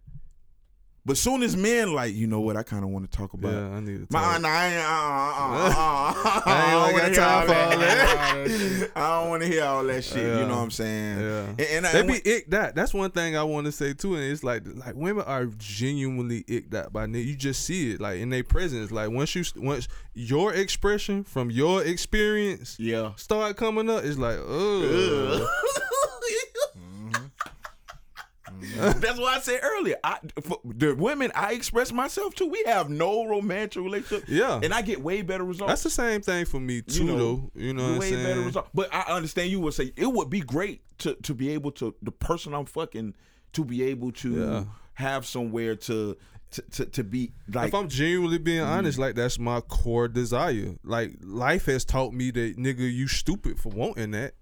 [1.07, 3.53] But soon as men like, you know what, I kind of want to talk about.
[3.53, 4.41] Yeah, I need to My, talk.
[4.41, 8.91] nah, I ain't, uh, uh, uh, uh, I ain't got time for all that.
[8.97, 10.17] I don't want to hear all that shit.
[10.17, 11.19] You know what I'm saying?
[11.21, 11.45] Yeah.
[11.47, 12.75] And, and I, They be icked that.
[12.75, 16.43] That's one thing I want to say too, and it's like like women are genuinely
[16.45, 17.25] icked out by niggas.
[17.25, 18.91] You just see it like in their presence.
[18.91, 23.13] Like once you once your expression from your experience yeah.
[23.15, 25.47] start coming up, it's like oh
[28.77, 29.95] That's why I said earlier.
[30.03, 34.25] I for the women I express myself to, we have no romantic relationship.
[34.27, 34.59] Yeah.
[34.63, 35.69] and I get way better results.
[35.71, 37.51] That's the same thing for me too, know, though.
[37.55, 38.23] You know what I'm way saying?
[38.25, 38.69] better results.
[38.73, 41.93] But I understand you would say it would be great to to be able to
[42.01, 43.13] the person I'm fucking
[43.53, 44.63] to be able to Yeah.
[44.95, 46.17] have somewhere to
[46.51, 48.67] to to, to be like if I'm genuinely being Mm.
[48.67, 50.75] honest, like that's my core desire.
[50.83, 54.33] Like life has taught me that nigga, you stupid for wanting that.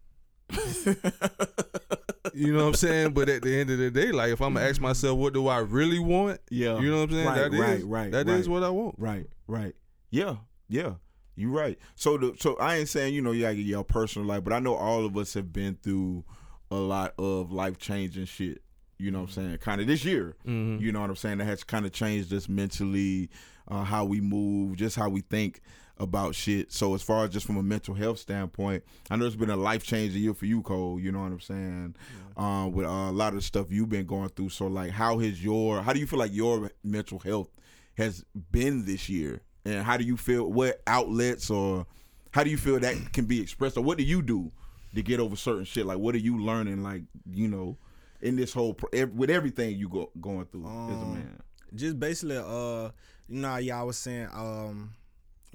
[2.34, 3.14] you know what I'm saying?
[3.14, 5.48] But at the end of the day, like if I'm gonna ask myself, what do
[5.48, 6.40] I really want?
[6.50, 6.80] Yeah.
[6.80, 7.28] You know what I'm saying?
[7.28, 8.54] Right, That is right, right, that is right.
[8.54, 8.96] what I want.
[8.98, 9.76] Right, right.
[10.12, 10.36] Yeah,
[10.68, 10.94] yeah.
[11.36, 11.78] You right.
[11.96, 14.76] So the so I ain't saying, you know, gotta your personal life, but I know
[14.76, 16.24] all of us have been through
[16.72, 18.62] a lot of life changing shit.
[18.98, 19.58] You know what I'm saying?
[19.58, 20.36] Kind of this year.
[20.48, 20.82] Mm-hmm.
[20.84, 21.40] You know what I'm saying?
[21.40, 23.30] That has kind of changed us mentally,
[23.68, 25.62] uh, how we move, just how we think
[25.98, 26.72] about shit.
[26.74, 29.56] So as far as just from a mental health standpoint, I know it's been a
[29.56, 31.00] life changing year for you, Cole.
[31.00, 31.96] You know what I'm saying?
[32.36, 34.50] Uh, with uh, a lot of the stuff you've been going through.
[34.50, 35.82] So like, how has your?
[35.82, 37.50] How do you feel like your mental health
[37.98, 39.42] has been this year?
[39.64, 40.52] And how do you feel?
[40.52, 41.88] What outlets or
[42.32, 43.78] how do you feel that can be expressed?
[43.78, 44.52] Or what do you do
[44.94, 45.86] to get over certain shit?
[45.86, 46.84] Like, what are you learning?
[46.84, 47.78] Like, you know,
[48.22, 48.78] in this whole
[49.14, 51.40] with everything you go going through as a Um, man.
[51.74, 52.90] just basically, uh,
[53.28, 54.92] you know, y'all was saying, um,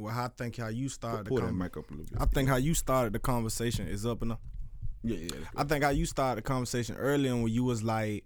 [0.01, 2.21] well, I think how you started the Pull con- mic up a little bit.
[2.21, 4.41] I think how you started the conversation is up enough.
[5.03, 5.47] yeah, yeah.
[5.57, 8.25] I think how you started the conversation earlier when you was like,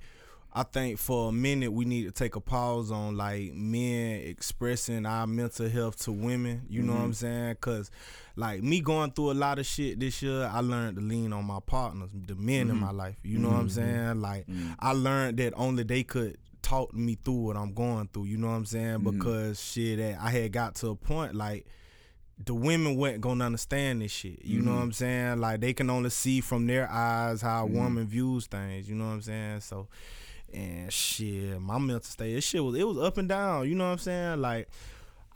[0.57, 5.05] I think for a minute we need to take a pause on like men expressing
[5.05, 6.63] our mental health to women.
[6.69, 7.07] You know what mm-hmm.
[7.07, 7.57] I'm saying?
[7.61, 7.91] Cause
[8.37, 11.45] like me going through a lot of shit this year, I learned to lean on
[11.45, 12.81] my partners, the men in mm-hmm.
[12.81, 13.17] my life.
[13.25, 13.97] You know what I'm mm-hmm.
[14.07, 14.21] saying?
[14.21, 14.47] Like
[14.79, 18.25] I learned that only they could talk me through what I'm going through.
[18.25, 19.01] You know what I'm saying?
[19.01, 19.19] Mm-hmm.
[19.19, 21.67] Because shit, eh, I had got to a point like
[22.43, 24.45] the women weren't gonna understand this shit.
[24.45, 24.85] You know what mm-hmm.
[24.85, 25.41] I'm saying?
[25.41, 27.77] Like they can only see from their eyes how a mm-hmm.
[27.77, 28.89] woman views things.
[28.89, 29.61] You know what I'm saying?
[29.61, 29.89] So,
[30.53, 33.69] and shit, my mental state, this shit was it was up and down.
[33.69, 34.41] You know what I'm saying?
[34.41, 34.69] Like,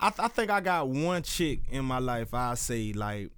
[0.01, 2.35] I I think I got one chick in my life.
[2.35, 3.31] I say like.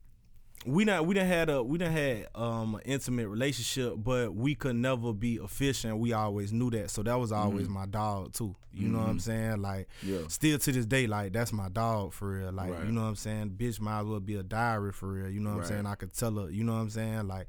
[0.66, 4.54] We done we done had a we done had um an intimate relationship, but we
[4.54, 5.98] could never be efficient.
[5.98, 7.74] We always knew that, so that was always mm-hmm.
[7.74, 8.54] my dog too.
[8.72, 9.30] You know what I'm mm-hmm.
[9.30, 9.62] saying?
[9.62, 10.20] Like, Yeah.
[10.28, 12.52] still to this day, like that's my dog for real.
[12.52, 12.84] Like, Right.
[12.84, 13.54] you know what I'm saying?
[13.56, 15.30] Bitch might as well be a diary for real.
[15.30, 15.64] You know what Right.
[15.64, 15.86] I'm saying?
[15.86, 17.26] I could tell her, you know what I'm saying?
[17.26, 17.48] Like,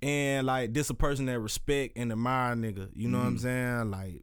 [0.00, 2.90] and like this a person that respect and admire nigga.
[2.94, 3.42] You know what I'm mm-hmm.
[3.42, 3.90] saying?
[3.90, 4.22] Like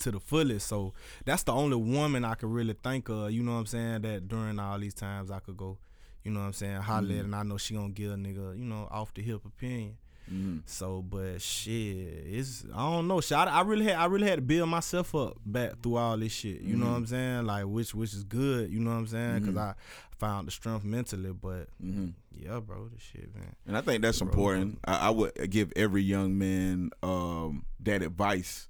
[0.00, 0.66] to the fullest.
[0.66, 4.02] So that's the only woman I could really think of, you know what I'm saying,
[4.02, 5.78] that during all these times I could go,
[6.24, 7.24] you know what I'm saying, holler at mm-hmm.
[7.24, 9.96] and I know she gonna give a nigga, you know, off the hip opinion.
[10.32, 10.58] Mm-hmm.
[10.66, 13.20] So, but shit, it's I don't know.
[13.20, 16.16] Shit, I, I really had I really had to build myself up back through all
[16.16, 16.60] this shit.
[16.60, 17.10] You know what I'm mm-hmm.
[17.10, 17.46] saying?
[17.46, 18.70] Like which which is good.
[18.70, 19.40] You know what I'm saying?
[19.40, 19.74] Because I
[20.18, 21.32] found the strength mentally.
[21.32, 23.54] But yeah, bro, this shit, man.
[23.66, 24.78] And I think that's important.
[24.84, 28.68] I, I would give every young man um, that advice.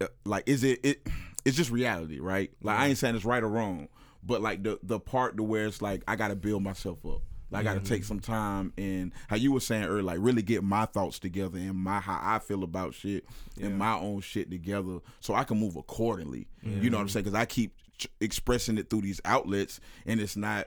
[0.00, 1.06] Uh, Like, is it it?
[1.44, 2.50] It's just reality, right?
[2.60, 3.88] Like, I ain't saying it's right or wrong,
[4.26, 7.22] but like the the part to where it's like I got to build myself up.
[7.48, 8.08] Like, I got to take mm-hmm.
[8.08, 11.76] some time and how you were saying earlier, like really get my thoughts together and
[11.76, 13.24] my how I feel about shit
[13.62, 16.48] and my own shit together, so I can move accordingly.
[16.62, 17.22] You know what I'm saying?
[17.22, 20.66] Because I keep ch- expressing it through these outlets, and it's not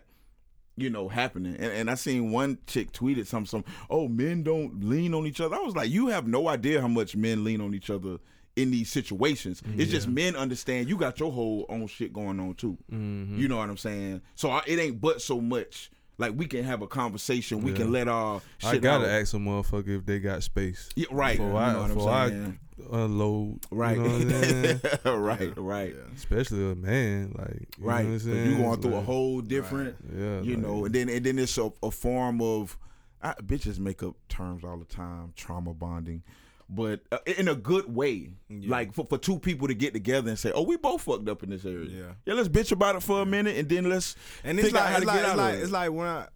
[0.78, 1.56] you know, happening.
[1.56, 5.42] And, and I seen one chick tweeted some some, oh, men don't lean on each
[5.42, 5.58] other.
[5.58, 8.20] I was like, you have no idea how much men lean on each other
[8.62, 9.62] in these situations.
[9.78, 12.78] It's just men understand you got your whole own shit going on too.
[12.92, 13.38] Mm-hmm.
[13.40, 14.22] You know what I'm saying?
[14.36, 15.92] So I, it ain't but so much.
[16.18, 17.62] Like we can have a conversation.
[17.62, 19.22] We can let our shit I gotta out.
[19.22, 20.90] ask a motherfucker if they got space.
[20.96, 21.38] Yeah, right.
[21.38, 23.66] Before You I, know what I'm before I unload.
[23.72, 23.96] Right.
[23.98, 24.80] You know what I'm saying?
[25.06, 25.54] right.
[25.58, 25.96] Right.
[26.16, 28.06] Especially a man, like you Right.
[28.06, 28.52] Know what I'm 'Cause saying?
[28.52, 29.96] you going through a whole different.
[30.14, 32.78] Yeah, you like- know, and then and then it's a, a form of
[33.22, 36.24] I, bitches make up terms all the time, trauma bonding,
[36.70, 40.38] but uh, in a good way, like for, for two people to get together and
[40.38, 42.04] say, "Oh, we both fucked up in this area." Yeah.
[42.26, 42.34] yeah.
[42.36, 44.92] Let's bitch about it for a minute, and then let's And it's figure out like
[44.92, 46.28] how it's to like get it's out like, of it's like when I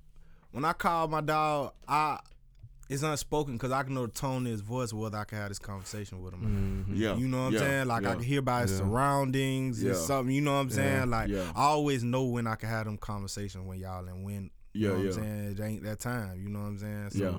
[0.52, 2.20] when I call my dog, I
[2.90, 5.50] it's unspoken because I can know the tone of his voice whether I can have
[5.50, 6.86] this conversation with him.
[6.94, 7.88] yeah, You know what I'm yeah, saying?
[7.88, 8.78] Like I can hear by his Yeah.
[8.80, 9.92] surroundings Yeah.
[9.92, 10.36] and something.
[10.36, 11.10] You know what I'm saying?
[11.10, 11.52] Like yeah.
[11.56, 14.50] I always know when I can have them conversations when y'all and when.
[14.74, 15.10] You Yeah, know what yeah.
[15.10, 15.52] I'm saying?
[15.52, 16.40] It ain't that time.
[16.42, 17.10] You know what I'm saying?
[17.12, 17.38] So, Yeah.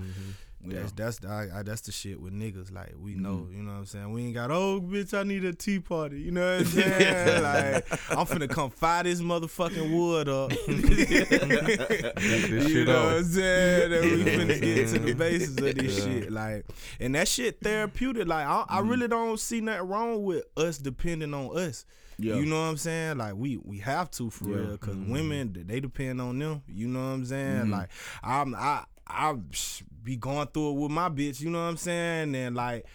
[0.66, 0.81] Yeah.
[0.81, 2.73] That's that's the I, I, that's the shit with niggas.
[2.73, 3.57] Like we know, Mhm.
[3.57, 4.12] you know what I'm saying.
[4.12, 6.20] We ain't got oh bitch, I need a tea party.
[6.23, 7.43] You know what I'm saying?
[7.43, 10.51] like I'm finna come fire this motherfucking wood up.
[10.66, 13.91] this you shit know what I'm saying?
[13.91, 16.05] That we finna get to the basis of this Yeah.
[16.05, 16.32] shit.
[16.32, 16.66] Like,
[17.01, 18.27] and that shit therapeutic.
[18.28, 21.85] Like I, I really don't see nothing wrong with us depending on us.
[22.19, 22.36] Yeah.
[22.36, 23.19] You know what I'm saying?
[23.19, 24.57] Like we we have to for Yeah.
[24.57, 25.09] real because Mhm.
[25.11, 26.62] women they depend on them.
[26.69, 27.66] You know what I'm saying?
[27.66, 27.70] Mhm.
[27.70, 27.89] Like
[28.23, 29.35] I'm I I
[30.02, 31.40] be going through it with my bitch.
[31.40, 32.35] You know what I'm saying?
[32.35, 32.86] And like.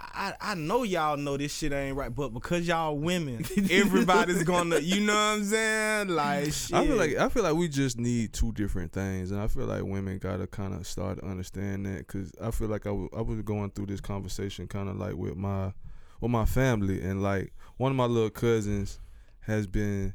[0.00, 4.78] I, I know y'all know this shit ain't right, but because y'all women, everybody's gonna,
[4.78, 6.08] you know what I'm saying?
[6.08, 6.76] Like, shit.
[6.76, 9.66] I feel like I feel like we just need two different things, and I feel
[9.66, 13.22] like women gotta kind of start to understand that because I feel like I I
[13.22, 15.72] was going through this conversation kind of like with my
[16.20, 19.00] with my family, and like one of my little cousins
[19.40, 20.14] has been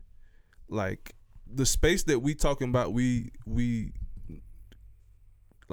[0.69, 1.13] like
[1.51, 3.91] the space that we talking about we we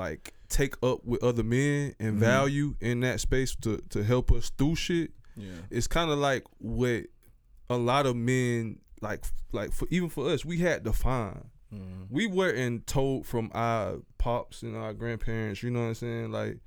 [0.00, 2.20] like take up with other men and Mhm.
[2.20, 5.62] value in that space to to help us through shit Yeah.
[5.70, 7.06] it's kind of like what
[7.68, 12.06] a lot of men like like for even for us we had to find Mhm.
[12.10, 16.58] we weren't told from our pops and our grandparents you know what i'm saying like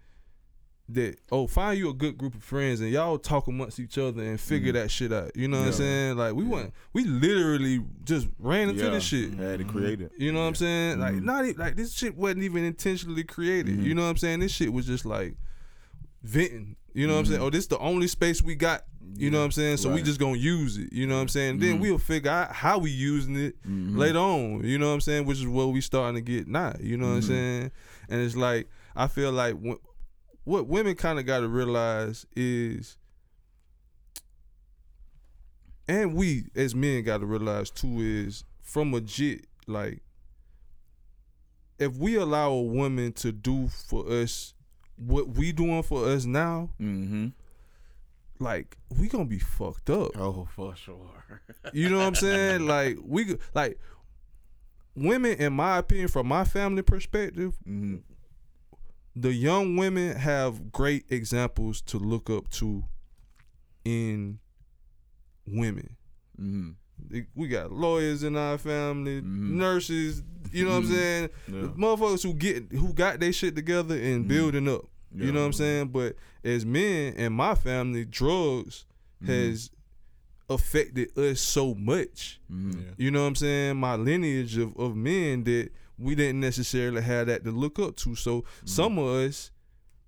[0.93, 4.21] that oh find you a good group of friends and y'all talk amongst each other
[4.23, 4.75] and figure Mhm.
[4.75, 6.49] that shit out you know what i'm saying like we Yeah.
[6.49, 8.89] went we literally just ran into Yeah.
[8.91, 10.11] this shit Had to create it.
[10.17, 10.99] you know what I'm saying?
[10.99, 11.23] Like Mhm.
[11.23, 13.79] not like this shit wasn't even intentionally created.
[13.79, 13.83] Mhm.
[13.85, 14.39] You know what I'm saying?
[14.41, 15.35] This shit was just like
[16.23, 16.75] venting.
[16.93, 17.39] You know what I'm saying?
[17.41, 17.43] Mhm.
[17.43, 18.83] Oh, this the only space we got.
[19.15, 19.77] You know what I'm saying?
[19.77, 20.91] So we just gonna use it.
[20.93, 21.59] You know what I'm saying?
[21.59, 21.81] Then Mhm.
[21.81, 23.95] we'll figure out how we using it Mhm.
[23.97, 24.63] later on.
[24.63, 25.25] You know what I'm saying?
[25.25, 26.73] Which is what we starting to get now.
[26.79, 27.71] You know what I'm saying?
[28.09, 29.75] And it's like I feel like wh-
[30.43, 32.97] what women kind of got to realize is,
[35.87, 40.01] and we as men got to realize too is from a jit like
[41.79, 44.53] if we allow a woman to do for us
[44.95, 47.27] what we doing for us now, Mm-hmm.
[48.39, 50.11] like we gonna be fucked up.
[50.17, 51.41] Oh, for sure.
[51.73, 52.67] You know what I'm saying?
[52.67, 53.79] Like we like
[54.95, 57.97] women, in my opinion, from my family perspective, mm-hmm.
[59.15, 62.83] The young women have great examples to look up to
[63.85, 64.39] in
[65.45, 65.95] women.
[66.39, 66.71] Mm-hmm.
[67.35, 69.51] We got lawyers in our family, Mhm.
[69.51, 70.23] nurses.
[70.51, 70.91] You know what I'm Mhm.
[70.95, 71.29] saying?
[71.47, 71.61] Yeah.
[71.75, 74.27] Motherfuckers who get who got their shit together and Mhm.
[74.27, 74.89] building up.
[75.15, 75.25] Yeah.
[75.25, 75.87] You know what I'm saying?
[75.89, 78.85] But as men in my family, drugs
[79.21, 79.27] Mhm.
[79.27, 79.69] has
[80.49, 82.39] affected us so much.
[82.97, 83.77] You know what I'm saying?
[83.77, 88.15] My lineage of, of men that we didn't necessarily have that to look up to.
[88.15, 88.67] So Mm-hmm.
[88.67, 89.51] some of us,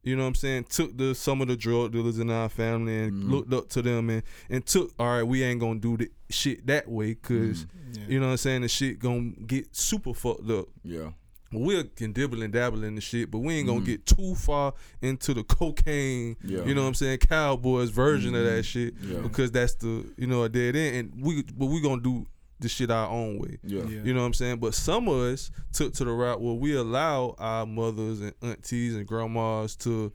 [0.04, 2.96] you know what I'm saying, took the some of the drug dealers in our family
[3.06, 3.30] and Mhm.
[3.32, 6.66] looked up to them and, and took, all right, we ain't gonna do the shit
[6.68, 8.12] that way because, Mm-hmm.
[8.12, 10.68] you know what I'm saying, the shit gonna get super fucked up.
[10.84, 11.12] Yeah.
[11.52, 13.86] We can dibble and dabble in the shit, but we ain't gonna Mhm.
[13.86, 16.66] get too far into the cocaine, Yeah.
[16.66, 19.20] you know what I'm saying, cowboys version of that shit Yeah.
[19.20, 20.96] because that's the, you know, a dead end.
[21.14, 22.26] And we, but we gonna do
[22.60, 23.58] the shit our own way.
[23.64, 23.84] Yeah.
[23.84, 24.02] Yeah.
[24.04, 24.58] You know what I'm saying?
[24.60, 28.96] But some of us took to the route where we allow our mothers and aunties
[28.96, 30.14] and grandmas to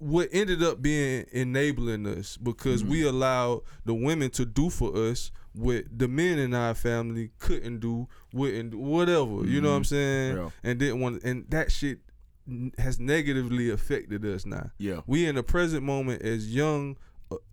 [0.00, 5.30] what ended up being enabling us because we allowed the women to do for us
[5.52, 9.44] what the men in our family couldn't do, wouldn't do, whatever.
[9.44, 9.86] You know what I'm Mhm.
[9.86, 10.36] saying?
[10.36, 10.50] Yeah.
[10.64, 12.00] And didn't want and that shit
[12.78, 14.70] has negatively affected us now.
[14.78, 15.02] Yeah.
[15.06, 16.96] We in the present moment as young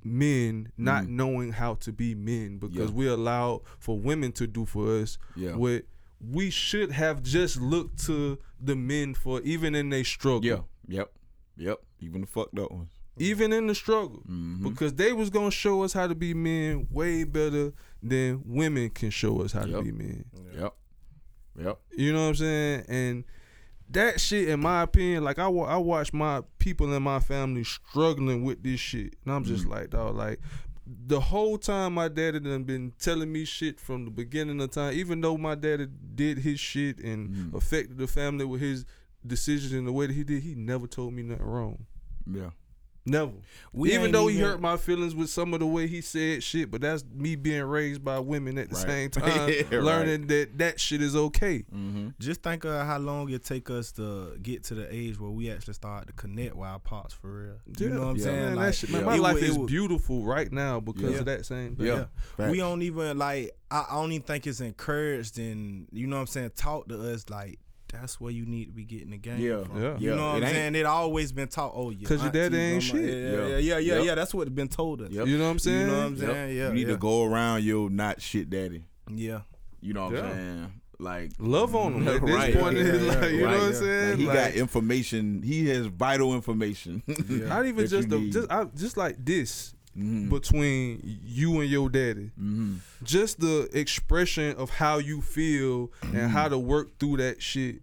[0.03, 1.09] men not Mhm.
[1.09, 2.95] knowing how to be men because Yeah.
[2.95, 5.55] we allow for women to do for us Yeah.
[5.55, 5.85] what
[6.19, 10.43] we should have just looked to the men for even in their struggle.
[10.43, 10.61] Yeah.
[10.87, 11.13] Yep.
[11.57, 11.79] Yep.
[11.99, 12.89] Even the fucked up ones.
[13.19, 14.19] Even in the struggle.
[14.27, 14.63] Mm-hmm.
[14.69, 19.09] Because they was gonna show us how to be men way better than women can
[19.09, 20.25] show us how to be men.
[20.55, 20.75] Yep.
[21.59, 21.79] Yep.
[21.97, 22.85] You know what I'm saying?
[22.87, 23.23] And
[23.89, 27.63] that shit, in my opinion, like I, wa- I watch my people in my family
[27.63, 29.69] struggling with this shit, and I'm just Mhm.
[29.71, 30.39] like, dog, like
[31.05, 34.93] the whole time my daddy done been telling me shit from the beginning of time.
[34.93, 37.53] Even though my daddy did his shit and Mhm.
[37.55, 38.85] affected the family with his
[39.25, 41.85] decisions and the way that he did, he never told me nothing wrong.
[42.25, 42.51] Yeah.
[43.09, 43.31] Never.
[43.73, 46.43] We even though he even- hurt my feelings with some of the way he said
[46.43, 48.85] shit, but that's me being raised by women at the Right.
[48.85, 49.83] same time, Yeah, right.
[49.83, 51.59] learning that that shit is okay.
[51.73, 52.09] Mm-hmm.
[52.19, 55.49] Just think of how long it take us to get to the age where we
[55.49, 57.53] actually start to connect with our pops for real.
[57.79, 58.23] You know what I'm Yeah.
[58.23, 58.39] saying?
[58.45, 59.05] Man, Like, that shit, man, yeah.
[59.07, 61.19] my it life it is beautiful right now because Yeah.
[61.19, 61.85] of that same thing.
[61.87, 62.05] Yeah.
[62.49, 63.51] We don't even like.
[63.69, 66.51] I, I don't even think it's encouraged, and you know what I'm saying.
[66.55, 67.59] Talk to us like
[67.89, 69.39] that's where you need to be getting the game.
[69.39, 69.63] Yeah.
[69.63, 69.81] from.
[69.81, 69.97] Yeah.
[69.97, 70.75] You Yeah, know what it I'm saying?
[70.75, 71.71] It always been taught.
[71.75, 72.07] Oh, yeah.
[72.07, 72.95] 'Cause your daddy ain't shit.
[73.03, 73.47] Yeah, Yeah.
[73.47, 74.05] yeah, yeah, yeah, Yep.
[74.05, 74.15] yeah.
[74.15, 75.11] That's what's been told us.
[75.11, 75.27] Yep.
[75.27, 75.79] You know what I'm saying?
[75.81, 76.29] You know what I'm Yep.
[76.31, 76.57] saying?
[76.57, 76.67] Yeah.
[76.69, 76.93] you need yeah.
[76.93, 78.83] to go around your not shit daddy.
[79.13, 79.41] Yeah.
[79.81, 80.23] You know what Yeah.
[80.25, 80.71] I'm saying?
[80.99, 82.07] Like Love on him.
[82.07, 82.55] At this Right.
[82.57, 84.09] point, in Yeah, life, you right, know what I'm saying?
[84.09, 85.43] Like, he Like, got information.
[85.43, 87.03] He has vital information.
[87.07, 88.33] not even just the, need.
[88.33, 90.29] just I, just like this Mhm.
[90.29, 92.31] between you and your daddy.
[92.39, 92.77] Mhm.
[93.03, 97.81] Just the expression of how you feel and how to work through that shit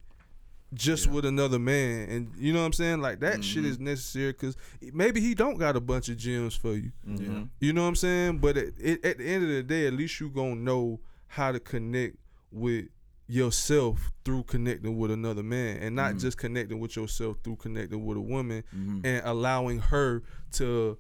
[0.72, 2.08] just with another man.
[2.08, 3.00] And you know what I'm saying?
[3.00, 4.56] Like that shit is necessary cuz
[4.92, 6.92] maybe he don't got a bunch of gems for you.
[7.06, 7.48] Mhm.
[7.60, 8.38] you know what I'm saying?
[8.38, 11.00] But it, it, at the end of the day at least you going to know
[11.28, 12.16] how to connect
[12.50, 12.86] with
[13.26, 18.16] yourself through connecting with another man and not just connecting with yourself through connecting with
[18.18, 18.62] a woman
[19.04, 20.22] and allowing her
[20.52, 20.98] to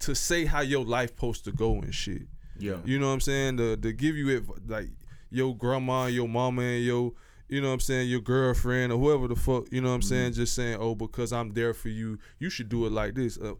[0.00, 2.22] to say how your life supposed to go and shit.
[2.58, 2.76] Yeah.
[2.84, 3.56] You know what I'm saying?
[3.58, 4.88] To to give you it like
[5.30, 7.12] your grandma, your mama, and your
[7.48, 10.02] you know what I'm saying, your girlfriend or whoever the fuck, you know what I'm
[10.02, 13.38] saying, just saying, oh, because I'm there for you, you should do it like this.
[13.38, 13.54] Uh,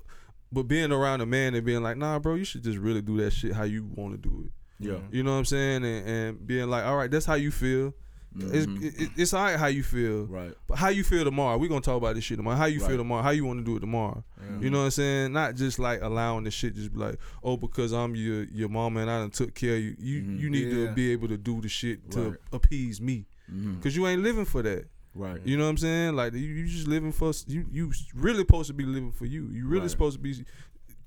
[0.53, 3.17] but being around a man and being like, nah, bro, you should just really do
[3.19, 4.53] that shit how you want to do it.
[4.79, 4.99] Yeah.
[5.11, 5.85] You know what I'm saying?
[5.85, 7.93] And, and being like, all right, that's how you feel.
[8.37, 10.25] It's it, it's all right how you feel.
[10.27, 10.53] Right.
[10.69, 11.59] But how you feel tomorrow?
[11.59, 12.57] We're gonna talk about this shit tomorrow.
[12.57, 12.89] How you Right.
[12.91, 13.23] feel tomorrow?
[13.23, 14.23] How you want to do it tomorrow?
[14.61, 15.33] You know what I'm saying?
[15.33, 19.01] Not just like allowing the shit just be like, oh, because I'm your your mama
[19.01, 19.97] and I done took care of you.
[19.99, 20.87] You you need Yeah.
[20.87, 22.37] to be able to do the shit to Right.
[22.53, 23.83] appease me, Mhm.
[23.83, 24.85] cause you ain't living for that.
[25.13, 25.41] Right.
[25.45, 26.15] You know what I'm saying?
[26.15, 27.67] Like you, you just living for you.
[27.73, 29.49] You really supposed to be living for you.
[29.51, 29.91] You really Right.
[29.91, 30.45] supposed to be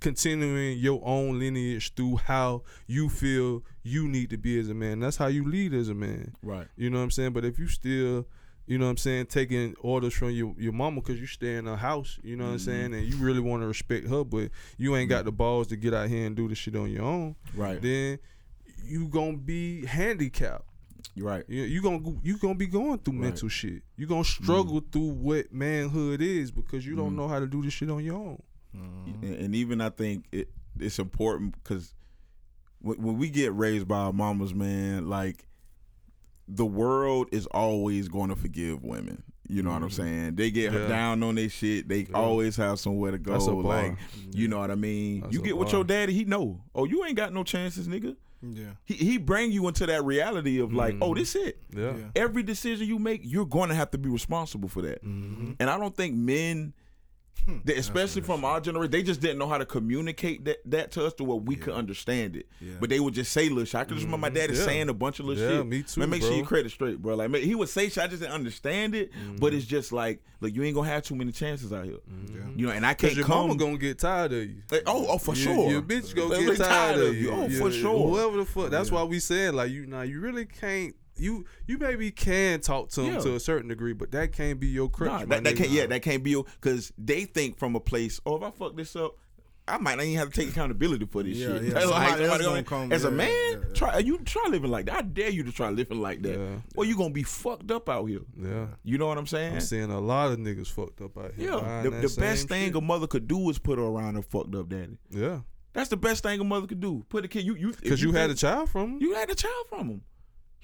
[0.03, 4.99] continuing your own lineage through how you feel you need to be as a man.
[4.99, 6.35] That's how you lead as a man.
[6.43, 6.67] Right.
[6.75, 7.31] You know what I'm saying?
[7.31, 8.27] But if you still,
[8.67, 11.67] you know what I'm saying, taking orders from your, your mama because you stay in
[11.67, 12.65] a house, you know what I'm mm-hmm.
[12.69, 15.25] saying, and you really want to respect her, but you ain't got mm-hmm.
[15.27, 17.81] the balls to get out here and do the shit on your own, Right.
[17.81, 18.19] then
[18.83, 20.65] you gonna be handicapped.
[21.15, 21.45] You're right.
[21.47, 23.21] You you gonna you gonna be going through Right.
[23.21, 23.83] mental shit.
[23.95, 24.89] You gonna struggle mm-hmm.
[24.89, 26.97] through what manhood is because you Mm.
[26.97, 28.41] don't know how to do this shit on your own.
[28.73, 31.93] And, and even I think it it's important because
[32.79, 35.45] when, when we get raised by our mamas, man, like
[36.47, 39.23] the world is always going to forgive women.
[39.47, 40.35] You know what I'm saying?
[40.35, 40.87] They get Yeah.
[40.87, 41.87] down on their shit.
[41.87, 43.33] They always have somewhere to go.
[43.33, 43.61] That's a bar.
[43.63, 43.97] Like,
[44.31, 45.21] you know what I mean?
[45.21, 46.61] That's you get with your daddy, he know.
[46.73, 48.15] Oh, you ain't got no chances, nigga.
[48.41, 48.71] Yeah.
[48.85, 51.61] He he bring you into that reality of like, oh, this it.
[51.75, 51.93] Yeah.
[51.95, 52.03] Yeah.
[52.15, 55.03] Every decision you make, you're going to have to be responsible for that.
[55.03, 55.53] Mm-hmm.
[55.59, 56.73] And I don't think men,
[57.45, 60.91] Hmm, they- especially from our generation, they just didn't know how to communicate that, that
[60.91, 62.47] to us to where we could understand it.
[62.61, 62.75] Yeah.
[62.79, 63.75] But they would just say little shit.
[63.75, 64.35] I could just remember my mm-hmm.
[64.37, 64.65] daddy Yeah.
[64.65, 65.65] saying a bunch of little Yeah, shit.
[65.67, 67.15] me too, Man, make sure you credit straight, bro.
[67.15, 69.11] Like man, he would say shit, I just didn't understand it.
[69.39, 69.57] But mm-hmm.
[69.57, 71.97] it's just like, look, you ain't gonna have too many chances out here.
[72.09, 72.59] Mm-hmm.
[72.59, 73.47] You know, and I can't your come.
[73.47, 74.61] mama gonna get tired of you.
[74.71, 75.69] Like, oh, oh, for sure.
[75.69, 77.31] Your bitch gonna get be tired, of you.
[77.31, 78.07] Oh, Your- for sure.
[78.07, 78.69] Whoever the fuck.
[78.69, 79.85] That's why we said like you.
[79.85, 80.95] Now you really can't.
[81.15, 83.19] You you maybe can talk to them Yeah.
[83.19, 85.11] to a certain degree, but that can't be your crutch.
[85.11, 85.69] Nah, that, that can't.
[85.69, 88.19] Yeah, that can't be your because they think from a place.
[88.25, 89.15] Oh, if I fuck this up,
[89.65, 91.63] I might not even have to take accountability for this Yeah, shit.
[91.65, 91.73] yeah.
[91.75, 93.73] Like, Somebody somebody gonna- gonna come, as a man, yeah, yeah.
[93.73, 94.95] try you try living like that.
[94.97, 96.55] I dare you to try living like that, Yeah.
[96.75, 98.19] or you gonna be fucked up out here.
[98.37, 99.53] Yeah, You know what I'm saying?
[99.53, 101.51] I'm seeing a lot of niggas fucked up out here.
[101.51, 101.83] yeah.
[101.83, 102.75] The, the best thing shit.
[102.75, 104.97] a mother could do is put her around a fucked up daddy.
[105.11, 105.41] Yeah,
[105.71, 107.05] That's the best thing a mother could do.
[107.07, 107.45] Put a kid.
[107.45, 109.01] You you because you, had a child from them.
[109.01, 110.01] You had a child from him.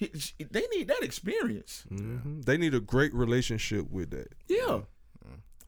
[0.00, 1.84] He, she- they need that experience.
[1.92, 2.44] Mhm.
[2.46, 4.28] They need a great relationship with that.
[4.48, 4.80] Yeah,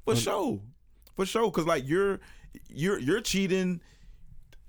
[0.06, 0.60] for sure,
[1.14, 1.50] for sure.
[1.50, 2.18] Cause like you're
[2.68, 3.80] you're you're cheating.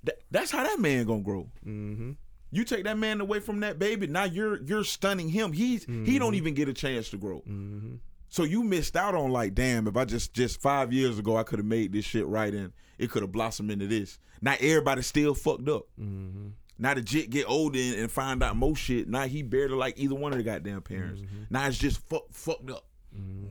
[0.03, 1.49] That, that's how that man gonna grow.
[1.65, 2.11] Mm-hmm.
[2.51, 4.05] You take that man away from that baby.
[4.07, 5.53] Now you're you're stunning him.
[5.53, 7.39] He's he don't even get a chance to grow.
[7.47, 7.95] Mm-hmm.
[8.27, 9.87] So you missed out on like, damn.
[9.87, 12.73] If I just just five years ago, I could have made this shit right, and
[12.97, 14.19] it could have blossomed into this.
[14.41, 15.83] Now everybody's still fucked up.
[15.97, 16.49] Mm-hmm.
[16.79, 19.07] Now the jit get older and, and find out more shit.
[19.07, 21.21] Now he barely like either one of the goddamn parents.
[21.49, 22.85] Now it's just fuck, fucked up.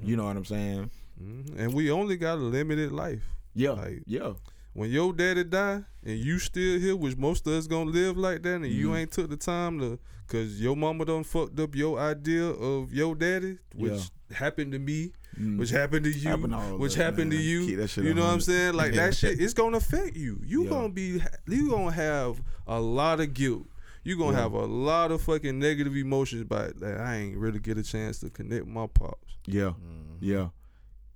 [0.02, 0.90] You know what I'm saying?
[1.22, 1.58] Mm-hmm.
[1.58, 3.22] And we only got a limited life.
[3.54, 4.32] Yeah, Like- yeah,
[4.72, 8.42] when your daddy die and you still here, which most of us gonna live like
[8.42, 8.74] that, and Mm-hmm.
[8.80, 12.92] you ain't took the time to, cause your mama done fucked up your idea of
[12.92, 13.98] your daddy, which Yeah.
[14.32, 15.58] Happened to me, Mm.
[15.58, 17.66] which happened to you, Happened to all of which us, happened to you.
[17.66, 18.74] Keep that shit You know what I'm saying?
[18.74, 19.06] Like Yeah.
[19.06, 20.40] that shit, it's gonna affect you.
[20.44, 20.68] You Yeah.
[20.70, 23.66] gonna be, you gonna have a lot of guilt.
[24.04, 24.42] You gonna Yeah.
[24.42, 27.00] have a lot of fucking negative emotions But that.
[27.00, 29.32] I ain't really get a chance to connect my pops.
[29.46, 29.72] yeah,
[30.20, 30.48] yeah.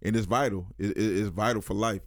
[0.02, 0.66] And it's vital.
[0.78, 2.02] It, it- it's vital for life.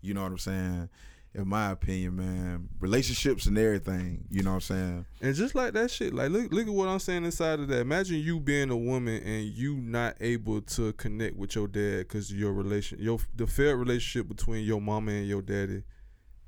[0.00, 0.88] You know what I'm saying?
[1.34, 4.26] In my opinion, man, relationships and everything.
[4.30, 5.06] You know what I'm saying?
[5.22, 7.80] And just like that shit, like look look at what I'm saying inside of that.
[7.80, 12.30] Imagine you being a woman and you not able to connect with your dad because
[12.30, 15.84] your relation, your the fair relationship between your mama and your daddy,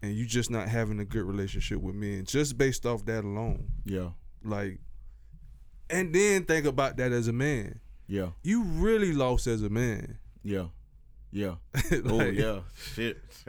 [0.03, 3.69] and you just not having a good relationship with men, just based off that alone.
[3.87, 4.11] Yeah,
[4.45, 4.81] Like,
[5.89, 7.81] and then think about that as a man.
[8.07, 10.19] yeah, You really lost as a man.
[10.43, 10.67] yeah,
[11.35, 11.57] yeah.
[12.07, 12.61] oh yeah,
[12.95, 13.19] shit.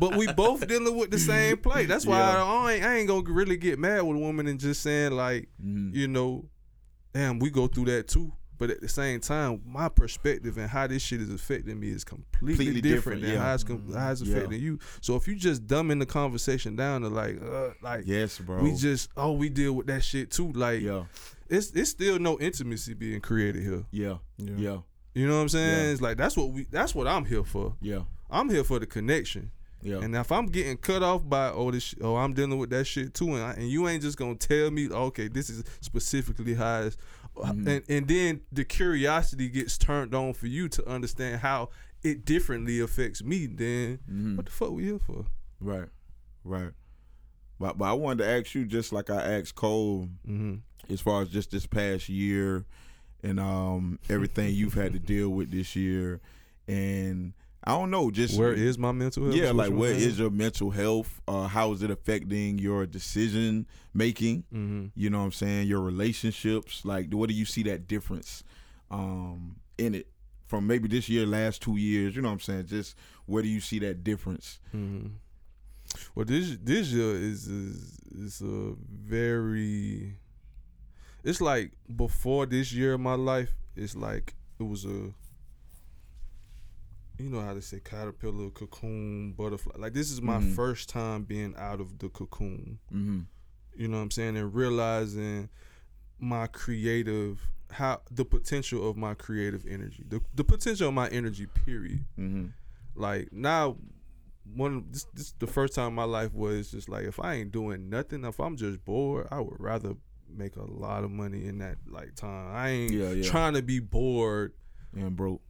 [0.00, 1.84] But we both dealing with the same play.
[1.84, 2.42] That's why Yeah.
[2.44, 5.48] I, ain't, I ain't gonna really get mad with a woman and just saying like,
[5.62, 5.94] Mhm.
[5.94, 6.48] you know,
[7.12, 8.32] damn, we go through that too.
[8.56, 12.04] But at the same time, my perspective and how this shit is affecting me is
[12.04, 13.38] completely, Completely different, different, than yeah.
[13.42, 14.36] how it's, com- how it's Yeah.
[14.36, 14.78] affecting you.
[15.02, 18.62] So if you just dumbing the conversation down to like, uh, like Yes, bro.
[18.62, 20.50] we just oh we deal with that shit too.
[20.52, 21.04] Like yeah,
[21.48, 23.84] it's it's still no intimacy being created here.
[23.90, 24.54] yeah, Yeah.
[24.56, 24.76] yeah,
[25.20, 25.86] You know what I'm saying?
[25.86, 25.92] Yeah.
[25.92, 27.74] It's like that's what we that's what I'm here for.
[27.80, 29.50] yeah, I'm here for the connection.
[29.82, 29.98] yeah.
[29.98, 32.86] And if I'm getting cut off by oh this sh- oh I'm dealing with that
[32.86, 36.54] shit too, and, I, and you ain't just gonna tell me okay this is specifically
[36.54, 36.96] how it's,
[37.36, 37.66] Mhm.
[37.66, 41.70] and and then the curiosity gets turned on for you to understand how
[42.02, 43.46] it differently affects me.
[43.46, 44.36] Then Mhm.
[44.36, 45.26] what the fuck we here for?
[45.60, 45.88] Right,
[46.44, 46.72] right.
[47.58, 50.92] But but I wanted to ask you just like I asked Cole Mm-hmm.
[50.92, 52.64] as far as just this past year
[53.22, 56.20] and um everything you've had to deal with this year,
[56.68, 57.32] and
[57.62, 59.36] I don't know, just Where is my mental health?
[59.36, 61.20] yeah, like where is your mental health?
[61.28, 64.44] Uh, how is it affecting your decision making?
[64.52, 64.86] Mm-hmm.
[64.94, 65.66] You know what I'm saying?
[65.68, 68.44] Your relationships, like what do you see that difference
[68.90, 70.06] um in it
[70.46, 72.16] from maybe this year, last two years?
[72.16, 72.66] You know what I'm saying?
[72.66, 74.58] Just where do you see that difference?
[74.72, 75.06] hmm
[76.14, 80.16] Well, this this year is is is a very.
[81.24, 83.52] It's like before this year of my life.
[83.76, 85.12] It's like it was a.
[87.18, 89.74] You know how they say caterpillar, cocoon, butterfly.
[89.76, 90.54] Like this is my Mhm.
[90.54, 92.78] first time being out of the cocoon.
[92.92, 93.20] Mm-hmm.
[93.76, 95.48] You know what I'm saying, and realizing
[96.18, 101.46] my creative how the potential of my creative energy, the the potential of my energy.
[101.46, 102.46] Period Mm-hmm.
[102.94, 103.76] like now
[104.54, 107.52] one this, this the first time in my life was just like if I ain't
[107.52, 109.94] doing nothing, if I'm just bored, I would rather
[110.36, 112.54] make a lot of money in that like time.
[112.54, 113.28] I ain't Yeah, yeah.
[113.28, 114.52] trying to be bored
[114.96, 115.42] And broke.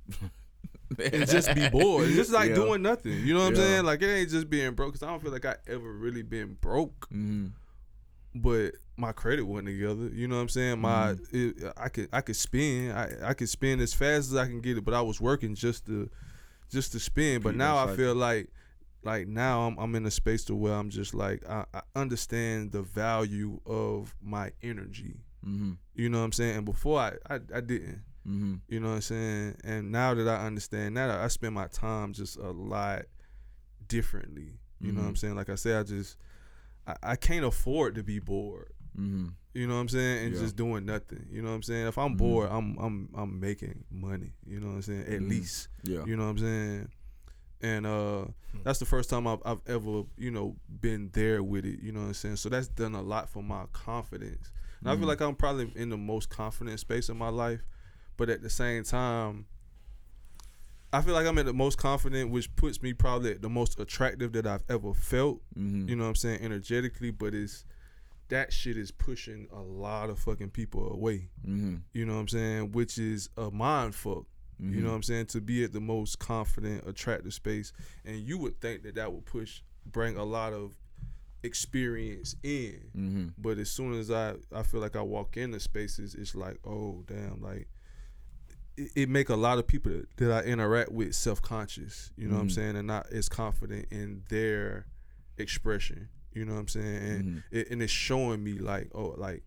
[0.98, 2.06] and just be bored.
[2.08, 2.54] It's just like Yeah.
[2.56, 3.12] doing nothing.
[3.24, 3.84] You know what I'm saying?
[3.84, 6.56] Like it ain't just being broke cuz I don't feel like I ever really been
[6.60, 7.46] broke, Mm-hmm.
[8.34, 10.10] but my credit wasn't together.
[10.12, 10.80] You know what I'm saying?
[10.80, 11.64] My Mm-hmm.
[11.66, 12.92] it, I could I could spend.
[12.92, 15.54] I I could spend as fast as I can get it, but I was working
[15.54, 16.10] just to
[16.70, 17.42] just to spend.
[17.42, 18.50] But now I feel like
[19.02, 22.72] like now I'm I'm in a space to where I'm just like I, I understand
[22.72, 25.20] the value of my energy.
[25.46, 25.72] Mm-hmm.
[25.94, 26.56] You know what I'm saying?
[26.56, 28.02] And before I I, I didn't.
[28.28, 28.56] Mm-hmm.
[28.68, 29.56] You know what I'm saying?
[29.64, 33.06] And now that I understand that, I spend my time just a lot
[33.88, 34.58] differently.
[34.80, 35.18] You know what I'm Mhm.
[35.18, 35.34] saying?
[35.36, 36.16] Like I said, I just
[36.86, 38.72] I, I can't afford to be bored.
[38.98, 39.28] Mm-hmm.
[39.54, 40.26] You know what I'm saying?
[40.26, 40.40] And Yeah.
[40.40, 41.26] just doing nothing.
[41.30, 41.86] You know what I'm saying?
[41.86, 42.18] If I'm Mhm.
[42.18, 44.32] bored, I'm I'm I'm making money.
[44.46, 45.04] You know what I'm saying?
[45.06, 45.68] At least.
[45.82, 46.04] Yeah.
[46.06, 46.88] You know what I'm saying?
[47.62, 48.24] And uh
[48.64, 52.00] that's the first time I've I've ever, you know, been there with it, you know
[52.00, 52.36] what I'm saying?
[52.36, 54.50] So that's done a lot for my confidence.
[54.80, 55.08] And I feel Mhm.
[55.08, 57.60] like I'm probably in the most confident space in my life,
[58.16, 59.46] but at the same time
[60.92, 63.78] I feel like I'm at the most confident, which puts me probably at the most
[63.78, 65.88] attractive that I've ever felt Mm-hmm.
[65.88, 67.64] you know what I'm saying, energetically, but it's
[68.28, 71.28] that shit is pushing a lot of fucking people away.
[71.46, 71.76] Mm-hmm.
[71.92, 72.72] You know what I'm saying?
[72.72, 74.24] Which is a mind fuck.
[74.62, 75.26] You know what I'm saying?
[75.26, 77.72] To be at the most confident, attractive space,
[78.04, 80.76] and you would think that that would push, bring a lot of
[81.42, 82.80] experience in.
[82.96, 83.26] Mm-hmm.
[83.38, 87.02] But as soon as I, I feel like I walk into spaces, it's like, oh
[87.06, 87.68] damn, like
[88.76, 92.10] it, it make a lot of people that, that I interact with self conscious.
[92.16, 92.52] You know what I'm Mhm.
[92.54, 94.86] saying, and not as confident in their
[95.38, 96.08] expression.
[96.32, 97.42] You know what I'm saying, and Mhm.
[97.50, 99.42] it, and it's showing me like, oh, like.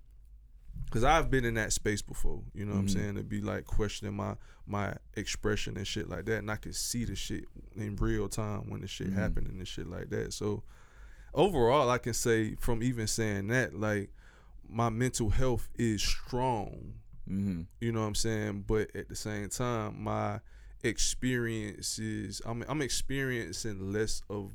[0.92, 2.94] Cause I've been in that space before, you know what I'm Mhm.
[2.94, 4.36] saying, to be like questioning my
[4.68, 7.46] my expression and shit like that, and I could see the shit
[7.76, 9.14] in real time when the shit Mhm.
[9.14, 10.34] happening and shit like that.
[10.34, 10.64] So,
[11.34, 14.12] overall, I can say from even saying that, like
[14.70, 16.94] my mental health is strong.
[17.30, 17.64] Mm-hmm.
[17.82, 18.66] You know what I'm saying?
[18.68, 20.42] But at the same time, my
[20.84, 24.54] experiences, I'm I'm experiencing less of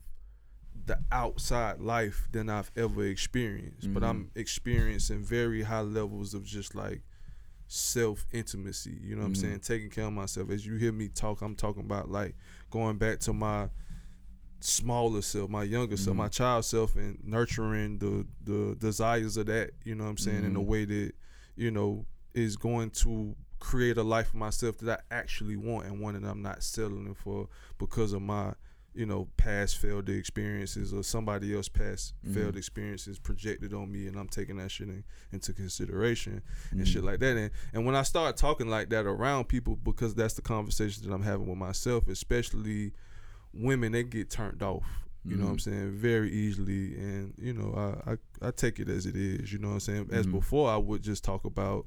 [0.89, 3.93] the outside life than I've ever experienced.
[3.95, 7.03] But I'm experiencing very high levels of just like
[7.69, 8.99] self intimacy.
[9.03, 9.37] You know what Mhm.
[9.37, 9.61] I'm saying?
[9.61, 10.51] Taking care of myself.
[10.51, 12.35] As you hear me talk, I'm talking about like
[12.71, 13.69] going back to my
[14.61, 16.19] smaller self, my younger self, Mhm.
[16.19, 19.71] my child self, and nurturing the the desires of that.
[19.85, 20.45] You know what I'm saying?
[20.45, 20.67] In a Mhm.
[20.67, 21.13] way that
[21.57, 26.01] you know is going to create a life for myself that I actually want and
[26.01, 27.49] one that I'm not settling for
[27.79, 28.55] because of my
[28.95, 32.35] you know past failed experiences or somebody else past Mhm.
[32.35, 36.43] failed experiences projected on me and I'm taking that shit in, into consideration
[36.73, 36.79] Mhm.
[36.79, 40.15] and shit like that and, and when I start talking like that around people because
[40.15, 42.93] that's the conversation that I'm having with myself especially
[43.53, 44.85] women they get turned off
[45.25, 45.61] you know what I'm Mhm.
[45.61, 47.75] saying very easily and you know
[48.07, 50.33] I, I I take it as it is you know what I'm saying as Mhm.
[50.33, 51.87] before I would just talk about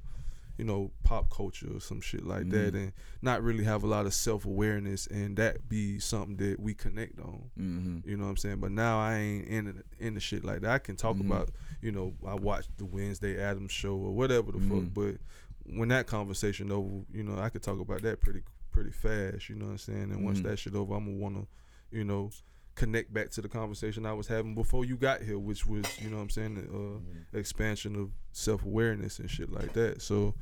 [0.62, 2.84] you know pop culture or some shit like that Mhm.
[2.84, 2.94] and
[3.24, 7.50] not really have a lot of self-awareness and that be something that we connect on
[7.60, 8.08] Mm-hmm.
[8.08, 8.60] you know what I'm saying?
[8.60, 10.70] But now I ain't in the, in the shit like that.
[10.70, 11.26] I can talk Mhm.
[11.26, 11.50] about,
[11.82, 14.70] you know, I watch the Wednesday Addams show or whatever the Mhm.
[14.86, 18.92] fuck, but when that conversation over, you know, I could talk about that pretty pretty
[18.92, 19.50] fast.
[19.50, 20.12] You know what I'm saying?
[20.12, 20.44] And once Mhm.
[20.44, 21.48] that shit over, I'm gonna wanna,
[21.92, 22.30] you know,
[22.76, 26.10] connect back to the conversation I was having before you got here, which was, you
[26.10, 27.38] know what I'm saying, uh, Mm-hmm.
[27.38, 30.02] expansion of self awareness and shit like that.
[30.02, 30.36] So,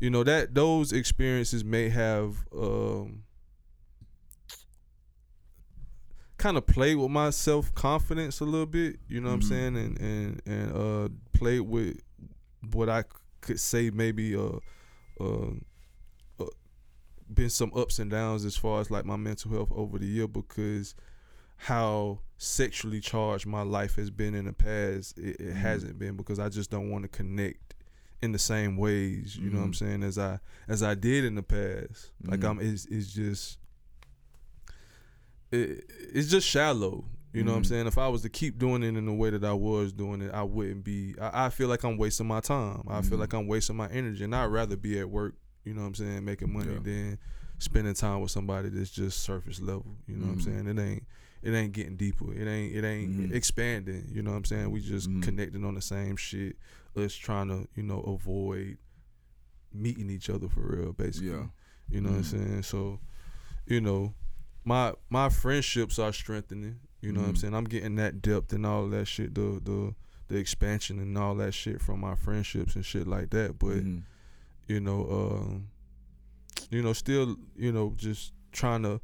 [0.00, 3.24] you know, that those experiences may have um
[6.36, 9.42] kind of played with my self confidence a little bit, you know what Mhm.
[9.42, 11.98] I'm saying, and and and uh played with
[12.72, 13.04] what I
[13.40, 14.58] could say maybe uh
[15.20, 15.50] uh,
[16.40, 16.44] uh
[17.32, 20.26] been some ups and downs as far as like my mental health over the year
[20.28, 20.94] because
[21.56, 25.56] how sexually charged my life has been in the past it, it Mhm.
[25.56, 27.74] hasn't been because I just don't want to connect
[28.22, 29.76] in the same ways you know what I'm Mhm.
[29.76, 32.50] saying as I as I did in the past like Mhm.
[32.50, 33.58] I'm it's, it's just
[35.52, 38.82] it, it's just shallow you know what I'm saying if I was to keep doing
[38.84, 41.68] it in the way that I was doing it I wouldn't be I, I feel
[41.68, 44.76] like I'm wasting my time I feel like I'm wasting my energy and I'd rather
[44.76, 46.78] be at work you know what I'm saying making money Yeah.
[46.82, 47.18] than
[47.58, 51.04] spending time with somebody that's just surface level you know what I'm saying it ain't
[51.44, 53.32] it ain't getting deeper it ain't it ain't Mhm.
[53.32, 55.22] expanding you know what I'm saying we just Mhm.
[55.22, 56.56] connecting on the same shit
[56.96, 58.78] us trying to you know avoid
[59.72, 61.46] meeting each other for real basically Yeah.
[61.90, 62.26] you know what I'm Mhm.
[62.30, 63.00] saying so
[63.66, 64.14] you know
[64.64, 67.38] my my friendships are strengthening you know what I'm Mhm.
[67.38, 69.94] saying I'm getting that depth and all that shit the the
[70.28, 74.02] the expansion and all that shit from my friendships and shit like that but Mhm.
[74.66, 75.68] you know, um,
[76.70, 78.98] you know, still, you know, just trying to,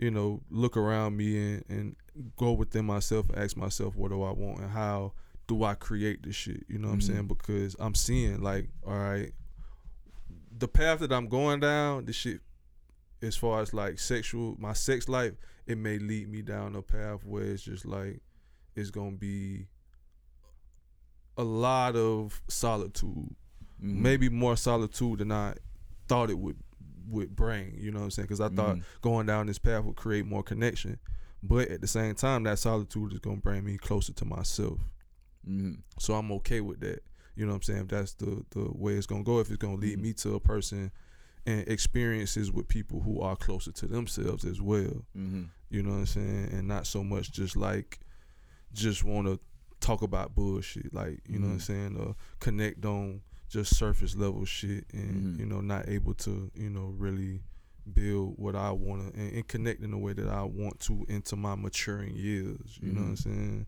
[0.00, 1.96] you know, look around me and, and
[2.36, 5.12] go within myself and ask myself, what do I want and how
[5.46, 6.64] do I create this shit?
[6.68, 6.94] You know what Mhm.
[6.94, 7.26] I'm saying?
[7.26, 9.32] Because I'm seeing like, all right,
[10.58, 12.40] the path that I'm going down, this shit,
[13.22, 15.34] as far as like sexual, my sex life,
[15.66, 18.20] it may lead me down a path where it's just like,
[18.74, 19.66] it's gonna be
[21.36, 23.34] a lot of solitude
[23.82, 24.00] Mhm.
[24.00, 25.54] maybe more solitude than I
[26.06, 26.58] thought it would
[27.10, 27.74] would bring.
[27.78, 28.26] You know what I'm saying?
[28.26, 28.84] Because I thought Mhm.
[29.02, 30.98] going down this path would create more connection,
[31.42, 34.80] but at the same time, that solitude is gonna bring me closer to myself.
[35.48, 35.82] Mhm.
[35.98, 37.02] So I'm okay with that.
[37.36, 37.80] You know what I'm saying?
[37.82, 40.02] If that's the the way it's gonna go, if it's gonna lead Mhm.
[40.02, 40.90] me to a person
[41.46, 45.06] and experiences with people who are closer to themselves as well.
[45.16, 45.48] Mhm.
[45.70, 46.50] You know what I'm saying?
[46.52, 48.00] And not so much just like
[48.72, 49.40] just want to
[49.80, 50.92] talk about bullshit.
[50.92, 51.62] Like you know what I'm Mhm.
[51.62, 51.96] saying?
[51.96, 55.40] Uh, connect on just surface level shit, and Mhm.
[55.40, 57.42] you know not able to you know really
[57.92, 61.04] build what I want to and, and connect in the way that I want to
[61.08, 62.78] into my maturing years.
[62.80, 63.18] You know what I'm Mhm.
[63.22, 63.66] saying?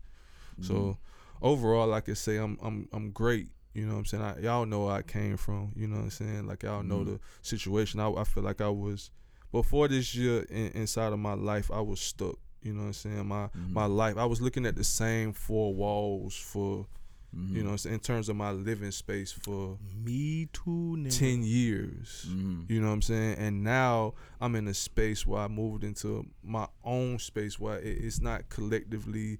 [0.59, 0.65] Mhm.
[0.65, 0.97] So
[1.41, 3.49] overall, I could say I'm I'm I'm great.
[3.73, 4.23] You know what I'm saying?
[4.23, 5.73] I, y'all know where I came from.
[5.75, 6.47] You know what I'm saying?
[6.47, 7.05] Like y'all know Mhm.
[7.05, 7.99] the situation.
[7.99, 9.09] I, I feel like I was
[9.51, 11.69] before this year in, inside of my life.
[11.71, 12.37] I was stuck.
[12.61, 13.27] You know what I'm saying?
[13.27, 13.71] My Mhm.
[13.73, 14.15] my life.
[14.17, 16.87] I was looking at the same four walls for
[17.35, 17.51] Mhm.
[17.55, 21.17] you know what I'm saying, in terms of my living space for Me too, nigga.
[21.17, 22.25] ten years.
[22.29, 22.69] Mhm.
[22.69, 23.37] You know what I'm saying?
[23.39, 27.97] And now I'm in a space where I moved into my own space where it,
[28.03, 29.39] it's not collectively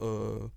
[0.00, 0.48] uh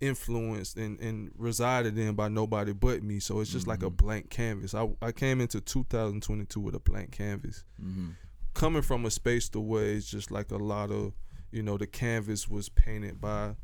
[0.00, 3.20] influenced and, and resided in by nobody but me.
[3.20, 3.96] So it's just like a Mhm.
[3.96, 4.74] blank canvas.
[4.74, 7.64] I I came into 2022 with a blank canvas.
[7.82, 8.14] Mhm.
[8.54, 11.14] Coming from a space to where it's just like a lot of,
[11.50, 13.56] you know, the canvas was painted by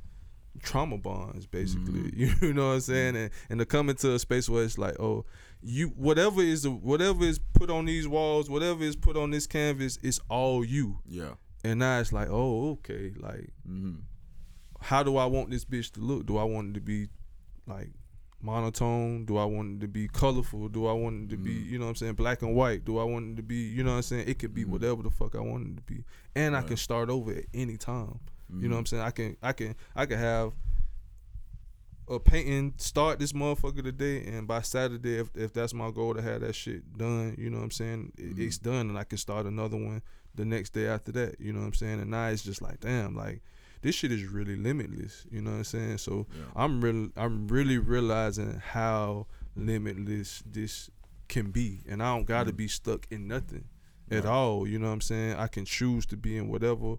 [0.63, 2.11] trauma bonds basically.
[2.13, 2.43] Mhm.
[2.43, 3.17] you know what i'm saying?
[3.17, 5.25] And, and to come into a space where it's like oh
[5.63, 9.47] you whatever is the, whatever is put on these walls whatever is put on this
[9.47, 10.99] canvas it's all you.
[11.07, 11.35] Yeah.
[11.65, 14.03] and now it's like oh okay like Mhm.
[14.81, 16.27] how do i want this bitch to look?
[16.27, 17.09] Do i want it to be
[17.67, 17.91] like
[18.43, 19.27] monotone?
[19.27, 20.69] Do i want it to be colorful?
[20.69, 21.67] Do i want it to be Mhm.
[21.71, 22.85] you know what i'm saying black and white?
[22.85, 24.25] Do i want it to be you know what i'm saying?
[24.29, 24.69] It could be Mhm.
[24.69, 26.05] whatever the fuck i want it to be.
[26.35, 28.19] And i can start over at any time
[28.59, 29.03] you know what I'm saying?
[29.03, 30.53] I can I can I can have
[32.09, 36.23] a painting start this motherfucker today and by Saturday if if that's my goal to
[36.23, 38.13] have that shit done, you know what I'm saying?
[38.19, 38.41] It, Mhm.
[38.47, 40.03] It's done and I can start another one
[40.35, 42.01] the next day after that, you know what I'm saying?
[42.01, 43.43] And now it's just like damn, like
[43.83, 45.99] this shit is really limitless, you know what I'm saying?
[45.99, 46.45] So Yeah.
[46.57, 50.91] I'm really I'm really realizing how limitless this
[51.29, 52.57] can be and I don't got to Mhm.
[52.57, 53.67] be stuck in nothing
[54.11, 54.31] at Right.
[54.33, 54.67] all.
[54.67, 55.37] You know what I'm saying?
[55.37, 56.97] I can choose to be in whatever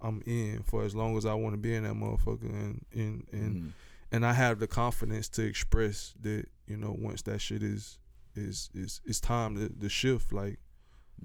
[0.00, 3.26] I'm in for as long as I want to be in that motherfucker, and and
[3.32, 3.72] and Mhm.
[4.12, 7.98] and I have the confidence to express that you know once that shit is
[8.36, 10.32] is is it's time to, to shift.
[10.32, 10.60] Like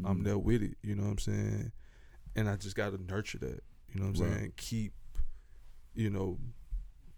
[0.03, 0.23] I'm Mhm.
[0.23, 0.77] there with it.
[0.81, 1.71] You know what I'm saying?
[2.35, 3.63] And I just got to nurture that.
[3.93, 4.37] You know what I'm Right.
[4.39, 4.53] saying?
[4.57, 4.93] Keep
[5.93, 6.39] you know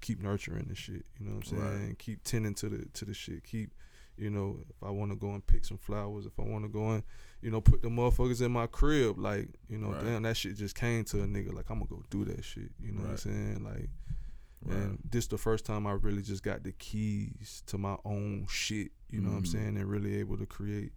[0.02, 1.06] keep nurturing the shit.
[1.18, 1.88] You know what I'm saying?
[1.88, 2.00] Right.
[2.00, 3.44] Keep tending to the to the shit.
[3.46, 3.72] Keep
[4.18, 6.70] you know if I want to go and pick some flowers, if I want to
[6.70, 7.04] go and
[7.46, 10.04] you know put the motherfuckers in my crib, like you know Right.
[10.04, 11.54] damn that shit just came to a nigga.
[11.54, 12.72] Like I'm gonna go do that shit.
[12.82, 13.64] You know what I'm saying?
[13.64, 13.90] Like
[14.68, 18.92] And this the first time I really just got the keys to my own shit.
[19.12, 19.48] You know what I'm Mhm.
[19.56, 19.78] saying?
[19.78, 20.92] And really able to create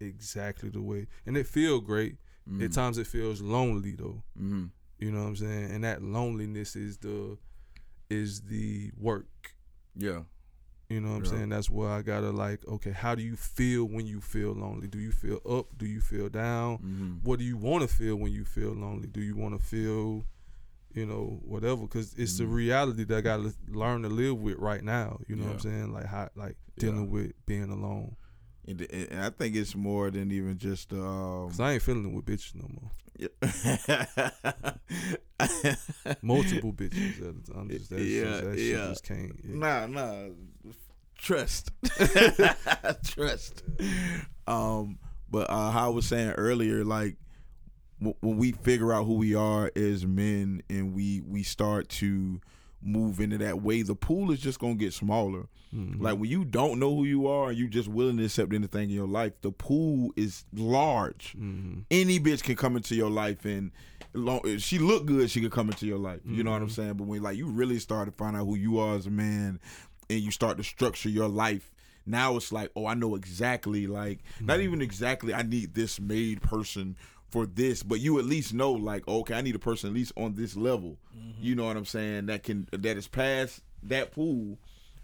[0.00, 1.06] exactly the way.
[1.24, 2.18] And it feel great.
[2.48, 2.62] Mm-hmm.
[2.64, 4.22] At times it feels lonely though.
[4.36, 4.66] hmm
[4.98, 5.70] You know what I'm saying?
[5.72, 7.38] And that loneliness is the
[8.10, 9.54] is the work.
[9.94, 10.24] Yeah.
[10.88, 11.30] You know what I'm Yeah.
[11.30, 11.48] saying?
[11.48, 14.86] That's where I gotta like, okay, how do you feel when you feel lonely?
[14.86, 15.66] Do you feel up?
[15.76, 16.76] Do you feel down?
[16.76, 19.08] hmm What do you want to feel when you feel lonely?
[19.08, 20.24] Do you want to feel,
[20.94, 21.82] you know, whatever?
[21.82, 22.54] Because it's the Mhm.
[22.54, 25.18] reality that I gotta learn to live with right now.
[25.26, 25.92] You know what I'm saying?
[25.92, 28.14] Like how, like dealing with being alone.
[28.68, 32.12] And, and I think it's more than even just um, Cause I ain't feeling it
[32.14, 32.90] with bitches no more.
[33.18, 33.28] yeah.
[36.22, 37.68] Multiple bitches at a time.
[37.68, 38.88] Just, Yeah, just, that shit yeah.
[38.88, 39.32] just can't.
[39.44, 39.54] yeah.
[39.56, 40.28] Nah, nah.
[41.18, 41.70] Trust.
[43.04, 43.62] Trust.
[44.46, 44.98] Um,
[45.30, 47.16] but uh, how I was saying earlier, like
[48.00, 52.40] w- when we figure out who we are as men and we we start to
[52.82, 55.46] move into that way, the pool is just gonna get smaller.
[55.74, 56.00] Mhm.
[56.00, 58.84] Like when you don't know who you are and you just willing to accept anything
[58.84, 61.34] in your life, the pool is large.
[61.36, 61.84] Mhm.
[61.90, 63.72] Any bitch can come into your life and
[64.14, 66.20] long, if she look good, she can come into your life.
[66.24, 66.72] You know what I'm Mhm.
[66.72, 66.94] saying?
[66.94, 69.58] But when like you really start to find out who you are as a man
[70.10, 71.70] and you start to structure your life,
[72.04, 76.40] now it's like, oh, I know exactly like not even exactly I need this made
[76.42, 76.96] person
[77.28, 80.12] for this, but you at least know like, okay, I need a person at least
[80.16, 80.96] on this level.
[81.40, 82.26] You know what I'm saying?
[82.26, 84.58] That can that is past that pool.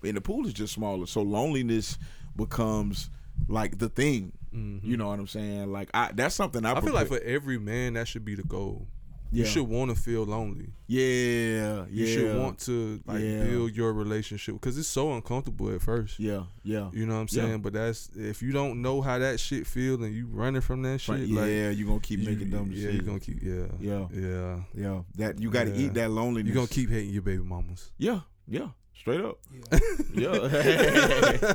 [0.05, 1.07] And the pool is just smaller.
[1.07, 1.99] So loneliness
[2.37, 3.11] becomes
[3.49, 4.33] like the thing.
[4.55, 4.81] Mhm.
[4.85, 5.73] You know what I'm saying?
[5.73, 8.43] Like I that's something I, I feel like for every man, that should be the
[8.45, 8.87] goal.
[9.33, 9.45] Yeah.
[9.45, 10.75] You should want to feel lonely.
[10.87, 11.85] Yeah, yeah.
[11.91, 13.45] You should want to like Yeah.
[13.45, 16.21] build your relationship because it's so uncomfortable at first.
[16.21, 16.91] Yeah, yeah.
[16.93, 17.43] You know what I'm Yeah.
[17.45, 17.63] saying?
[17.63, 21.01] But that's if you don't know how that shit feel and you running from that
[21.01, 22.81] shit, yeah, like you gonna keep you, making dumb shit.
[22.83, 24.07] yeah, you're gonna keep yeah, Yeah.
[24.15, 24.57] yeah.
[24.77, 25.87] yeah, that you got to Yeah.
[25.87, 26.47] eat that loneliness.
[26.49, 27.91] You're gonna keep hating your baby mamas.
[27.99, 28.69] Yeah, yeah.
[28.95, 29.39] Straight up.
[29.73, 29.79] Yeah.
[30.15, 31.55] Yeah,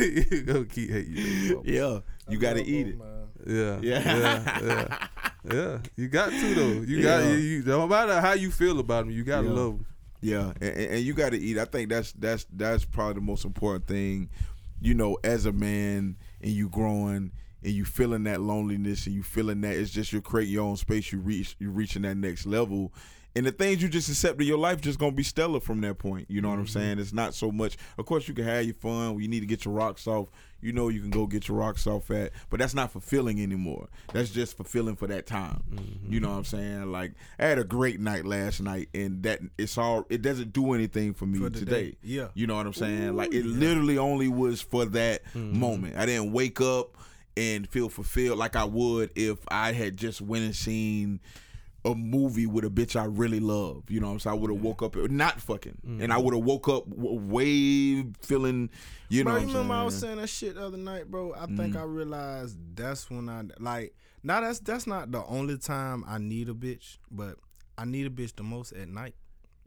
[0.32, 1.66] you're gonna keep hating your baby mamas.
[1.66, 2.00] yeah.
[2.28, 2.96] You got to eat it.
[3.46, 5.06] Yeah, Yeah, yeah, yeah,
[5.50, 5.78] yeah.
[5.96, 6.82] You got to though.
[6.82, 7.62] You got you, you.
[7.64, 9.86] No matter how you feel about them, you gotta love them.
[10.20, 11.58] Yeah, and, and you got to eat.
[11.58, 14.30] I think that's that's that's probably the most important thing.
[14.80, 17.32] You know, as a man, and you growing,
[17.62, 20.76] and you feeling that loneliness, and you feeling that it's just you create your own
[20.76, 21.12] space.
[21.12, 22.92] You reach you reaching that next level,
[23.34, 25.98] and the things you just accept in your life just gonna be stellar from that
[25.98, 26.26] point.
[26.30, 26.98] You know what I'm saying?
[26.98, 27.76] It's not so much.
[27.98, 29.18] Of course, you can have your fun.
[29.20, 30.28] You need to get your rocks off.
[30.60, 33.88] You know, you can go get your rocks off at, but that's not fulfilling anymore.
[34.12, 35.60] That's just fulfilling for that time.
[36.08, 36.92] You know what I'm saying?
[36.92, 40.06] Like I had a great night last night, and that it's all.
[40.08, 41.90] It doesn't do anything for me For today.
[41.90, 41.96] day.
[42.02, 42.28] Yeah.
[42.34, 43.16] You know what I'm saying?
[43.16, 43.58] like it yeah.
[43.58, 45.58] literally only was for that Mm-hmm.
[45.58, 45.96] moment.
[45.96, 46.96] I didn't wake up
[47.36, 51.18] and feel fulfilled like I would if I had just went and seen
[51.84, 53.84] a movie with a bitch I really love.
[53.88, 54.36] You know what I'm saying?
[54.36, 56.24] I would have woke up not fucking, and I Mm-hmm.
[56.24, 58.70] would have woke up way feeling.
[59.08, 61.10] You know bro, what you I'm remember I was saying that shit the other night,
[61.10, 61.34] bro?
[61.34, 63.94] I think I realized that's when I like.
[64.22, 67.36] Now that's that's not the only time I need a bitch, but
[67.76, 69.14] I need a bitch the most at night.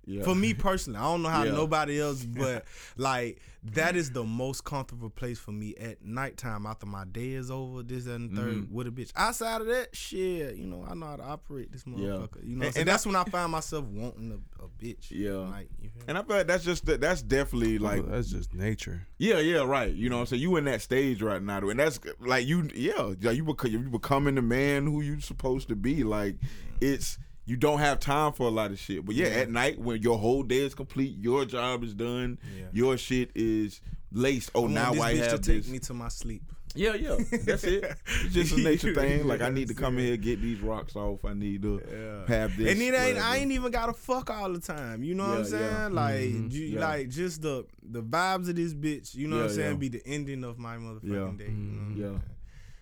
[0.05, 0.23] Yeah.
[0.23, 1.51] For me personally, I don't know how Yeah.
[1.51, 2.65] nobody else, but
[2.97, 3.39] like
[3.73, 7.81] that is the most comfortable place for me at nighttime after my day is over.
[7.81, 8.71] This and the 3rd Mhm.
[8.71, 9.11] with a bitch.
[9.15, 12.47] Outside of that, shit, you know, I know how to operate this motherfucker.
[12.47, 15.07] You know, And- so and that's when I find myself wanting a, a bitch.
[15.09, 15.33] Yeah.
[15.49, 19.07] like you and I feel like that's just that's definitely like Well, that's just nature.
[19.17, 19.91] Yeah, yeah, right.
[19.91, 20.41] You know what I'm saying?
[20.43, 23.79] You in that stage right now, and that's like you, yeah, yeah, you become you
[23.79, 26.03] becoming the man who you supposed to be.
[26.03, 26.35] Like
[26.81, 29.05] it's you don't have time for a lot of shit.
[29.05, 29.33] But yeah, Yeah.
[29.41, 32.65] at night when your whole day is complete, your job is done, Yeah.
[32.73, 33.81] your shit is
[34.11, 34.51] laced.
[34.55, 35.71] Oh, I now this I bitch have to take this.
[35.71, 36.41] me to my sleep.
[36.77, 37.15] Yeah, yeah,
[37.45, 37.85] that's it.
[38.25, 39.25] It's just a nature thing.
[39.27, 40.07] Like I need to come saying?
[40.07, 41.23] here get these rocks off.
[41.23, 42.27] I need to Yeah.
[42.35, 42.69] have this.
[42.73, 45.01] and it ain't I ain't even gotta fuck all the time.
[45.01, 45.63] You know what I'm saying?
[45.71, 45.87] yeah.
[45.87, 46.51] Like Mhm.
[46.51, 46.79] you, Yeah.
[46.81, 49.77] like just the the vibes of this bitch, you know what I'm saying, yeah.
[49.77, 51.03] be the ending of my motherfucking
[51.39, 51.45] Yeah.
[51.45, 51.51] day.
[51.51, 52.21] You know what I'm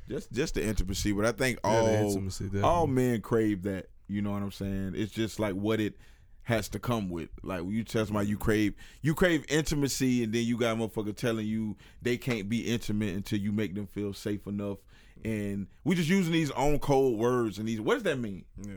[0.07, 0.15] Yeah.
[0.15, 1.11] just just the intimacy.
[1.11, 2.19] But I think all
[2.63, 3.89] all men crave that.
[4.13, 4.93] You know what I'm saying?
[4.95, 5.95] It's just like what it
[6.43, 7.29] has to come with.
[7.41, 10.79] Like when you tell somebody you crave you crave intimacy and then you got a
[10.79, 14.77] motherfucker telling you they can't be intimate until you make them feel safe enough.
[15.25, 18.43] And we just using these own cold words and these what does that mean?
[18.61, 18.73] Yeah.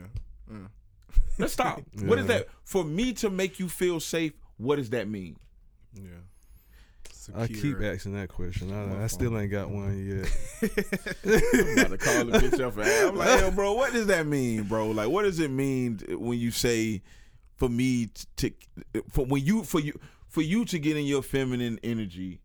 [0.52, 0.68] Mm.
[1.38, 1.82] Let's stop.
[2.04, 2.38] What is Yeah.
[2.38, 2.48] that?
[2.64, 5.36] For me to make you feel safe, what does that mean?
[5.92, 6.02] Yeah.
[7.35, 8.73] I keep asking that question.
[8.73, 10.31] I, I still ain't got one yet.
[11.24, 12.77] I'm about to call the bitch up.
[12.77, 14.90] and ask- I'm like, yo, bro, what does that mean, bro?
[14.90, 17.03] Like, what does it mean when you say,
[17.57, 18.53] for me to,
[19.11, 19.98] for when you, for you,
[20.28, 22.40] for you to get in your feminine energy,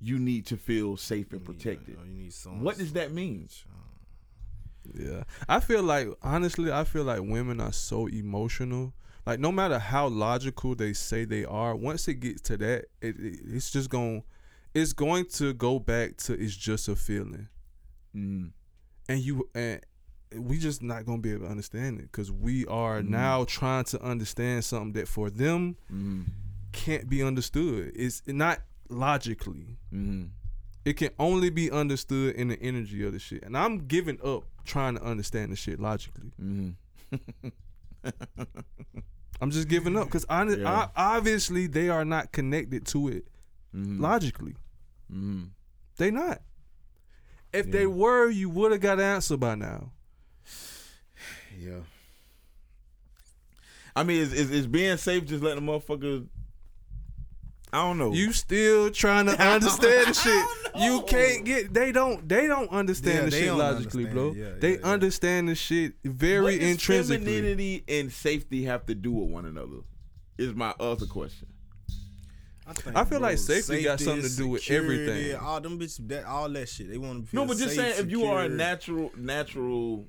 [0.00, 1.96] you need to feel safe and protected.
[1.98, 2.62] uh, you need someone.
[2.62, 3.48] What does that mean?
[4.94, 8.94] Yeah, I feel like honestly, I feel like women are so emotional.
[9.28, 13.14] Like no matter how logical they say they are, once it gets to that, it,
[13.20, 14.22] it it's just going,
[14.72, 17.48] it's going to go back to it's just a feeling,
[18.16, 18.52] Mm.
[19.06, 19.82] and you and
[20.34, 23.08] we just not gonna be able to understand it because we are Mhm.
[23.10, 26.24] now trying to understand something that for them Mm.
[26.72, 27.92] can't be understood.
[27.94, 29.76] It's not logically.
[29.92, 30.30] Mm.
[30.86, 33.42] It can only be understood in the energy of the shit.
[33.42, 36.32] And I'm giving up trying to understand the shit logically.
[39.40, 40.88] I'm just giving up because Yeah.
[40.96, 43.26] obviously they are not connected to it
[43.74, 44.00] Mm.
[44.00, 44.54] logically.
[45.12, 45.50] Mm.
[45.96, 46.42] They not.
[47.52, 47.72] If Yeah.
[47.72, 49.92] they were, you would have got an answer by now.
[51.58, 51.80] Yeah.
[53.96, 56.26] I mean, is, is is being safe just letting the motherfucker?
[57.72, 58.12] I don't know.
[58.12, 60.82] You still trying to understand the shit.
[60.82, 61.74] You can't get.
[61.74, 62.26] They don't.
[62.28, 64.28] They don't understand Yeah, the they shit don't logically, bro.
[64.28, 64.52] understand.
[64.54, 64.86] Yeah, they yeah, yeah.
[64.92, 67.24] understand the shit what very does intrinsically.
[67.24, 69.78] femininity and safety have to do with one another?
[70.38, 71.48] Is my other question.
[72.72, 75.36] think, I feel like safety got something to do with security, everything.
[75.36, 76.88] All them bitches, that all that shit.
[76.90, 77.36] They want to be.
[77.36, 80.06] No, but just saying, if you are a natural, natural,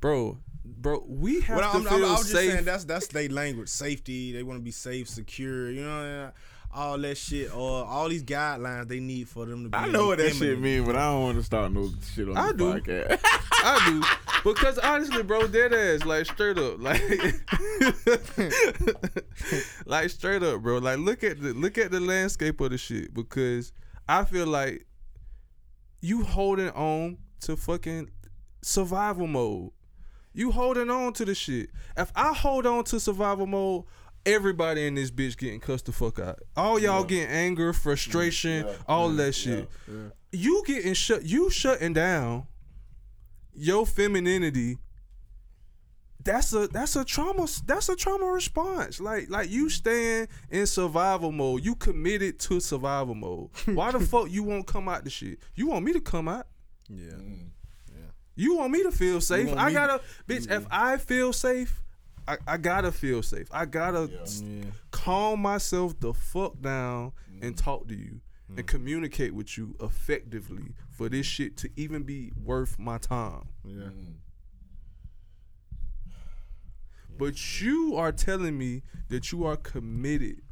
[0.00, 2.50] bro, bro, we have Well, to I'm, I'm, feel I was just safe.
[2.52, 3.68] saying that's that's their language.
[3.68, 4.32] Safety.
[4.32, 5.70] They want to be safe, secure.
[5.70, 6.30] You know,
[6.74, 9.76] all that shit, or all these guidelines they need for them to be.
[9.78, 10.62] I know what that shit feminine.
[10.62, 12.64] mean, but I don't want to start no shit on I the do.
[12.64, 13.20] podcast.
[13.68, 14.02] I do
[14.52, 17.00] because honestly, bro, dead ass, like straight up, like,
[19.86, 20.78] like straight up, bro.
[20.78, 23.72] Like look at the look at the landscape of the shit because
[24.08, 24.86] I feel like
[26.00, 28.10] you holding on to fucking
[28.62, 29.70] survival mode.
[30.36, 31.70] You holding on to the shit.
[31.96, 33.84] If I hold on to survival mode,
[34.26, 36.38] everybody in this bitch getting cussed the fuck out.
[36.56, 37.06] All y'all Yeah.
[37.06, 39.68] getting anger, frustration, Yeah, all yeah, that shit.
[39.88, 40.08] yeah, yeah.
[40.32, 41.24] You getting shut.
[41.24, 42.46] You shutting down
[43.54, 44.76] your femininity.
[46.22, 47.46] That's a that's a trauma.
[47.66, 48.98] That's a trauma response.
[49.00, 51.64] Like like you staying in survival mode.
[51.64, 53.50] You committed to survival mode.
[53.66, 55.38] Why the fuck you won't come out the shit?
[55.54, 56.46] You want me to come out?
[56.88, 57.12] Yeah.
[57.12, 57.50] Mm.
[58.36, 59.52] You want me to feel safe?
[59.56, 60.50] I gotta, bitch.
[60.50, 61.82] If I feel safe,
[62.28, 63.48] I, I gotta feel safe.
[63.50, 64.64] I gotta s- Yeah.
[64.90, 68.20] calm myself the fuck down and talk to you
[68.56, 73.48] and communicate with you effectively for this shit to even be worth my time.
[73.64, 73.74] Yeah.
[73.86, 74.12] Mm-hmm.
[77.18, 80.42] But you are telling me that you are committed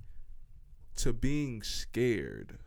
[0.97, 2.59] to being scared.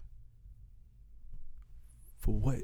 [2.20, 2.62] For what?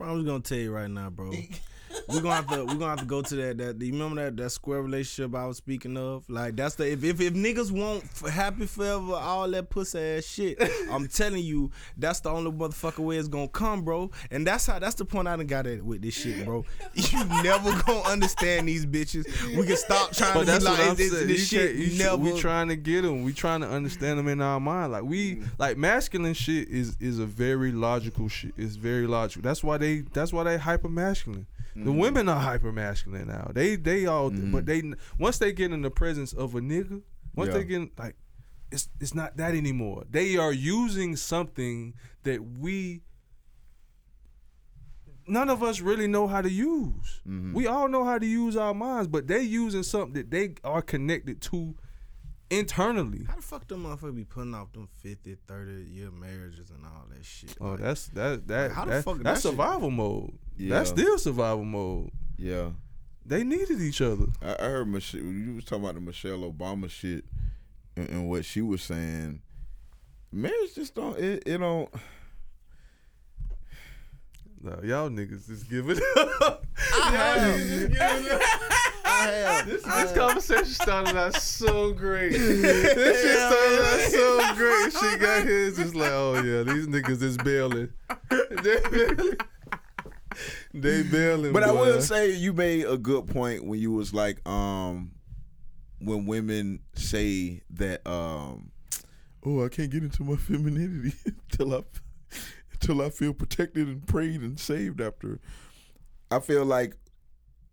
[0.00, 1.30] Bro, I'm just gonna tell you right now, bro.
[2.12, 4.36] we're gonna have to we're gonna have to go to that that you remember that
[4.36, 6.28] that square relationship I was speaking of?
[6.28, 10.62] Like that's the if if, if niggas want happy forever, all that pussy ass shit,
[10.90, 14.10] I'm telling you, that's the only motherfucker way it's gonna come, bro.
[14.30, 16.64] And that's how that's the point I done got at with this shit, bro.
[16.94, 19.24] You never gonna understand these bitches.
[19.56, 22.16] We can stop trying But to that's be like this, this You shit you never
[22.16, 23.24] we trying to get them.
[23.24, 24.92] We trying to understand them in our mind.
[24.92, 28.52] Like we like masculine shit is is a very logical shit.
[28.56, 29.42] It's very logical.
[29.42, 31.46] That's why they that's why they hyper masculine.
[31.74, 31.98] The mm-hmm.
[31.98, 33.50] women are hyper masculine now.
[33.54, 34.64] They they all but mm-hmm.
[34.64, 34.82] they
[35.18, 37.02] once they get in the presence of a nigga,
[37.34, 37.58] once Yeah.
[37.58, 38.16] they get like
[38.72, 40.04] it's it's not that anymore.
[40.10, 41.94] They are using something
[42.24, 43.02] that we
[45.26, 47.20] none of us really know how to use.
[47.26, 47.54] Mm-hmm.
[47.54, 50.82] We all know how to use our minds, but they using something that they are
[50.82, 51.76] connected to
[52.50, 53.24] internally.
[53.28, 57.06] How the fuck them motherfuckers be putting off them 50, 30 year marriages and all
[57.14, 57.56] that shit?
[57.60, 60.32] Oh, Like, that's that that, Like, how the that- fuck- that's that shit- survival mode.
[60.56, 60.70] Yeah.
[60.78, 62.10] That's still survival mode.
[62.36, 62.70] Yeah.
[63.24, 64.26] They needed each other.
[64.42, 65.20] I, I heard Michelle.
[65.20, 67.24] You was talking about the Michelle Obama shit
[67.96, 69.42] and, and what she was saying.
[70.32, 71.18] Marriage just don't.
[71.18, 71.88] It, it don't.
[74.62, 76.02] No, y'all niggas just give it
[76.42, 76.66] up.
[76.94, 78.99] I have.
[79.20, 79.66] I have.
[79.66, 82.32] This, this conversation started out so great.
[82.32, 84.92] this shit started out so great.
[84.92, 87.92] She got his just like, oh yeah, these niggas is bailing.
[88.30, 89.36] they bailing.
[90.72, 91.52] They bailing.
[91.52, 95.12] But I will say you made a good point when you was like, um,
[95.98, 98.70] when women say that, um,
[99.44, 101.14] oh, I can't get into my femininity
[101.50, 101.82] until I,
[102.72, 105.40] until I feel protected and prayed and saved after.
[106.30, 106.96] I feel like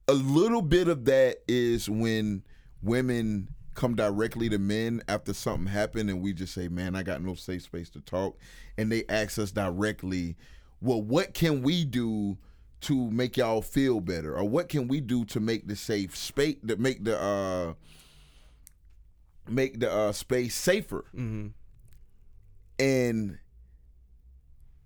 [0.08, 2.44] a little bit of that is when
[2.82, 7.22] women come directly to men after something happened and we just say, man, I got
[7.22, 8.38] no safe space to talk.
[8.78, 10.36] And they ask us directly,
[10.82, 12.38] well, what can we do
[12.82, 14.36] to make y'all feel better?
[14.36, 17.74] Or what can we do to make the safe space, to make the, uh,
[19.48, 21.06] make the uh, space safer?
[21.16, 21.52] Mhm.
[22.80, 23.40] and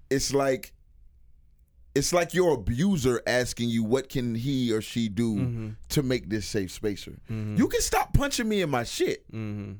[0.09, 0.71] it's like
[1.95, 5.69] it's like your abuser asking you what can he or she do Mm-hmm.
[5.89, 7.17] to make this safe spacer.
[7.29, 9.29] You can stop punching me in my shit.
[9.31, 9.73] Mm-hmm.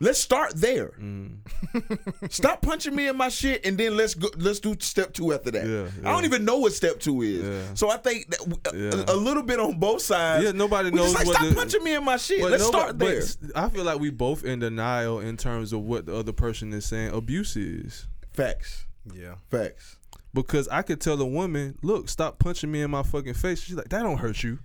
[0.00, 0.88] Let's start there.
[1.00, 2.24] Mm-hmm.
[2.28, 4.28] Stop punching me in my shit, and then let's go.
[4.36, 5.64] Let's do step two after that.
[5.64, 7.44] Yeah, I don't even know what step two is.
[7.44, 7.74] Yeah.
[7.74, 8.60] So I think that w-
[8.92, 9.04] a- Yeah.
[9.06, 10.44] a, little bit on both sides.
[10.44, 12.42] Yeah, nobody we knows just like what stop the- punching me in my shit.
[12.42, 13.18] Let's nobody- start there.
[13.18, 16.72] s- I feel like we both in denial in terms of what the other person
[16.72, 18.08] is saying abuse is.
[18.32, 18.86] Facts.
[19.14, 19.36] Yeah.
[19.52, 19.98] Facts.
[20.32, 23.60] Because I could tell a woman, look, stop punching me in my fucking face.
[23.62, 24.58] She's like, that don't hurt you.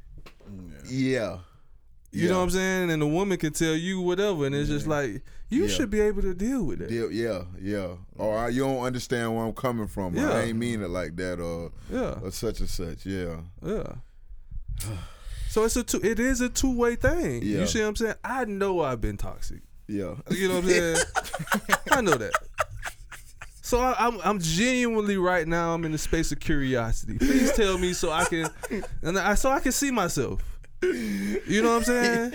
[0.87, 1.39] Yeah.
[2.11, 2.91] You know what I'm saying?
[2.91, 5.67] And the woman can tell you whatever, and it's just like you Yeah.
[5.67, 6.89] should be able to deal with it.
[6.89, 7.87] Yeah, yeah, yeah.
[8.15, 10.15] Or I, you don't understand where I'm coming from.
[10.15, 10.29] Yeah.
[10.31, 13.05] I ain't mean it like that, or, Yeah, or such and such.
[13.05, 13.37] Yeah.
[13.65, 13.95] yeah.
[15.49, 16.01] So it's a two.
[16.03, 17.41] It is a two way thing.
[17.41, 17.59] Yeah.
[17.59, 18.15] You see what I'm saying?
[18.25, 19.61] I know I've been toxic.
[19.87, 20.15] Yeah.
[20.29, 20.97] You know what I'm saying?
[21.91, 22.33] I know that.
[23.65, 25.73] So I, I'm I'm genuinely right now.
[25.73, 27.17] I'm in the space of curiosity.
[27.17, 28.47] Please tell me so I can,
[29.01, 30.43] and I so I can see myself.
[30.83, 32.33] You know what I'm saying?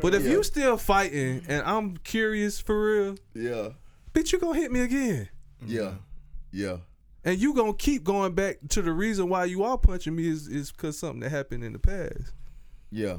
[0.00, 0.32] But if Yeah.
[0.32, 3.70] you still fighting and I'm curious for real, Yeah.
[4.12, 5.30] bitch, you gonna hit me again.
[5.66, 5.80] Yeah.
[5.80, 5.96] Mm-hmm.
[6.52, 6.76] Yeah.
[7.24, 10.46] And you gonna keep going back to the reason why you are punching me is
[10.46, 12.34] is because something that happened in the past.
[12.90, 13.16] Yeah.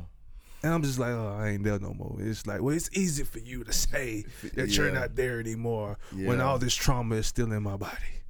[0.63, 2.17] And I'm just like, oh, I ain't there no more.
[2.19, 6.39] It's like, well, it's easy for you to say that you're not there anymore when
[6.41, 7.95] all this trauma is still in my body.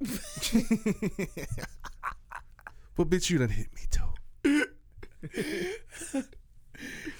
[2.96, 4.64] but bitch, you done hit me too.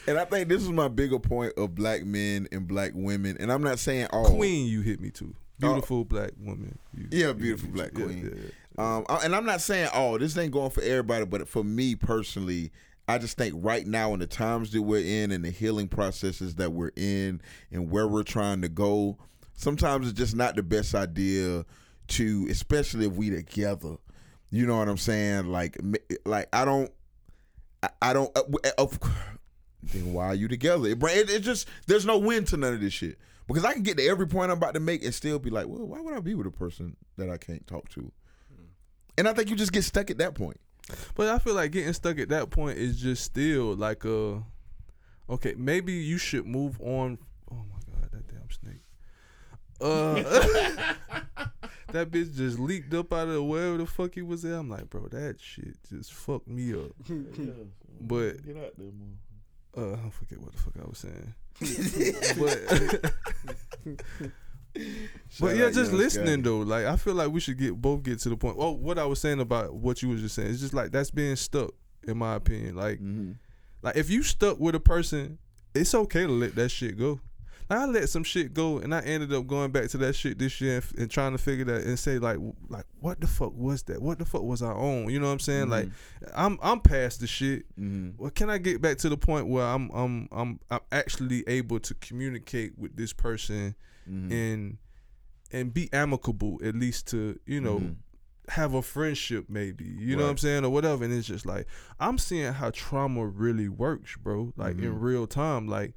[0.09, 3.37] And I think this is my bigger point of black men and black women.
[3.39, 5.35] And I'm not saying all Queen, you hit me too.
[5.59, 6.79] Beautiful black woman.
[6.97, 7.07] You.
[7.11, 8.33] Yeah, beautiful black queen.
[8.35, 11.63] Yeah, yeah, Um, and I'm not saying, oh, this ain't going for everybody, but for
[11.63, 12.73] me personally,
[13.09, 16.55] I just think right now in the times that we're in and the healing processes
[16.57, 19.19] that we're in and where we're trying to go,
[19.55, 21.65] sometimes it's just not the best idea
[22.09, 23.97] to, especially if we together.
[24.51, 25.47] You know what I'm saying?
[25.47, 25.79] Like,
[26.25, 26.93] like I don't,
[27.83, 28.37] I, I don't.
[28.37, 28.43] Uh,
[28.79, 28.99] of,
[29.83, 30.89] then why are you together?
[30.89, 33.19] It, it, it just there's no win to none of this shit
[33.49, 35.67] because I can get to every point I'm about to make and still be like,
[35.67, 38.13] well, why would I be with a person that I can't talk to?
[39.19, 40.61] And I think you just get stuck at that point.
[41.15, 44.37] But I feel like getting stuck at that point is just still like uh
[45.31, 47.19] okay, maybe you should move on.
[47.51, 48.83] Oh my god, that damn snake.
[49.81, 50.95] Uh
[51.93, 54.53] That bitch just leaked up out of wherever the fuck he was at.
[54.55, 56.93] I'm like, bro, that shit just fucked me up.
[58.01, 59.19] But Get out there, man.
[59.77, 61.35] uh I forget what the fuck I was saying.
[62.39, 63.13] but
[65.41, 66.61] But yeah, just listening though.
[66.61, 68.57] Like I feel like we should get both get to the point.
[68.57, 71.11] Well, what I was saying about what you was just saying, it's just like that's
[71.11, 71.71] being stuck,
[72.07, 72.77] in my opinion.
[72.77, 73.33] Like hmm
[73.83, 75.39] like if you stuck with a person,
[75.75, 77.21] it's okay to let that shit go.
[77.69, 80.39] Like I let some shit go, and I ended up going back to that shit
[80.39, 82.39] this year and, f- and trying to figure that and say like,
[82.69, 84.01] like what the fuck was that?
[84.01, 85.09] What the fuck was I on?
[85.11, 85.69] You know what I'm saying?
[85.69, 85.89] Like
[86.35, 87.65] I'm I'm past the shit.
[87.77, 91.43] hmm Well, can I get back to the point where I'm I'm I'm I'm actually
[91.49, 93.75] able to communicate with this person
[94.07, 94.79] hmm and
[95.51, 97.97] and be amicable at least to you know Mhm.
[98.49, 101.67] have a friendship maybe you know what i'm saying or whatever and it's just like
[102.01, 105.01] i'm seeing how trauma really works bro like in Mhm.
[105.03, 105.95] real time like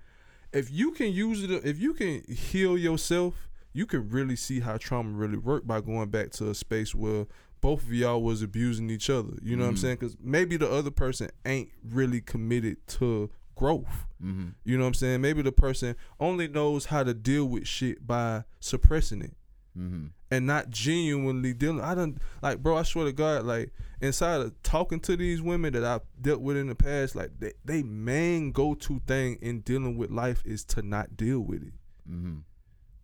[0.53, 4.77] if you can use it if you can heal yourself you can really see how
[4.77, 7.25] trauma really work by going back to a space where
[7.61, 9.79] both of y'all was abusing each other you know what i'm Mhm.
[9.79, 14.87] saying because maybe the other person ain't really committed to growth hmm you know what
[14.89, 15.21] I'm saying?
[15.21, 19.33] Maybe the person only knows how to deal with shit by suppressing it
[19.75, 21.81] hmm and not genuinely dealing.
[21.81, 22.75] I don't like, bro.
[22.77, 23.71] I swear to God, like
[24.01, 27.53] inside of talking to these women that I've dealt with in the past, like they,
[27.63, 31.73] they main go to thing in dealing with life is to not deal with it.
[32.07, 32.37] hmm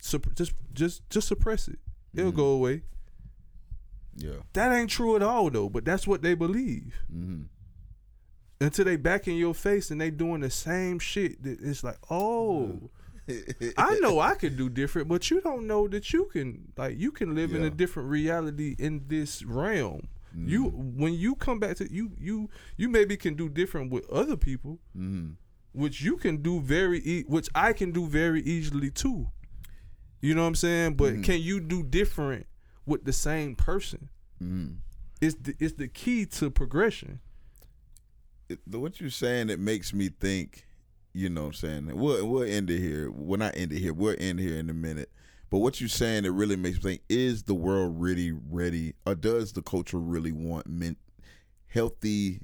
[0.01, 1.77] Supp- just just just suppress it.
[2.15, 2.35] It'll Mhm.
[2.35, 2.81] go away.
[4.17, 4.41] Yeah.
[4.53, 5.69] That ain't true at all though.
[5.69, 7.43] But that's what they believe hmm
[8.61, 11.41] until they back in your face and they doing the same shit.
[11.43, 12.89] That it's like, oh.
[13.77, 17.11] I know I could do different, but you don't know that you can like you
[17.11, 20.07] can live in a different reality in this realm.
[20.33, 20.95] You Mm.
[20.95, 24.79] when you come back to you you you maybe can do different with other people,
[24.95, 25.31] hmm
[25.73, 29.27] which you can do very e- which I can do very easily too.
[30.21, 30.95] You know what I'm saying?
[30.95, 31.23] But Mhm.
[31.23, 32.45] can you do different
[32.85, 34.09] with the same person?
[35.21, 37.19] It's the it's the key to progression.
[38.65, 40.65] What you're saying it makes me think
[41.13, 41.91] you know what i'm saying?
[41.93, 43.11] We'll, we'll end it here.
[43.11, 43.93] We're not end it here.
[43.93, 45.11] We'll end here in a minute.
[45.49, 49.15] But what you're saying it really makes me think is the world really ready or
[49.15, 50.95] does the culture really want men
[51.67, 52.39] healthy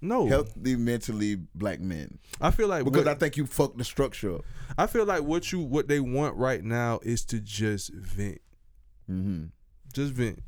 [0.00, 2.20] No, healthy mentally black men?
[2.40, 4.44] I feel like because what- i think you fucked the structure up.
[4.78, 8.40] I feel like what you what they want right now is to just vent.
[9.10, 9.46] mm-hmm.
[9.92, 10.38] just vent.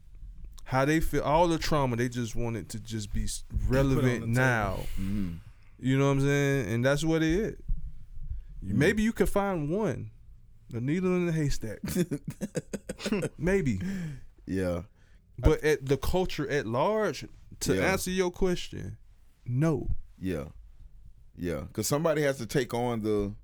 [0.64, 1.96] How they feel, all the trauma.
[1.96, 3.26] They just want it to just be
[3.68, 4.80] relevant the now.
[4.98, 5.38] Mhm.
[5.78, 6.68] You know what I'm saying?
[6.72, 7.54] And that's what it is.
[8.64, 8.74] Mm.
[8.74, 10.10] Maybe you could find one,
[10.70, 11.80] the needle in the haystack.
[13.38, 13.80] Maybe,
[14.46, 14.82] Yeah.
[15.38, 17.26] but at the culture at large,
[17.60, 17.92] to Yeah.
[17.92, 18.96] answer your question,
[19.46, 19.88] no.
[20.18, 20.46] Yeah.
[21.36, 21.64] Yeah.
[21.72, 23.34] Cause somebody has to take on the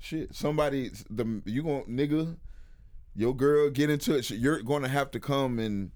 [0.00, 0.34] shit.
[0.34, 2.36] Somebody the you going nigga,
[3.14, 4.28] your girl get into it.
[4.30, 5.92] You're gonna have to come and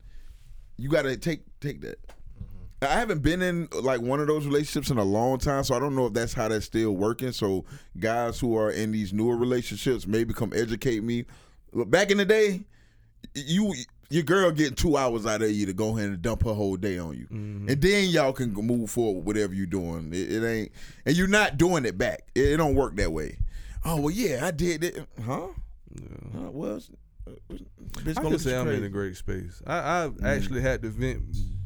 [0.79, 2.01] you gotta take take that.
[2.07, 2.85] Mm-hmm.
[2.85, 5.79] I haven't been in like one of those relationships in a long time, so I
[5.79, 7.33] don't know if that's how that's still working.
[7.33, 7.65] So
[7.99, 11.25] guys who are in these newer relationships maybe come educate me.
[11.73, 12.63] Look, Back in the day,
[13.35, 13.75] you
[14.11, 16.77] your girl getting two hours out of you to go ahead and dump her whole
[16.77, 17.69] day on you, mm-hmm.
[17.69, 20.13] and then y'all can move forward whatever you're doing.
[20.15, 20.73] It, it ain't,
[21.05, 22.23] and you're not doing it back.
[22.35, 23.39] It, it don't work that way.
[23.85, 25.49] Oh well, yeah, I did it, huh?
[26.33, 26.51] Huh?
[26.51, 26.81] Well,
[27.51, 29.63] bitch I gonna can say I'm in a great space.
[29.67, 31.23] I, I've actually had to vent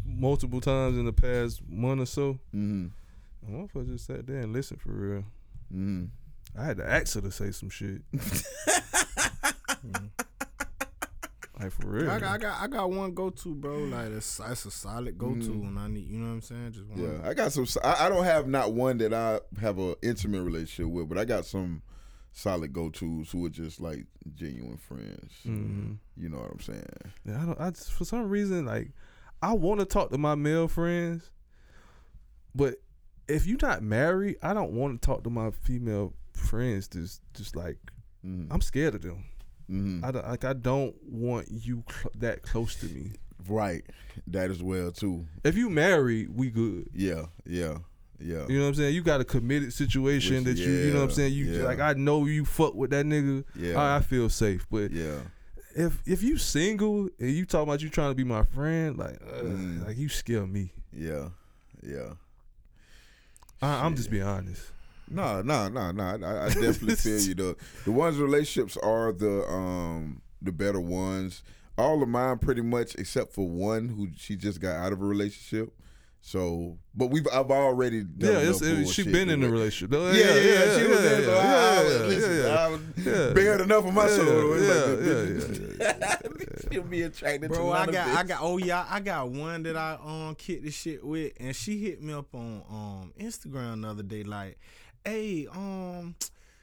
[0.07, 2.39] multiple times in the past month or so.
[2.55, 2.91] Mhm.
[3.47, 5.25] And Motherfucker just sat there and listened for real.
[5.75, 6.09] Mhm.
[6.59, 8.03] I had to ask her to say some shit.
[11.59, 12.11] like for real.
[12.11, 13.79] I got, I got, I got one go to, bro.
[13.85, 15.69] Like it's, it's a solid go to, Mm.
[15.69, 16.73] and I need, you know what I'm saying?
[16.73, 17.01] Just one.
[17.01, 17.67] Yeah, I got some.
[17.85, 21.25] I, I don't have not one that I have an intimate relationship with, but I
[21.25, 21.83] got some
[22.33, 25.33] solid go tos who are just like genuine friends.
[25.47, 25.99] Mhm.
[26.17, 26.85] You know what I'm saying?
[27.25, 27.61] Yeah, I don't.
[27.61, 28.91] I just, for some reason like
[29.43, 31.31] I want to talk to my male friends,
[32.55, 32.77] but
[33.29, 36.89] if you're not married, I don't want to talk to my female friends.
[36.89, 37.79] Just just like
[38.25, 38.53] Mm-hmm.
[38.53, 39.25] I'm scared of them.
[39.67, 43.11] hmm I don't, like I don't want you cl- that close to me.
[43.49, 43.85] Right,
[44.29, 45.27] that as well too.
[45.43, 46.89] If you married, we good.
[46.95, 47.79] Yeah, yeah,
[48.23, 48.47] yeah.
[48.49, 48.95] You know what I'm saying?
[48.95, 51.33] You got a committed situation Which- that you, you know what I'm saying?
[51.33, 51.65] You yeah.
[51.65, 53.45] like I know you fuck with that nigga.
[53.57, 53.81] Yeah.
[53.81, 54.67] I, I feel safe.
[54.71, 55.19] But Yeah,
[55.75, 59.17] if if you single and you talking about you trying to be my friend, like
[59.23, 59.87] uh, Mm.
[59.87, 60.73] like you scare me.
[60.93, 61.29] yeah,
[61.83, 62.13] yeah.
[63.61, 64.63] I, I'm just being honest.
[65.09, 66.03] No, no, no, no.
[66.03, 67.35] I, I definitely feel you.
[67.35, 71.43] The the ones relationships are the um the better ones.
[71.79, 75.05] All of mine, pretty much, except for one who she just got out of a
[75.05, 75.73] relationship.
[76.25, 79.51] So, but we've I've already done Yeah, it's, it, she bullshit been in to a
[79.51, 79.93] relationship.
[79.93, 81.25] Yeah, Yeah, yeah, she was yeah, in.
[81.25, 83.33] So I, yeah, I was, yeah, yeah, I yeah.
[83.35, 84.61] bared enough of my Yeah, soul.
[84.61, 86.17] Yeah, yeah, yeah,
[86.73, 89.01] She'll be attracted to Bro, a I lot of got, I got, oh yeah, I
[89.01, 92.63] got one that I um kicked the shit with, and she hit me up on
[92.71, 94.59] um Instagram the other day, like,
[95.05, 96.15] hey, um,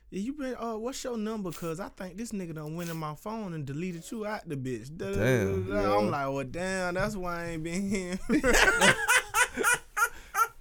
[0.10, 1.52] you been, uh, what's your number?
[1.52, 4.56] Cause I think this nigga done went in my phone and deleted you out the
[4.56, 4.95] bitch.
[4.95, 5.68] Da- da- da- Damn.
[5.68, 5.81] da- da.
[5.81, 5.98] Yeah.
[5.98, 8.19] I'm like, well, damn, that's why I ain't been here.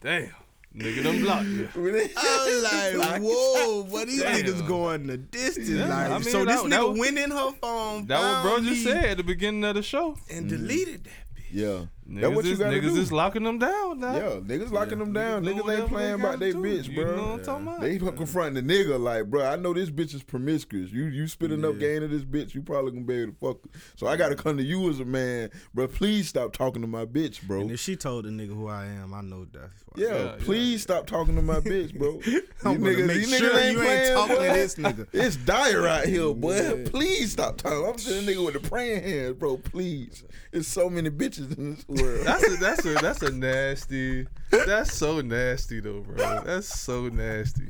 [0.01, 0.31] Damn,
[0.77, 1.69] nigga, done blocked you.
[2.17, 4.45] I'm like, whoa, what these Damn.
[4.45, 5.69] niggas going the distance.
[5.69, 8.21] Yeah, like, I mean, so this that- nigga that was- went in her phone, That
[8.21, 10.17] what bro found just said at the beginning of the show.
[10.31, 11.45] and deleted that bitch.
[11.51, 13.01] Yeah, Niggas, that's what you is, gotta niggas do.
[13.03, 14.17] is locking them down now.
[14.17, 15.43] yeah, niggas locking them down.
[15.45, 16.79] do Niggas ain't playing they about their gotta do.
[16.83, 17.17] bitch, You bro.
[17.17, 17.81] know what I'm talking about?
[17.83, 20.91] They confronting the nigga like, bro, I know this bitch is promiscuous.
[20.91, 23.63] You you spit enough game to this bitch, you probably gonna be able to fuck.
[23.75, 23.81] her.
[23.97, 25.87] So I gotta come to you as a man, bro.
[25.87, 27.61] Please stop talking to my bitch, bro.
[27.61, 30.03] And if she told the nigga who I am, I know that's why.
[30.03, 32.13] Yeah, Yeah, please stop talking to my bitch, bro.
[32.23, 34.47] These I'm gonna niggas, make these sure niggas ain't you playing, ain't talking boy.
[34.49, 35.07] to this nigga.
[35.13, 36.85] It's dire out here, boy.
[36.87, 37.85] Please stop talking.
[37.87, 39.59] I'm sitting nigga with the praying hands, bro.
[39.59, 40.25] Please.
[40.53, 42.27] There's so many bitches in this world.
[42.27, 44.27] That's a that's a that's a nasty.
[44.51, 46.43] That's so nasty though, bro.
[46.45, 47.69] That's so nasty.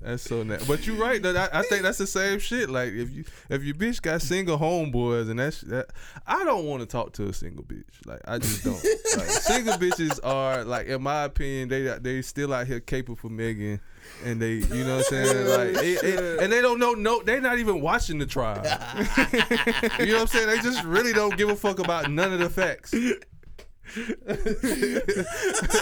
[0.00, 0.66] That's so nasty.
[0.66, 1.20] But you're right.
[1.20, 1.34] Though.
[1.34, 2.70] I, I think that's the same shit.
[2.70, 5.90] Like if you if your bitch got single homeboys and that's that,
[6.26, 7.84] I don't want to talk to a single bitch.
[8.06, 8.82] Like I just don't.
[9.16, 13.28] like, single bitches are like, in my opinion, they they still out here capable for
[13.28, 13.80] Megan.
[14.24, 17.22] And they, you know what I'm saying, like, it- it- and they don't know, no,
[17.22, 18.56] they're not even watching the trial.
[19.98, 20.46] you know what I'm saying?
[20.48, 22.92] They just really don't give a fuck about none of the facts.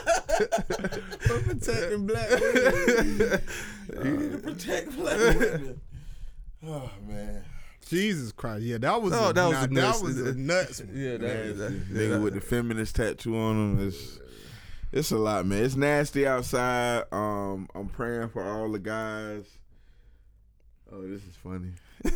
[0.06, 3.42] I'm protecting black women.
[4.04, 5.80] you need to protect black women.
[6.66, 7.44] Oh man.
[7.88, 10.34] Jesus Christ, yeah, that was No, a, that was nah, a nuts- that was a
[10.34, 10.82] nuts.
[10.92, 13.88] Yeah, that, that, Nigga with the feminist tattoo on him.
[13.88, 14.18] It's
[14.92, 15.64] it's a lot, man.
[15.64, 17.04] It's nasty outside.
[17.12, 19.44] Um, I'm praying for all the guys.
[20.92, 21.72] Oh, this is funny.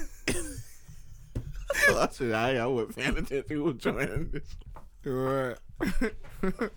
[1.88, 4.56] I said I, I wasn't paying attention who was joining this.
[5.04, 5.56] Right.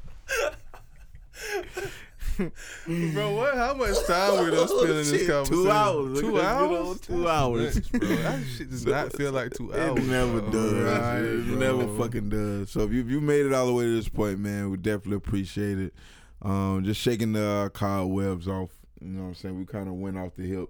[2.38, 3.56] bro, what?
[3.56, 5.46] How much time we done spend in this conversation?
[5.46, 6.20] Two hours.
[6.20, 7.00] Two Look at this good hours.
[7.02, 7.76] Two hours.
[7.76, 8.08] Nuts, bro.
[8.08, 10.00] That shit does not feel like two hours.
[10.00, 10.52] It never bro.
[10.52, 10.74] does.
[10.74, 12.72] Right, it never fucking does.
[12.72, 14.78] So if you, if you made it all the way to this point, man, we
[14.78, 15.94] definitely appreciate it.
[16.42, 18.70] Um, just shaking the uh, cobwebs off.
[19.00, 19.58] You know what I'm saying?
[19.58, 20.70] We kind of went off the hip.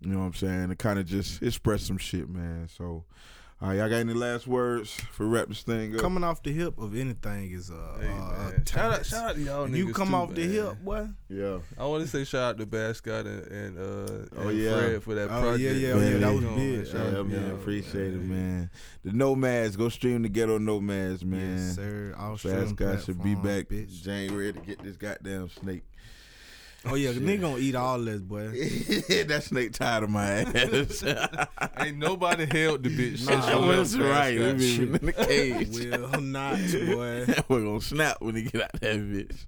[0.00, 0.68] You know what I'm saying?
[0.68, 2.68] To kind of just express some shit, man.
[2.68, 3.04] So
[3.58, 6.02] All right, y'all got any last words for wrap this thing up?
[6.02, 8.50] Coming off the hip of anything is uh, Hey, uh.
[8.66, 11.08] Shout out, shout out to y'all If niggas you come too, off the hip, boy.
[11.30, 11.58] Yeah.
[11.78, 14.76] I want to say shout out to Bad Scott and, and uh Oh, and yeah.
[14.78, 15.60] Fred for that Oh, project.
[15.60, 16.76] yeah, yeah, oh, yeah, that was Come on, big.
[16.76, 16.84] man.
[16.84, 18.28] Shout Yeah, out to man, y'all, appreciate it, man.
[18.28, 18.70] man.
[19.04, 21.56] The Nomads, go stream the Ghetto Nomads, man.
[21.56, 22.14] Yes, sir.
[22.18, 24.02] All Fast streaming should be back bitch.
[24.02, 25.84] January to get this goddamn snake.
[26.88, 27.22] Oh yeah, Shit.
[27.24, 28.48] nigga gonna eat all this, boy.
[28.50, 31.04] that snake tired of my ass.
[31.78, 33.26] Ain't nobody held the bitch.
[33.26, 34.36] Nah, since you left that's Bad right.
[34.38, 34.56] Scott.
[34.56, 35.68] We be in the cage.
[35.70, 37.26] Will not, boy.
[37.48, 39.46] We're gonna snap when he get out that bitch.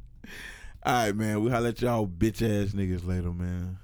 [0.85, 1.43] All right, man.
[1.44, 3.78] We holler at y'all bitch ass niggas later, man.